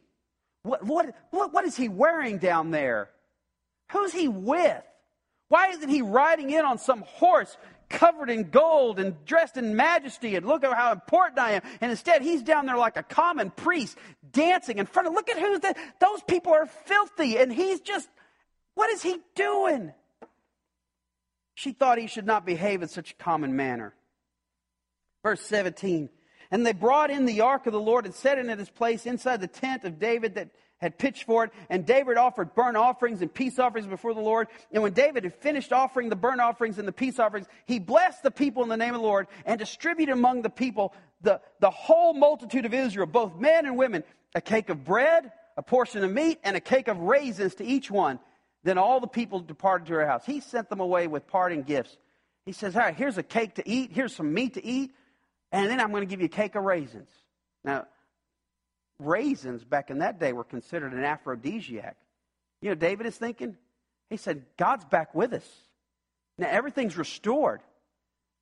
What 0.63 0.85
what 0.85 1.13
what, 1.33 1.53
what 1.53 1.65
is 1.65 1.77
he 1.77 1.89
wearing 1.89 2.39
down 2.39 2.71
there? 2.71 3.11
Who's 3.91 4.13
he 4.13 4.29
with? 4.29 4.85
Why 5.49 5.69
isn't 5.69 5.89
he 5.89 6.03
riding 6.03 6.51
in 6.51 6.65
on 6.65 6.79
some 6.79 7.03
horse 7.03 7.57
covered 7.95 8.29
in 8.29 8.51
gold 8.51 8.99
and 8.99 9.25
dressed 9.25 9.57
in 9.57 9.75
majesty 9.77 10.37
and 10.37 10.45
look 10.47 10.65
at 10.65 10.77
how 10.77 10.93
important 10.93 11.39
I 11.39 11.53
am. 11.53 11.63
And 11.81 11.91
instead, 11.91 12.23
he's 12.23 12.43
down 12.43 12.67
there 12.67 12.77
like 12.77 12.97
a 12.97 13.03
common 13.03 13.51
priest 13.51 13.97
dancing 14.33 14.79
in 14.79 14.87
front 14.87 15.09
of, 15.09 15.15
look 15.15 15.31
at 15.31 15.39
who's 15.39 15.61
the, 15.61 15.75
those 16.01 16.23
people 16.23 16.53
are 16.53 16.67
filthy. 16.67 17.39
And 17.39 17.53
he's 17.53 17.81
just, 17.81 18.09
what 18.75 18.91
is 18.91 19.03
he 19.03 19.19
doing? 19.35 19.93
She 21.55 21.73
thought 21.73 21.99
he 21.99 22.09
should 22.09 22.27
not 22.27 22.45
behave 22.45 22.83
in 22.83 22.89
such 22.89 23.13
a 23.13 23.15
common 23.15 23.57
manner. 23.57 23.95
Verse 25.23 25.41
17. 25.41 26.11
And 26.51 26.67
they 26.67 26.73
brought 26.73 27.11
in 27.11 27.25
the 27.25 27.41
ark 27.41 27.67
of 27.67 27.73
the 27.73 27.81
Lord 27.81 28.05
and 28.05 28.15
set 28.15 28.39
it 28.39 28.47
in 28.47 28.61
its 28.61 28.71
place 28.71 29.07
inside 29.07 29.41
the 29.41 29.47
tent 29.47 29.85
of 29.85 29.99
David 29.99 30.35
that 30.35 30.51
had 30.79 30.99
pitched 30.99 31.25
for 31.25 31.45
it, 31.45 31.51
and 31.71 31.87
David 31.87 32.17
offered 32.17 32.55
burnt 32.55 32.77
offerings 32.77 33.23
and 33.23 33.33
peace 33.33 33.59
offerings 33.59 33.87
before 33.87 34.13
the 34.13 34.21
Lord. 34.21 34.49
And 34.73 34.83
when 34.83 34.93
David 34.93 35.25
had 35.25 35.35
finished 35.35 35.73
offering 35.73 36.09
the 36.09 36.17
burnt 36.17 36.41
offerings 36.41 36.79
and 36.79 36.87
the 36.87 36.93
peace 36.93 37.19
offerings, 37.19 37.47
he 37.67 37.79
blessed 37.79 38.23
the 38.23 38.31
people 38.31 38.63
in 38.63 38.69
the 38.69 38.77
name 38.77 38.95
of 38.95 39.01
the 39.01 39.07
Lord 39.07 39.27
and 39.47 39.59
distributed 39.59 40.13
among 40.13 40.43
the 40.43 40.51
people 40.51 40.95
the, 41.23 41.41
the 41.61 41.71
whole 41.71 42.13
multitude 42.13 42.67
of 42.67 42.75
Israel, 42.75 43.07
both 43.07 43.37
men 43.37 43.67
and 43.67 43.77
women, 43.77 44.05
a 44.35 44.41
cake 44.41 44.69
of 44.69 44.85
bread, 44.85 45.33
a 45.57 45.63
portion 45.63 46.05
of 46.05 46.13
meat, 46.13 46.39
and 46.45 46.57
a 46.57 46.61
cake 46.61 46.89
of 46.89 46.99
raisins 46.99 47.55
to 47.57 47.65
each 47.65 47.91
one. 47.91 48.19
Then 48.63 48.79
all 48.79 49.01
the 49.01 49.07
people 49.07 49.41
departed 49.41 49.87
to 49.87 49.95
their 49.95 50.07
house. 50.07 50.25
He 50.25 50.41
sent 50.41 50.69
them 50.69 50.81
away 50.81 51.07
with 51.07 51.27
parting 51.27 51.63
gifts. 51.63 51.97
He 52.47 52.53
says, 52.53 52.77
All 52.77 52.83
right, 52.83 52.95
here's 52.95 53.19
a 53.19 53.23
cake 53.23 53.55
to 53.55 53.69
eat, 53.69 53.91
here's 53.93 54.15
some 54.15 54.33
meat 54.33 54.55
to 54.55 54.65
eat, 54.65 54.93
and 55.53 55.71
then 55.71 55.81
I'm 55.81 55.91
going 55.91 56.03
to 56.03 56.07
give 56.07 56.21
you 56.21 56.27
a 56.27 56.29
cake 56.29 56.55
of 56.55 56.65
raisins. 56.65 57.09
Now, 57.63 57.87
raisins 58.99 59.65
back 59.65 59.91
in 59.91 59.99
that 59.99 60.21
day 60.21 60.33
were 60.33 60.45
considered 60.45 60.93
an 60.93 61.05
aphrodisiac. 61.05 61.97
You 62.61 62.71
know, 62.71 62.75
David 62.75 63.07
is 63.07 63.17
thinking, 63.17 63.57
he 64.11 64.17
said, 64.17 64.45
God's 64.57 64.85
back 64.85 65.15
with 65.15 65.33
us. 65.33 65.49
Now 66.39 66.49
everything's 66.51 66.97
restored. 66.97 67.61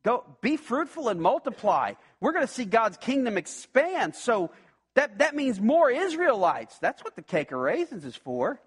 Go 0.05 0.25
be 0.41 0.57
fruitful 0.57 1.09
and 1.09 1.21
multiply. 1.21 1.95
We're 2.21 2.33
going 2.33 2.47
to 2.47 2.53
see 2.53 2.65
God's 2.65 2.97
kingdom 2.97 3.37
expand. 3.37 4.17
So 4.17 4.51
that, 4.95 5.19
that 5.19 5.35
means 5.35 5.61
more 5.61 5.91
Israelites. 5.91 6.79
That's 6.79 7.03
what 7.05 7.17
the 7.17 7.23
cake 7.23 7.53
of 7.53 7.59
raisins 7.59 8.05
is 8.05 8.17
for. 8.17 8.61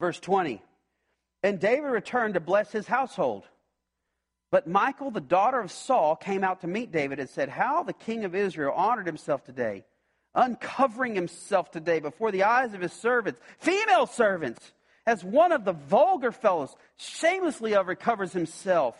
Verse 0.00 0.18
20. 0.20 0.62
And 1.42 1.58
David 1.58 1.88
returned 1.88 2.34
to 2.34 2.40
bless 2.40 2.70
his 2.70 2.86
household. 2.86 3.44
But 4.52 4.66
Michal, 4.66 5.10
the 5.10 5.22
daughter 5.22 5.58
of 5.58 5.72
Saul, 5.72 6.14
came 6.14 6.44
out 6.44 6.60
to 6.60 6.66
meet 6.66 6.92
David 6.92 7.18
and 7.18 7.28
said, 7.28 7.48
How 7.48 7.82
the 7.82 7.94
king 7.94 8.26
of 8.26 8.34
Israel 8.34 8.74
honored 8.76 9.06
himself 9.06 9.42
today, 9.42 9.84
uncovering 10.34 11.14
himself 11.14 11.70
today 11.70 12.00
before 12.00 12.30
the 12.30 12.44
eyes 12.44 12.74
of 12.74 12.82
his 12.82 12.92
servants, 12.92 13.40
female 13.58 14.06
servants, 14.06 14.72
as 15.06 15.24
one 15.24 15.52
of 15.52 15.64
the 15.64 15.72
vulgar 15.72 16.30
fellows 16.30 16.76
shamelessly 16.98 17.72
overcovers 17.72 18.32
himself. 18.32 18.94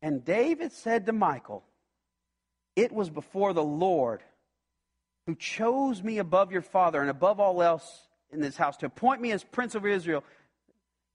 And 0.00 0.24
David 0.24 0.72
said 0.72 1.04
to 1.04 1.12
Michal, 1.12 1.62
It 2.76 2.92
was 2.92 3.10
before 3.10 3.52
the 3.52 3.62
Lord 3.62 4.22
who 5.26 5.34
chose 5.34 6.02
me 6.02 6.16
above 6.16 6.50
your 6.50 6.62
father 6.62 7.02
and 7.02 7.10
above 7.10 7.40
all 7.40 7.62
else 7.62 8.08
in 8.32 8.40
this 8.40 8.56
house 8.56 8.78
to 8.78 8.86
appoint 8.86 9.20
me 9.20 9.32
as 9.32 9.44
prince 9.44 9.74
of 9.74 9.84
Israel 9.84 10.24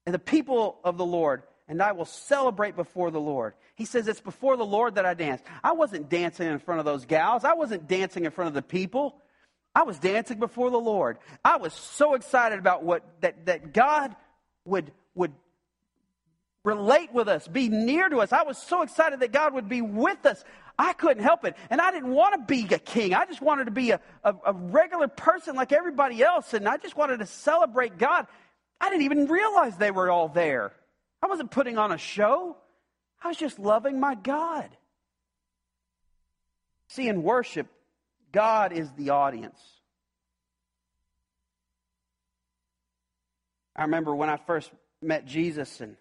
and 0.06 0.14
the 0.14 0.20
people 0.20 0.78
of 0.84 0.96
the 0.96 1.04
Lord 1.04 1.42
and 1.68 1.82
I 1.82 1.92
will 1.92 2.04
celebrate 2.04 2.76
before 2.76 3.10
the 3.10 3.20
Lord. 3.20 3.54
He 3.74 3.84
says, 3.84 4.06
It's 4.06 4.20
before 4.20 4.56
the 4.56 4.66
Lord 4.66 4.96
that 4.96 5.06
I 5.06 5.14
dance. 5.14 5.42
I 5.62 5.72
wasn't 5.72 6.08
dancing 6.08 6.48
in 6.48 6.58
front 6.58 6.80
of 6.80 6.84
those 6.84 7.06
gals, 7.06 7.44
I 7.44 7.54
wasn't 7.54 7.88
dancing 7.88 8.24
in 8.24 8.30
front 8.30 8.48
of 8.48 8.54
the 8.54 8.62
people. 8.62 9.16
I 9.76 9.82
was 9.82 9.98
dancing 9.98 10.38
before 10.38 10.70
the 10.70 10.78
Lord. 10.78 11.18
I 11.44 11.56
was 11.56 11.74
so 11.74 12.14
excited 12.14 12.60
about 12.60 12.84
what 12.84 13.02
that, 13.22 13.46
that 13.46 13.72
God 13.72 14.14
would, 14.64 14.92
would 15.16 15.32
relate 16.64 17.12
with 17.12 17.26
us, 17.26 17.48
be 17.48 17.68
near 17.68 18.08
to 18.08 18.18
us. 18.18 18.32
I 18.32 18.44
was 18.44 18.56
so 18.56 18.82
excited 18.82 19.18
that 19.18 19.32
God 19.32 19.52
would 19.52 19.68
be 19.68 19.82
with 19.82 20.24
us. 20.26 20.44
I 20.78 20.92
couldn't 20.92 21.24
help 21.24 21.44
it. 21.44 21.56
And 21.70 21.80
I 21.80 21.90
didn't 21.90 22.10
want 22.10 22.34
to 22.34 22.46
be 22.46 22.72
a 22.72 22.78
king. 22.78 23.14
I 23.14 23.26
just 23.26 23.42
wanted 23.42 23.64
to 23.64 23.72
be 23.72 23.90
a, 23.90 24.00
a, 24.22 24.34
a 24.46 24.52
regular 24.52 25.08
person 25.08 25.56
like 25.56 25.72
everybody 25.72 26.22
else. 26.22 26.54
And 26.54 26.68
I 26.68 26.76
just 26.76 26.96
wanted 26.96 27.18
to 27.18 27.26
celebrate 27.26 27.98
God. 27.98 28.28
I 28.80 28.90
didn't 28.90 29.04
even 29.04 29.26
realize 29.26 29.76
they 29.76 29.90
were 29.90 30.08
all 30.08 30.28
there. 30.28 30.72
I 31.24 31.26
wasn't 31.26 31.50
putting 31.50 31.78
on 31.78 31.90
a 31.90 31.96
show, 31.96 32.54
I 33.22 33.28
was 33.28 33.38
just 33.38 33.58
loving 33.58 33.98
my 33.98 34.14
God. 34.14 34.68
See, 36.88 37.08
in 37.08 37.22
worship, 37.22 37.66
God 38.30 38.72
is 38.72 38.92
the 38.92 39.10
audience. 39.10 39.58
I 43.74 43.82
remember 43.82 44.14
when 44.14 44.28
I 44.28 44.36
first 44.36 44.70
met 45.00 45.24
Jesus 45.24 45.80
and 45.80 45.96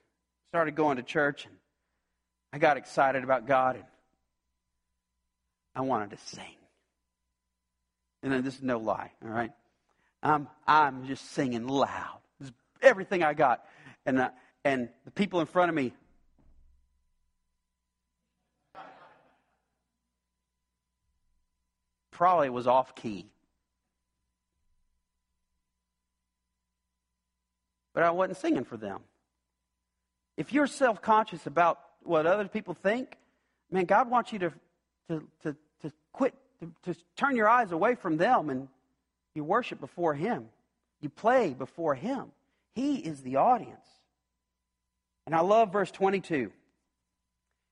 started 0.49 0.76
going 0.76 0.97
to 0.97 1.03
church, 1.03 1.45
and 1.45 1.55
I 2.51 2.57
got 2.57 2.76
excited 2.76 3.24
about 3.24 3.47
God, 3.47 3.78
and 3.78 3.86
I 5.74 5.82
wanted 5.82 6.09
to 6.09 6.17
sing. 6.17 6.57
And 8.21 8.32
then 8.34 8.43
this 8.43 8.55
is 8.55 8.61
no 8.61 8.78
lie, 8.78 9.11
all 9.24 9.30
right? 9.30 9.51
I'm, 10.21 10.49
I'm 10.67 11.07
just 11.07 11.32
singing 11.32 11.65
loud. 11.65 12.19
Is 12.41 12.51
everything 12.82 13.24
I 13.24 13.34
got. 13.34 13.63
And, 14.05 14.19
uh, 14.19 14.30
and 14.66 14.89
the 15.05 15.11
people 15.11 15.39
in 15.39 15.45
front 15.45 15.70
of 15.70 15.76
me 15.76 15.93
probably 22.11 22.49
was 22.49 22.68
off 22.68 22.95
key. 22.95 23.26
But 27.93 28.03
I 28.03 28.11
wasn't 28.11 28.38
singing 28.38 28.64
for 28.64 28.78
them. 28.78 29.01
If 30.38 30.53
you're 30.53 30.68
self 30.68 31.01
conscious 31.01 31.45
about 31.45 31.80
what 32.03 32.26
other 32.26 32.47
people 32.47 32.74
think, 32.74 33.18
man, 33.72 33.86
God 33.86 34.09
wants 34.09 34.34
you 34.34 34.39
to, 34.39 34.53
to, 35.09 35.24
to, 35.43 35.55
to 35.82 35.91
quit, 36.11 36.34
to, 36.59 36.93
to 36.93 36.99
turn 37.16 37.36
your 37.36 37.47
eyes 37.47 37.72
away 37.72 37.95
from 37.95 38.18
them 38.18 38.49
and 38.49 38.68
you 39.36 39.43
worship 39.43 39.80
before 39.80 40.14
Him. 40.14 40.45
You 41.01 41.09
play 41.09 41.53
before 41.53 41.93
Him. 41.93 42.32
He 42.74 42.95
is 42.95 43.22
the 43.22 43.36
audience. 43.36 43.86
And 45.26 45.36
I 45.36 45.41
love 45.41 45.71
verse 45.71 45.91
22. 45.91 46.51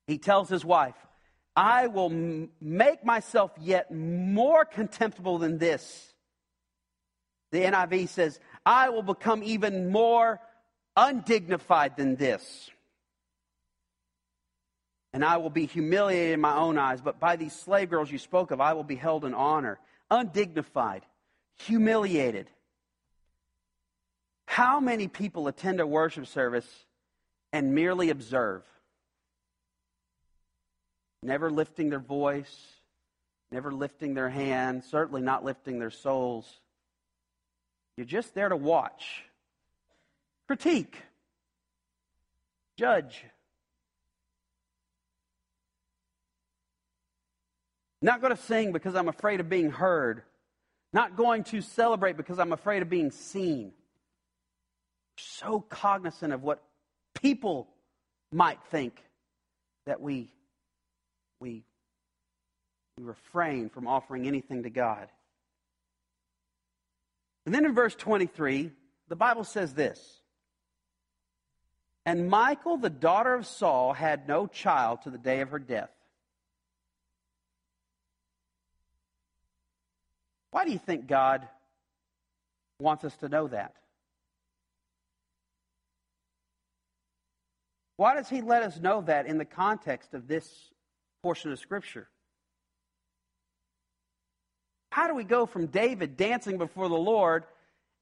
He 0.07 0.17
tells 0.17 0.49
his 0.49 0.63
wife, 0.63 0.95
I 1.55 1.87
will 1.87 2.11
m- 2.11 2.49
make 2.61 3.03
myself 3.03 3.51
yet 3.59 3.93
more 3.93 4.65
contemptible 4.65 5.37
than 5.37 5.57
this. 5.57 6.13
The 7.51 7.63
NIV 7.63 8.07
says, 8.07 8.39
I 8.65 8.89
will 8.89 9.03
become 9.03 9.43
even 9.43 9.91
more 9.91 10.39
undignified 10.95 11.97
than 11.97 12.15
this. 12.15 12.69
And 15.13 15.25
I 15.25 15.37
will 15.37 15.49
be 15.49 15.65
humiliated 15.65 16.35
in 16.35 16.41
my 16.41 16.55
own 16.55 16.77
eyes, 16.77 17.01
but 17.01 17.19
by 17.19 17.35
these 17.35 17.53
slave 17.53 17.89
girls 17.89 18.09
you 18.09 18.17
spoke 18.17 18.51
of, 18.51 18.61
I 18.61 18.73
will 18.73 18.85
be 18.85 18.95
held 18.95 19.25
in 19.25 19.33
honor. 19.33 19.79
Undignified, 20.09 21.05
humiliated. 21.59 22.49
How 24.45 24.79
many 24.79 25.09
people 25.09 25.49
attend 25.49 25.81
a 25.81 25.87
worship 25.87 26.27
service 26.27 26.67
and 27.53 27.75
merely 27.75 28.09
observe? 28.09 28.63
Never 31.23 31.51
lifting 31.51 31.89
their 31.89 31.99
voice, 31.99 32.55
never 33.51 33.71
lifting 33.71 34.13
their 34.13 34.29
hands, 34.29 34.85
certainly 34.89 35.21
not 35.21 35.45
lifting 35.45 35.79
their 35.79 35.91
souls. 35.91 36.59
You're 37.97 38.05
just 38.05 38.33
there 38.33 38.49
to 38.49 38.55
watch, 38.55 39.23
critique, 40.47 40.97
judge. 42.77 43.23
Not 48.01 48.21
going 48.21 48.35
to 48.35 48.41
sing 48.41 48.71
because 48.71 48.95
I'm 48.95 49.09
afraid 49.09 49.39
of 49.39 49.49
being 49.49 49.69
heard. 49.69 50.23
Not 50.91 51.15
going 51.15 51.43
to 51.45 51.61
celebrate 51.61 52.17
because 52.17 52.39
I'm 52.39 52.51
afraid 52.51 52.81
of 52.81 52.89
being 52.89 53.11
seen. 53.11 53.73
So 55.17 55.59
cognizant 55.59 56.33
of 56.33 56.41
what 56.41 56.63
people 57.13 57.67
might 58.31 58.59
think 58.69 59.01
that 59.85 60.01
we, 60.01 60.29
we, 61.39 61.63
we 62.97 63.03
refrain 63.03 63.69
from 63.69 63.87
offering 63.87 64.27
anything 64.27 64.63
to 64.63 64.69
God. 64.69 65.07
And 67.45 67.55
then 67.55 67.65
in 67.65 67.73
verse 67.73 67.95
23, 67.95 68.71
the 69.07 69.15
Bible 69.15 69.43
says 69.43 69.73
this 69.73 70.21
And 72.05 72.29
Michal, 72.29 72.77
the 72.77 72.89
daughter 72.89 73.33
of 73.33 73.47
Saul, 73.47 73.93
had 73.93 74.27
no 74.27 74.47
child 74.47 75.01
to 75.03 75.09
the 75.09 75.17
day 75.17 75.41
of 75.41 75.49
her 75.49 75.59
death. 75.59 75.89
Why 80.51 80.65
do 80.65 80.71
you 80.71 80.79
think 80.79 81.07
God 81.07 81.47
wants 82.79 83.03
us 83.05 83.15
to 83.17 83.29
know 83.29 83.47
that? 83.47 83.75
Why 88.01 88.15
does 88.15 88.27
He 88.27 88.41
let 88.41 88.63
us 88.63 88.79
know 88.79 89.01
that 89.01 89.27
in 89.27 89.37
the 89.37 89.45
context 89.45 90.15
of 90.15 90.27
this 90.27 90.71
portion 91.21 91.51
of 91.51 91.59
Scripture? 91.59 92.09
How 94.89 95.05
do 95.07 95.13
we 95.13 95.23
go 95.23 95.45
from 95.45 95.67
David 95.67 96.17
dancing 96.17 96.57
before 96.57 96.89
the 96.89 96.97
Lord 96.97 97.43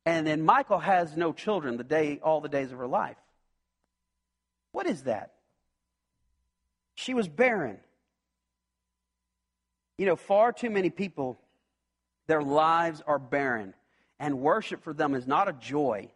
and 0.05 0.25
then 0.25 0.45
Michal 0.45 0.79
has 0.79 1.17
no 1.17 1.33
children 1.33 1.75
the 1.75 1.83
day 1.83 2.21
all 2.23 2.39
the 2.39 2.47
days 2.47 2.71
of 2.71 2.77
her 2.77 2.87
life? 2.87 3.17
What 4.71 4.87
is 4.87 5.03
that? 5.03 5.33
She 6.95 7.13
was 7.13 7.27
barren. 7.27 7.77
You 9.97 10.05
know, 10.05 10.15
far 10.15 10.53
too 10.53 10.69
many 10.69 10.91
people 10.91 11.37
their 12.27 12.41
lives 12.41 13.03
are 13.05 13.19
barren, 13.19 13.73
and 14.17 14.39
worship 14.39 14.81
for 14.81 14.93
them 14.93 15.13
is 15.13 15.27
not 15.27 15.49
a 15.49 15.53
joy. 15.59 16.07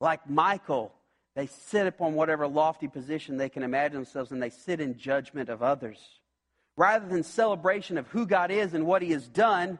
Like 0.00 0.28
Michal, 0.28 0.92
they 1.40 1.46
sit 1.46 1.86
upon 1.86 2.12
whatever 2.12 2.46
lofty 2.46 2.86
position 2.86 3.38
they 3.38 3.48
can 3.48 3.62
imagine 3.62 3.94
themselves, 3.94 4.30
and 4.30 4.42
they 4.42 4.50
sit 4.50 4.78
in 4.78 4.98
judgment 4.98 5.48
of 5.48 5.62
others. 5.62 5.98
Rather 6.76 7.08
than 7.08 7.22
celebration 7.22 7.96
of 7.96 8.06
who 8.08 8.26
God 8.26 8.50
is 8.50 8.74
and 8.74 8.84
what 8.84 9.00
He 9.00 9.12
has 9.12 9.26
done, 9.26 9.78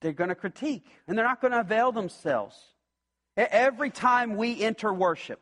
they're 0.00 0.12
going 0.12 0.28
to 0.28 0.36
critique, 0.36 0.86
and 1.08 1.18
they're 1.18 1.26
not 1.26 1.40
going 1.40 1.50
to 1.50 1.58
avail 1.58 1.90
themselves. 1.90 2.56
Every 3.36 3.90
time 3.90 4.36
we 4.36 4.62
enter 4.62 4.94
worship, 4.94 5.40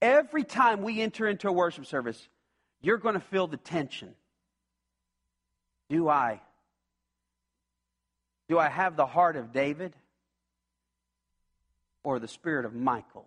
every 0.00 0.44
time 0.44 0.80
we 0.80 1.02
enter 1.02 1.28
into 1.28 1.46
a 1.46 1.52
worship 1.52 1.84
service, 1.84 2.30
you're 2.80 2.96
going 2.96 3.12
to 3.12 3.20
feel 3.20 3.46
the 3.46 3.58
tension. 3.58 4.14
Do 5.90 6.08
I 6.08 6.40
do 8.48 8.58
I 8.58 8.70
have 8.70 8.96
the 8.96 9.04
heart 9.04 9.36
of 9.36 9.52
David 9.52 9.94
or 12.02 12.18
the 12.18 12.28
spirit 12.28 12.64
of 12.64 12.72
Michal? 12.72 13.26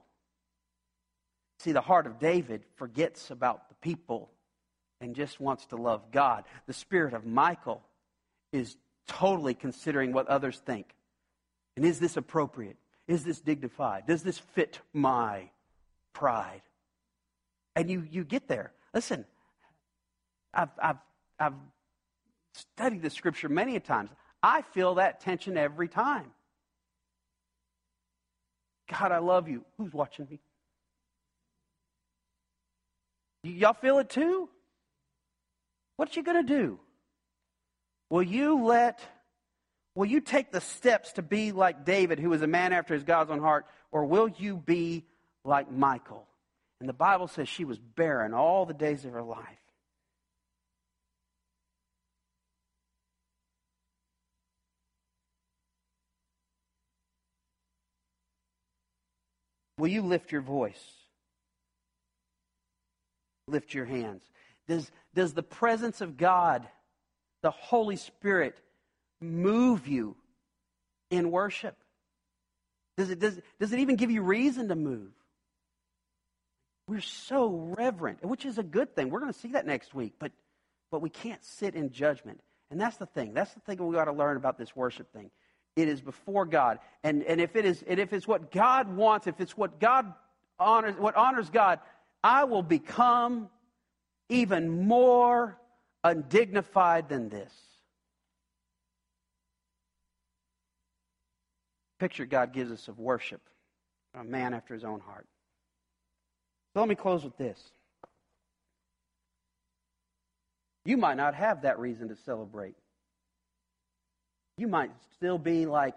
See, 1.60 1.74
the 1.74 1.82
heart 1.82 2.08
of 2.08 2.20
David 2.20 2.64
forgets 2.76 3.32
about 3.32 3.68
the 3.68 3.76
people 3.76 4.32
and 5.02 5.16
just 5.16 5.40
wants 5.40 5.66
to 5.68 5.76
love 5.76 6.12
God. 6.12 6.46
The 6.68 6.74
spirit 6.74 7.14
of 7.14 7.26
Michal 7.26 7.82
is 8.52 8.78
totally 9.08 9.54
considering 9.54 10.14
what 10.14 10.28
others 10.28 10.62
think. 10.66 10.96
And 11.76 11.86
is 11.86 12.00
this 12.00 12.18
appropriate? 12.18 12.78
Is 13.08 13.24
this 13.24 13.42
dignified? 13.42 14.06
Does 14.08 14.24
this 14.24 14.38
fit 14.38 14.80
my 14.94 15.50
pride? 16.14 16.62
And 17.76 17.90
you, 17.90 18.08
you 18.10 18.24
get 18.24 18.48
there. 18.48 18.72
Listen, 18.94 19.26
I've, 20.54 20.70
I've, 20.82 20.98
I've 21.40 21.54
studied 22.54 23.02
the 23.02 23.10
scripture 23.10 23.50
many 23.50 23.76
a 23.76 23.80
times. 23.80 24.10
I 24.42 24.62
feel 24.62 24.96
that 24.96 25.22
tension 25.22 25.58
every 25.58 25.88
time. 25.88 26.32
God, 28.90 29.12
I 29.12 29.20
love 29.20 29.48
you. 29.50 29.64
Who's 29.78 29.94
watching 29.94 30.28
me? 30.30 30.40
Y'all 33.44 33.74
feel 33.74 34.00
it 34.00 34.10
too? 34.10 34.50
What 35.96 36.16
you 36.16 36.24
going 36.24 36.46
to 36.46 36.54
do? 36.54 36.80
Will 38.10 38.24
you 38.24 38.64
let, 38.64 39.02
will 39.96 40.06
you 40.06 40.20
take 40.20 40.52
the 40.52 40.62
steps 40.62 41.14
to 41.14 41.22
be 41.22 41.52
like 41.52 41.86
David, 41.86 42.20
who 42.20 42.30
was 42.30 42.42
a 42.42 42.48
man 42.48 42.74
after 42.74 42.94
his 42.94 43.04
God's 43.04 43.32
own 43.32 43.40
heart, 43.40 43.66
or 43.92 44.06
will 44.06 44.28
you 44.28 44.58
be 44.58 45.06
like 45.46 45.72
Michal? 45.72 46.26
And 46.80 46.88
the 46.88 46.94
Bible 46.94 47.28
says 47.28 47.48
she 47.48 47.66
was 47.66 47.78
barren 47.78 48.34
all 48.34 48.66
the 48.66 48.74
days 48.74 49.06
of 49.06 49.12
her 49.12 49.22
life. 49.22 49.46
Will 59.78 59.88
you 59.88 60.02
lift 60.02 60.32
your 60.34 60.42
voice? 60.42 60.99
Lift 63.50 63.74
your 63.74 63.86
hands. 63.86 64.24
Does, 64.68 64.92
does 65.16 65.34
the 65.34 65.44
presence 65.44 66.02
of 66.02 66.18
God, 66.18 66.68
the 67.42 67.52
Holy 67.52 67.96
Spirit, 67.96 68.56
move 69.20 69.88
you 69.88 70.16
in 71.10 71.32
worship? 71.32 71.76
Does 72.98 73.10
it, 73.10 73.20
does, 73.20 73.40
does 73.60 73.74
it 73.74 73.80
even 73.80 73.96
give 73.96 74.12
you 74.12 74.22
reason 74.22 74.68
to 74.68 74.76
move? 74.76 75.12
We're 76.88 77.02
so 77.02 77.74
reverent, 77.78 78.24
which 78.24 78.46
is 78.46 78.58
a 78.58 78.64
good 78.64 78.96
thing. 78.96 79.10
We're 79.10 79.20
going 79.20 79.32
to 79.32 79.40
see 79.40 79.50
that 79.50 79.66
next 79.66 79.94
week, 79.94 80.14
but, 80.20 80.32
but 80.92 81.02
we 81.02 81.10
can't 81.10 81.44
sit 81.44 81.76
in 81.76 81.92
judgment. 81.92 82.42
And 82.72 82.80
that's 82.80 82.98
the 82.98 83.06
thing. 83.06 83.34
That's 83.34 83.54
the 83.54 83.60
thing 83.62 83.86
we 83.86 83.96
got 83.96 84.06
to 84.06 84.12
learn 84.12 84.38
about 84.38 84.58
this 84.58 84.76
worship 84.76 85.12
thing. 85.14 85.32
It 85.76 85.88
is 85.88 86.02
before 86.02 86.46
God. 86.46 86.80
And, 87.04 87.24
and 87.24 87.40
if 87.40 87.56
it 87.56 87.66
is 87.66 87.84
and 87.88 88.00
if 88.00 88.12
it's 88.12 88.28
what 88.28 88.52
God 88.52 88.96
wants, 88.96 89.28
if 89.28 89.40
it's 89.40 89.56
what 89.56 89.80
God 89.80 90.14
honors, 90.60 90.96
what 90.98 91.16
honors 91.16 91.50
God, 91.50 91.80
I 92.24 92.44
will 92.44 92.64
become 92.64 93.50
even 94.30 94.88
more 94.88 95.58
undignified 96.04 97.10
than 97.10 97.30
this. 97.30 97.54
Picture 102.00 102.26
God 102.26 102.54
gives 102.54 102.72
us 102.72 102.88
of 102.88 103.00
worship, 103.00 103.42
a 104.14 104.24
man 104.24 104.54
after 104.54 104.74
his 104.74 104.84
own 104.84 105.00
heart. 105.02 105.28
So 106.74 106.80
let 106.80 106.90
me 106.90 106.96
close 106.96 107.24
with 107.24 107.38
this. 107.38 107.60
You 110.86 110.98
might 110.98 111.18
not 111.18 111.36
have 111.36 111.64
that 111.64 111.80
reason 111.80 112.08
to 112.10 112.16
celebrate 112.16 112.76
you 114.60 114.68
might 114.68 114.92
still 115.16 115.38
be 115.38 115.66
like 115.66 115.96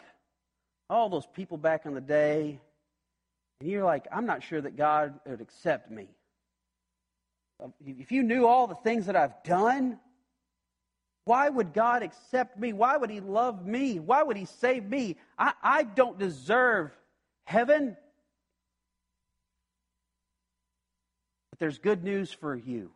all 0.89 1.09
those 1.09 1.27
people 1.27 1.57
back 1.57 1.85
in 1.85 1.95
the 1.95 2.01
day, 2.01 2.61
and 3.63 3.71
you're 3.71 3.85
like, 3.85 4.09
I'm 4.11 4.27
not 4.27 4.43
sure 4.43 4.61
that 4.61 4.77
God 4.77 5.21
would 5.25 5.41
accept 5.41 5.89
me. 5.89 6.09
Uh, 7.63 7.69
if 7.87 8.11
you 8.11 8.25
knew 8.25 8.45
all 8.47 8.67
the 8.67 8.75
things 8.75 9.07
that 9.07 9.15
I've 9.15 9.41
done, 9.45 10.01
Why 11.25 11.49
would 11.49 11.73
God 11.73 12.03
accept 12.03 12.59
me? 12.59 12.73
Why 12.73 12.97
would 12.97 13.11
He 13.11 13.21
love 13.21 13.65
me? 13.65 14.01
Why 14.01 14.23
would 14.23 14.37
He 14.37 14.47
save 14.47 14.85
me? 14.85 15.17
I, 15.39 15.53
I 15.63 15.83
don't 15.85 16.19
deserve 16.19 16.91
heaven. 17.45 17.97
But 21.51 21.59
there's 21.61 21.79
good 21.79 22.03
news 22.03 22.33
for 22.33 22.57
you. 22.57 22.91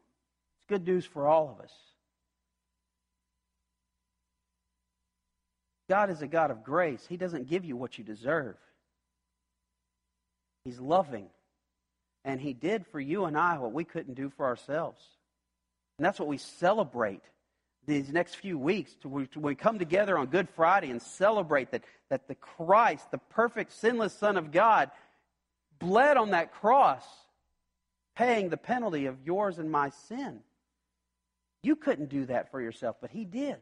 It's 0.58 0.66
good 0.68 0.86
news 0.86 1.04
for 1.04 1.28
all 1.28 1.50
of 1.50 1.64
us. 1.64 1.72
God 5.88 6.10
is 6.10 6.20
a 6.20 6.26
God 6.26 6.50
of 6.50 6.64
grace. 6.64 7.06
He 7.08 7.16
doesn't 7.16 7.48
give 7.48 7.64
you 7.64 7.76
what 7.76 7.96
you 7.96 8.02
deserve. 8.02 8.56
He's 10.66 10.80
loving. 10.80 11.28
And 12.24 12.40
He 12.40 12.52
did 12.52 12.84
for 12.88 12.98
you 12.98 13.26
and 13.26 13.38
I 13.38 13.56
what 13.58 13.72
we 13.72 13.84
couldn't 13.84 14.14
do 14.14 14.30
for 14.30 14.46
ourselves. 14.46 15.00
And 15.96 16.04
that's 16.04 16.18
what 16.18 16.28
we 16.28 16.38
celebrate 16.38 17.22
these 17.86 18.12
next 18.12 18.34
few 18.34 18.58
weeks. 18.58 18.92
To 19.02 19.08
we, 19.08 19.26
to 19.28 19.54
come 19.54 19.78
together 19.78 20.18
on 20.18 20.26
Good 20.26 20.48
Friday 20.56 20.90
and 20.90 21.00
celebrate 21.00 21.70
that, 21.70 21.84
that 22.10 22.26
the 22.26 22.34
Christ, 22.34 23.12
the 23.12 23.18
perfect, 23.18 23.74
sinless 23.74 24.12
Son 24.12 24.36
of 24.36 24.50
God, 24.50 24.90
bled 25.78 26.16
on 26.16 26.32
that 26.32 26.52
cross, 26.52 27.04
paying 28.16 28.48
the 28.48 28.56
penalty 28.56 29.06
of 29.06 29.16
yours 29.24 29.60
and 29.60 29.70
my 29.70 29.90
sin. 30.08 30.40
You 31.62 31.76
couldn't 31.76 32.08
do 32.08 32.26
that 32.26 32.50
for 32.50 32.60
yourself, 32.60 32.96
but 33.00 33.10
He 33.10 33.24
did. 33.24 33.58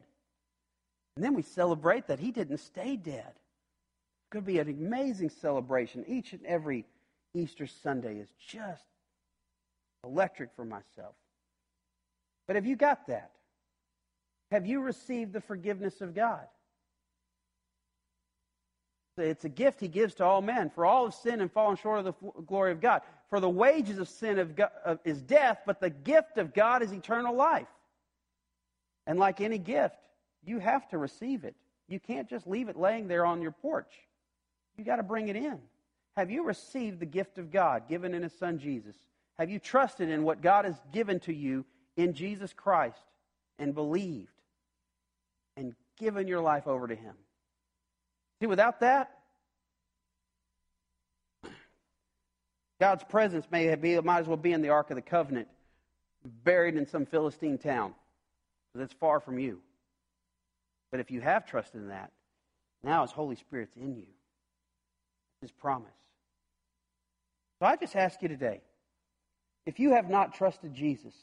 And 1.15 1.23
then 1.23 1.35
we 1.35 1.43
celebrate 1.43 2.07
that 2.07 2.19
He 2.19 2.31
didn't 2.31 2.57
stay 2.57 2.95
dead. 2.95 3.29
It 3.29 4.31
could 4.31 4.45
be 4.45 4.57
an 4.57 4.69
amazing 4.69 5.29
celebration. 5.29 6.03
Each 6.07 6.33
and 6.33 6.43
every 6.47 6.85
Easter 7.35 7.67
Sunday 7.67 8.17
is 8.17 8.29
just 8.47 8.85
electric 10.03 10.53
for 10.55 10.65
myself. 10.65 11.15
But 12.47 12.55
have 12.55 12.65
you 12.65 12.75
got 12.75 13.07
that? 13.07 13.31
Have 14.51 14.65
you 14.65 14.81
received 14.81 15.33
the 15.33 15.41
forgiveness 15.41 16.01
of 16.01 16.13
God? 16.13 16.47
It's 19.17 19.45
a 19.45 19.49
gift 19.49 19.79
he 19.79 19.87
gives 19.87 20.15
to 20.15 20.25
all 20.25 20.41
men. 20.41 20.69
For 20.69 20.85
all 20.85 21.05
have 21.05 21.13
sinned 21.13 21.41
and 21.41 21.51
fallen 21.51 21.77
short 21.77 21.99
of 21.99 22.05
the 22.05 22.41
glory 22.45 22.71
of 22.71 22.81
God. 22.81 23.01
For 23.29 23.39
the 23.39 23.49
wages 23.49 23.97
of 23.97 24.07
sin 24.09 24.39
of 24.39 24.55
God, 24.55 24.99
is 25.03 25.21
death, 25.21 25.59
but 25.65 25.79
the 25.79 25.89
gift 25.89 26.37
of 26.37 26.53
God 26.53 26.83
is 26.83 26.91
eternal 26.91 27.33
life. 27.33 27.67
And 29.07 29.17
like 29.17 29.41
any 29.41 29.57
gift, 29.57 29.95
you 30.45 30.59
have 30.59 30.87
to 30.89 30.97
receive 30.97 31.43
it. 31.43 31.55
You 31.87 31.99
can't 31.99 32.29
just 32.29 32.45
leave 32.45 32.69
it 32.69 32.77
laying 32.77 33.07
there 33.07 33.25
on 33.25 33.41
your 33.41 33.51
porch. 33.51 33.91
You 34.77 34.83
got 34.83 34.97
to 34.97 35.03
bring 35.03 35.29
it 35.29 35.35
in. 35.35 35.59
Have 36.17 36.31
you 36.31 36.45
received 36.45 36.99
the 36.99 37.05
gift 37.05 37.37
of 37.37 37.51
God 37.51 37.89
given 37.89 38.13
in 38.13 38.23
His 38.23 38.33
Son 38.33 38.57
Jesus? 38.57 38.95
Have 39.37 39.49
you 39.49 39.59
trusted 39.59 40.09
in 40.09 40.23
what 40.23 40.41
God 40.41 40.65
has 40.65 40.79
given 40.93 41.19
to 41.21 41.33
you 41.33 41.65
in 41.97 42.13
Jesus 42.13 42.53
Christ 42.53 43.03
and 43.59 43.75
believed 43.75 44.29
and 45.57 45.75
given 45.97 46.27
your 46.27 46.39
life 46.39 46.67
over 46.67 46.87
to 46.87 46.95
Him? 46.95 47.15
See, 48.39 48.47
without 48.47 48.79
that, 48.79 49.11
God's 52.79 53.03
presence 53.03 53.45
may 53.51 53.73
be, 53.75 53.99
might 54.01 54.19
as 54.19 54.27
well 54.27 54.37
be 54.37 54.53
in 54.53 54.61
the 54.61 54.69
Ark 54.69 54.89
of 54.89 54.95
the 54.95 55.01
Covenant, 55.01 55.47
buried 56.43 56.75
in 56.75 56.85
some 56.85 57.05
Philistine 57.05 57.57
town, 57.57 57.93
it's 58.77 58.93
far 58.93 59.19
from 59.19 59.39
you. 59.39 59.61
But 60.91 60.99
if 60.99 61.11
you 61.11 61.21
have 61.21 61.45
trusted 61.45 61.81
in 61.81 61.87
that, 61.89 62.11
now 62.83 63.01
His 63.01 63.11
Holy 63.11 63.35
Spirit's 63.35 63.75
in 63.75 63.95
you. 63.95 64.07
His 65.41 65.51
promise. 65.51 65.91
So 67.65 67.69
I 67.69 67.77
just 67.77 67.95
ask 67.95 68.21
you 68.21 68.27
today 68.27 68.61
if 69.65 69.79
you 69.79 69.93
have 69.93 70.07
not 70.07 70.35
trusted 70.35 70.75
Jesus 70.75 71.15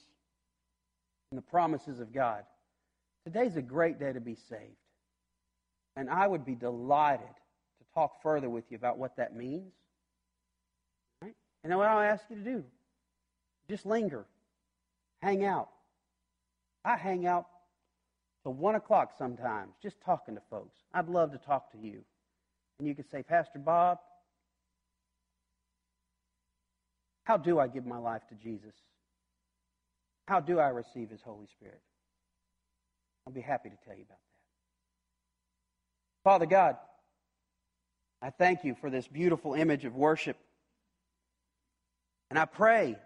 and 1.30 1.38
the 1.38 1.42
promises 1.42 2.00
of 2.00 2.12
God, 2.12 2.42
today's 3.24 3.54
a 3.54 3.62
great 3.62 4.00
day 4.00 4.12
to 4.12 4.18
be 4.18 4.34
saved. 4.34 4.74
And 5.94 6.10
I 6.10 6.26
would 6.26 6.44
be 6.44 6.56
delighted 6.56 7.28
to 7.28 7.94
talk 7.94 8.20
further 8.24 8.50
with 8.50 8.64
you 8.70 8.76
about 8.76 8.98
what 8.98 9.18
that 9.18 9.36
means. 9.36 9.72
Right? 11.22 11.36
And 11.62 11.78
what 11.78 11.86
I'll 11.86 12.00
ask 12.00 12.24
you 12.28 12.34
to 12.34 12.42
do 12.42 12.64
just 13.70 13.86
linger, 13.86 14.24
hang 15.22 15.44
out. 15.44 15.68
I 16.84 16.96
hang 16.96 17.24
out 17.24 17.46
till 18.42 18.54
1 18.54 18.74
o'clock 18.74 19.12
sometimes, 19.16 19.74
just 19.80 20.00
talking 20.00 20.34
to 20.34 20.42
folks. 20.50 20.74
I'd 20.92 21.08
love 21.08 21.30
to 21.30 21.38
talk 21.38 21.70
to 21.70 21.78
you. 21.78 22.00
And 22.80 22.88
you 22.88 22.96
can 22.96 23.08
say, 23.08 23.22
Pastor 23.22 23.60
Bob, 23.60 23.98
how 27.24 27.36
do 27.36 27.58
I 27.58 27.68
give 27.68 27.86
my 27.86 27.98
life 27.98 28.22
to 28.28 28.34
Jesus? 28.34 28.74
How 30.26 30.40
do 30.40 30.58
I 30.58 30.68
receive 30.68 31.10
His 31.10 31.22
Holy 31.22 31.46
Spirit? 31.46 31.80
I'll 33.26 33.32
be 33.32 33.40
happy 33.40 33.70
to 33.70 33.76
tell 33.84 33.94
you 33.94 34.02
about 34.02 34.18
that. 34.18 34.32
Father 36.24 36.46
God, 36.46 36.76
I 38.20 38.30
thank 38.30 38.64
you 38.64 38.76
for 38.80 38.90
this 38.90 39.06
beautiful 39.08 39.54
image 39.54 39.84
of 39.84 39.94
worship. 39.94 40.36
And 42.30 42.38
I 42.38 42.44
pray 42.44 42.96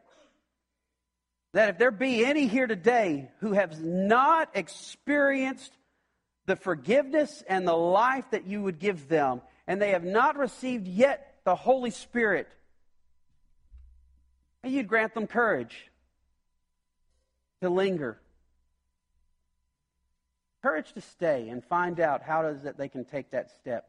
that 1.55 1.71
if 1.71 1.79
there 1.79 1.91
be 1.91 2.25
any 2.25 2.47
here 2.47 2.67
today 2.67 3.31
who 3.41 3.53
have 3.53 3.81
not 3.83 4.51
experienced 4.55 5.73
the 6.45 6.57
forgiveness 6.57 7.43
and 7.49 7.67
the 7.67 7.77
life 7.77 8.31
that 8.31 8.47
you 8.47 8.63
would 8.63 8.79
give 8.79 9.09
them, 9.09 9.41
and 9.67 9.81
they 9.81 9.91
have 9.91 10.05
not 10.05 10.37
received 10.37 10.87
yet 10.87 11.35
the 11.45 11.57
Holy 11.57 11.91
Spirit, 11.91 12.49
and 14.67 14.75
you'd 14.75 14.89
grant 14.89 15.15
them 15.15 15.29
courage 15.29 15.93
to 17.63 17.71
linger, 17.71 18.19
courage 20.61 20.93
to 20.93 21.01
stay 21.01 21.49
and 21.51 21.63
find 21.63 22.01
out 22.01 22.21
how 22.21 22.43
does 22.43 22.63
that 22.63 22.77
they 22.77 22.89
can 22.89 23.05
take 23.05 23.31
that 23.31 23.53
step. 23.53 23.89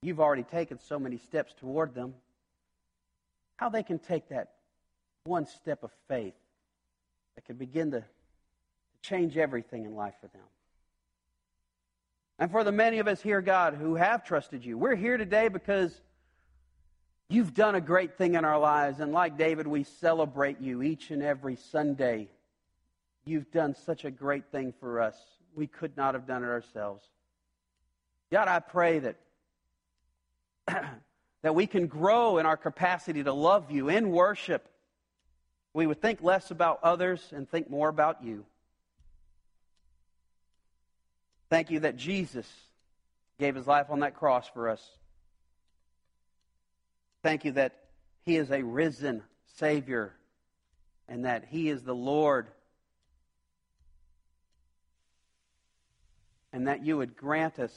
You've 0.00 0.20
already 0.20 0.44
taken 0.44 0.78
so 0.78 0.96
many 1.00 1.18
steps 1.18 1.52
toward 1.58 1.92
them. 1.92 2.14
How 3.56 3.68
they 3.68 3.82
can 3.82 3.98
take 3.98 4.28
that 4.28 4.52
one 5.24 5.46
step 5.46 5.82
of 5.82 5.90
faith 6.06 6.34
that 7.34 7.44
can 7.44 7.56
begin 7.56 7.90
to 7.90 8.04
change 9.02 9.36
everything 9.36 9.86
in 9.86 9.96
life 9.96 10.14
for 10.20 10.28
them. 10.28 10.46
And 12.38 12.48
for 12.48 12.62
the 12.62 12.70
many 12.70 13.00
of 13.00 13.08
us 13.08 13.20
here, 13.20 13.42
God, 13.42 13.74
who 13.74 13.96
have 13.96 14.24
trusted 14.24 14.64
you, 14.64 14.78
we're 14.78 14.94
here 14.94 15.16
today 15.16 15.48
because 15.48 16.00
you've 17.30 17.54
done 17.54 17.74
a 17.74 17.80
great 17.80 18.18
thing 18.18 18.34
in 18.34 18.44
our 18.44 18.58
lives. 18.58 19.00
And 19.00 19.12
like 19.12 19.38
David, 19.38 19.66
we 19.66 19.84
celebrate 19.84 20.60
you 20.60 20.82
each 20.82 21.10
and 21.10 21.22
every 21.22 21.56
Sunday. 21.56 22.28
You've 23.24 23.50
done 23.50 23.74
such 23.74 24.04
a 24.04 24.10
great 24.10 24.44
thing 24.52 24.74
for 24.80 25.00
us. 25.00 25.16
We 25.54 25.66
could 25.66 25.96
not 25.96 26.14
have 26.14 26.26
done 26.26 26.44
it 26.44 26.48
ourselves. 26.48 27.04
God, 28.30 28.48
I 28.48 28.60
pray 28.60 28.98
that, 28.98 29.16
that 31.42 31.54
we 31.54 31.66
can 31.66 31.86
grow 31.86 32.38
in 32.38 32.46
our 32.46 32.56
capacity 32.56 33.24
to 33.24 33.32
love 33.32 33.70
you 33.70 33.88
in 33.88 34.10
worship 34.10 34.66
we 35.72 35.86
would 35.86 36.00
think 36.00 36.22
less 36.22 36.50
about 36.50 36.80
others 36.82 37.22
and 37.32 37.48
think 37.48 37.70
more 37.70 37.88
about 37.88 38.24
you. 38.24 38.44
Thank 41.48 41.70
you 41.70 41.80
that 41.80 41.96
Jesus 41.96 42.46
gave 43.38 43.54
his 43.54 43.66
life 43.66 43.86
on 43.90 44.00
that 44.00 44.14
cross 44.14 44.48
for 44.48 44.68
us. 44.68 44.84
Thank 47.22 47.44
you 47.44 47.52
that 47.52 47.72
he 48.24 48.36
is 48.36 48.50
a 48.50 48.62
risen 48.62 49.22
Savior 49.56 50.14
and 51.08 51.24
that 51.24 51.44
he 51.48 51.68
is 51.68 51.82
the 51.82 51.94
Lord. 51.94 52.48
And 56.52 56.66
that 56.66 56.84
you 56.84 56.96
would 56.96 57.16
grant 57.16 57.58
us 57.58 57.72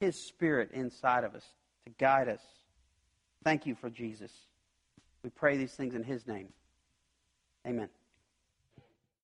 his 0.00 0.16
Spirit 0.16 0.70
inside 0.72 1.24
of 1.24 1.34
us 1.34 1.44
to 1.86 1.92
guide 1.98 2.28
us. 2.28 2.40
Thank 3.44 3.66
you 3.66 3.74
for 3.74 3.90
Jesus. 3.90 4.30
We 5.22 5.30
pray 5.30 5.56
these 5.56 5.72
things 5.72 5.94
in 5.94 6.02
his 6.02 6.26
name. 6.26 6.48
Amen. 7.66 7.88